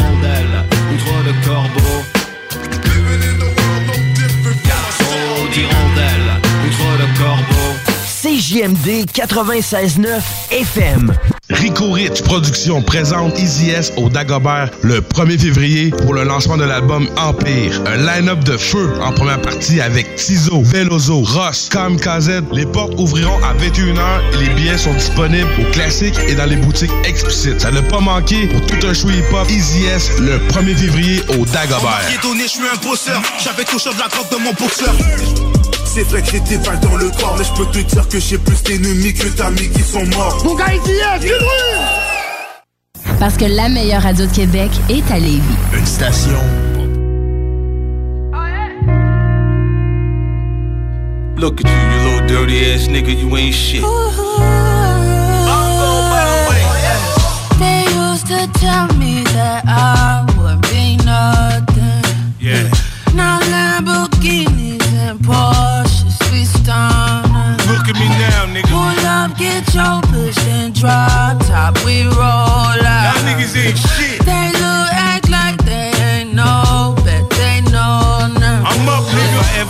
CJMD 8.54 9.10
96.9 9.10 10.22
FM. 10.51 11.33
Rico 11.54 11.91
Rich 11.91 12.24
Productions 12.24 12.82
présente 12.82 13.39
Easy 13.39 13.70
S 13.70 13.93
au 13.97 14.10
Dagobert 14.10 14.70
le 14.82 15.01
1er 15.01 15.39
février 15.39 15.89
pour 15.89 16.14
le 16.14 16.24
lancement 16.24 16.58
de 16.58 16.64
l'album 16.64 17.08
Empire. 17.18 17.82
Un 17.86 17.97
line-up 17.97 18.43
de 18.43 18.58
feu 18.58 18.93
en 19.01 19.12
première 19.12 19.41
partie 19.41 19.80
avec 19.82 20.16
Tizo, 20.16 20.62
Velozo, 20.62 21.22
Ross, 21.22 21.70
Kamikaze. 21.70 22.43
Les 22.51 22.66
portes 22.66 22.93
ouvriront 22.97 23.38
à 23.43 23.54
21h 23.54 24.22
et 24.34 24.38
les 24.38 24.49
billets 24.56 24.78
sont 24.78 24.93
disponibles 24.93 25.49
au 25.60 25.72
classique 25.72 26.16
et 26.28 26.36
dans 26.36 26.45
les 26.45 26.58
boutiques 26.58 26.91
explicites. 27.06 27.62
Ça 27.62 27.72
ne 27.72 27.82
pas 27.82 27.99
manquer 27.99 28.47
pour 28.47 28.66
tout 28.66 28.86
un 28.86 28.93
show 28.93 29.10
hip-hop 29.10 29.49
Easy 29.49 29.86
S 29.86 30.12
le 30.20 30.38
1er 30.49 30.76
février 30.76 31.22
au 31.30 31.45
Dagobert. 31.45 32.01
Je 32.43 32.49
suis 32.49 32.62
un 32.62 32.88
bosseur. 32.88 33.22
J'avais 33.41 33.64
touché 33.64 33.89
de 33.93 33.99
la 33.99 34.08
drogue 34.10 34.30
de 34.32 34.43
mon 34.43 34.51
boxeur. 34.54 34.93
C'est 35.86 36.04
vrai 36.04 36.24
que 36.24 36.32
j'ai 36.32 36.39
des 36.39 36.58
balles 36.58 36.80
dans 36.80 36.95
le 36.95 37.10
corps, 37.12 37.36
mais 37.38 37.45
je 37.45 37.54
peux 37.54 37.72
te 37.72 37.78
dire 37.78 38.10
que 38.10 38.20
j'ai 38.20 38.39
plus 38.39 38.64
d'ennemis 38.64 39.14
que 39.14 39.28
d'amis 39.28 39.70
qui 39.70 39.82
sont 39.84 40.04
morts. 40.08 40.41
Mon 40.43 40.56
gars, 40.56 40.74
il 40.74 40.91
y 40.91 41.30
Parce 43.20 43.38
que 43.38 43.46
la 43.46 43.70
meilleure 43.70 44.02
radio 44.02 44.26
de 44.26 44.32
Québec 44.32 44.70
est 44.89 45.10
à 45.12 45.18
Lévis. 45.18 45.41
Une 45.74 45.86
station. 45.86 46.39
Look 51.38 51.60
at 51.62 51.70
you, 51.70 51.76
you 51.76 52.00
little 52.10 52.28
dirty 52.28 52.74
ass 52.74 52.88
nigga, 52.88 53.12
you 53.12 53.36
ain't 53.36 53.54
shit. 53.54 53.82
They 57.60 57.86
used 57.96 58.28
to 58.28 58.48
tell 58.60 58.88
me 58.98 59.24
that 59.34 59.64
I 59.68 60.26
would 60.38 60.62
be 60.72 60.98
nothing. 61.04 62.04
Yeah. 62.39 62.70
Now 63.14 63.39
Lamborghinis 63.39 64.82
and 64.94 65.20
Porsches 65.20 66.20
we 66.32 66.46
stunning. 66.46 67.58
Look 67.68 67.88
at 67.89 67.96
me 67.96 68.08
now, 68.08 68.46
nigga. 68.48 68.70
Pull 68.70 69.06
up, 69.06 69.38
get 69.38 69.74
your 69.74 70.02
push 70.12 70.43
top, 70.84 71.84
we 71.86 72.04
roll 72.04 72.18
out. 72.20 73.16
Y'all 73.16 73.24
niggas 73.24 73.56
ain't 73.56 73.93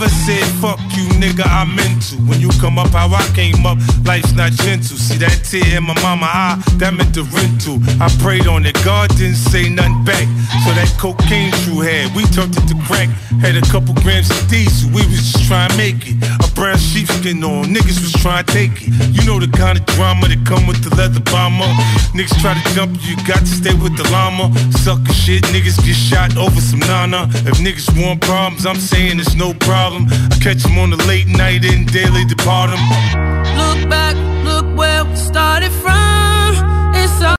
never 0.04 0.14
said 0.14 0.44
fuck 0.60 0.80
you, 0.96 1.06
nigga, 1.16 1.44
I 1.46 1.64
meant 1.64 2.02
to. 2.10 2.16
When 2.28 2.40
you 2.40 2.50
come 2.60 2.78
up 2.78 2.90
how 2.90 3.08
I 3.08 3.24
came 3.34 3.64
up, 3.64 3.78
life's 4.04 4.32
not 4.32 4.52
gentle. 4.52 4.96
See 4.96 5.16
that 5.18 5.44
tear 5.44 5.78
in 5.78 5.84
my 5.84 5.94
mama 6.02 6.26
eye, 6.26 6.62
that 6.76 6.92
meant 6.92 7.14
the 7.14 7.24
rental. 7.32 7.80
I 8.02 8.08
prayed 8.20 8.46
on 8.46 8.66
it, 8.66 8.76
God 8.84 9.08
didn't 9.16 9.40
say 9.40 9.68
nothing 9.68 10.04
back. 10.04 10.26
So 10.64 10.72
that 10.76 10.92
cocaine 10.98 11.52
you 11.64 11.80
had, 11.80 12.14
we 12.14 12.24
turned 12.36 12.56
it 12.56 12.66
to 12.68 12.76
crack. 12.84 13.08
Had 13.40 13.56
a 13.56 13.64
couple 13.72 13.94
grams 14.04 14.28
of 14.30 14.40
diesel, 14.48 14.90
we 14.90 15.00
was 15.08 15.24
just 15.24 15.48
trying 15.48 15.70
to 15.70 15.76
make 15.76 16.04
it. 16.04 16.16
A 16.20 16.48
brown 16.52 16.78
sheepskin 16.78 17.42
on, 17.44 17.72
niggas 17.72 18.00
was 18.04 18.12
trying 18.20 18.44
to 18.44 18.52
take 18.52 18.76
it. 18.84 18.92
You 19.12 19.24
know 19.24 19.40
the 19.40 19.48
kind 19.56 19.78
of 19.78 19.84
drama 19.96 20.28
that 20.28 20.42
come 20.44 20.66
with 20.66 20.84
the 20.84 20.92
leather 20.96 21.24
bomber. 21.32 21.68
Niggas 22.12 22.36
try 22.44 22.52
to 22.52 22.64
jump 22.74 22.92
you, 23.00 23.16
you 23.16 23.18
got 23.24 23.40
to 23.40 23.52
stay 23.52 23.74
with 23.74 23.96
the 23.96 24.04
llama. 24.12 24.52
Sucker 24.84 25.12
shit, 25.12 25.44
niggas 25.54 25.80
get 25.84 25.96
shot 25.96 26.36
over 26.36 26.60
some 26.60 26.80
nana. 26.80 27.28
If 27.48 27.60
niggas 27.64 27.88
want 27.96 28.20
problems, 28.20 28.66
I'm 28.66 28.80
saying 28.80 29.20
it's 29.20 29.34
no 29.34 29.54
problem 29.64 29.93
problem. 29.94 30.30
I 30.32 30.38
catch 30.40 30.62
them 30.62 30.78
on 30.78 30.90
the 30.90 30.96
late 31.06 31.26
night 31.26 31.64
and 31.64 31.90
daily 31.92 32.24
depart 32.24 32.70
them. 32.70 32.80
Look 33.56 33.88
back, 33.88 34.16
look 34.44 34.66
where 34.76 35.04
we 35.04 35.16
started 35.16 35.72
from. 35.72 35.94
It's 36.94 37.22
all 37.22 37.32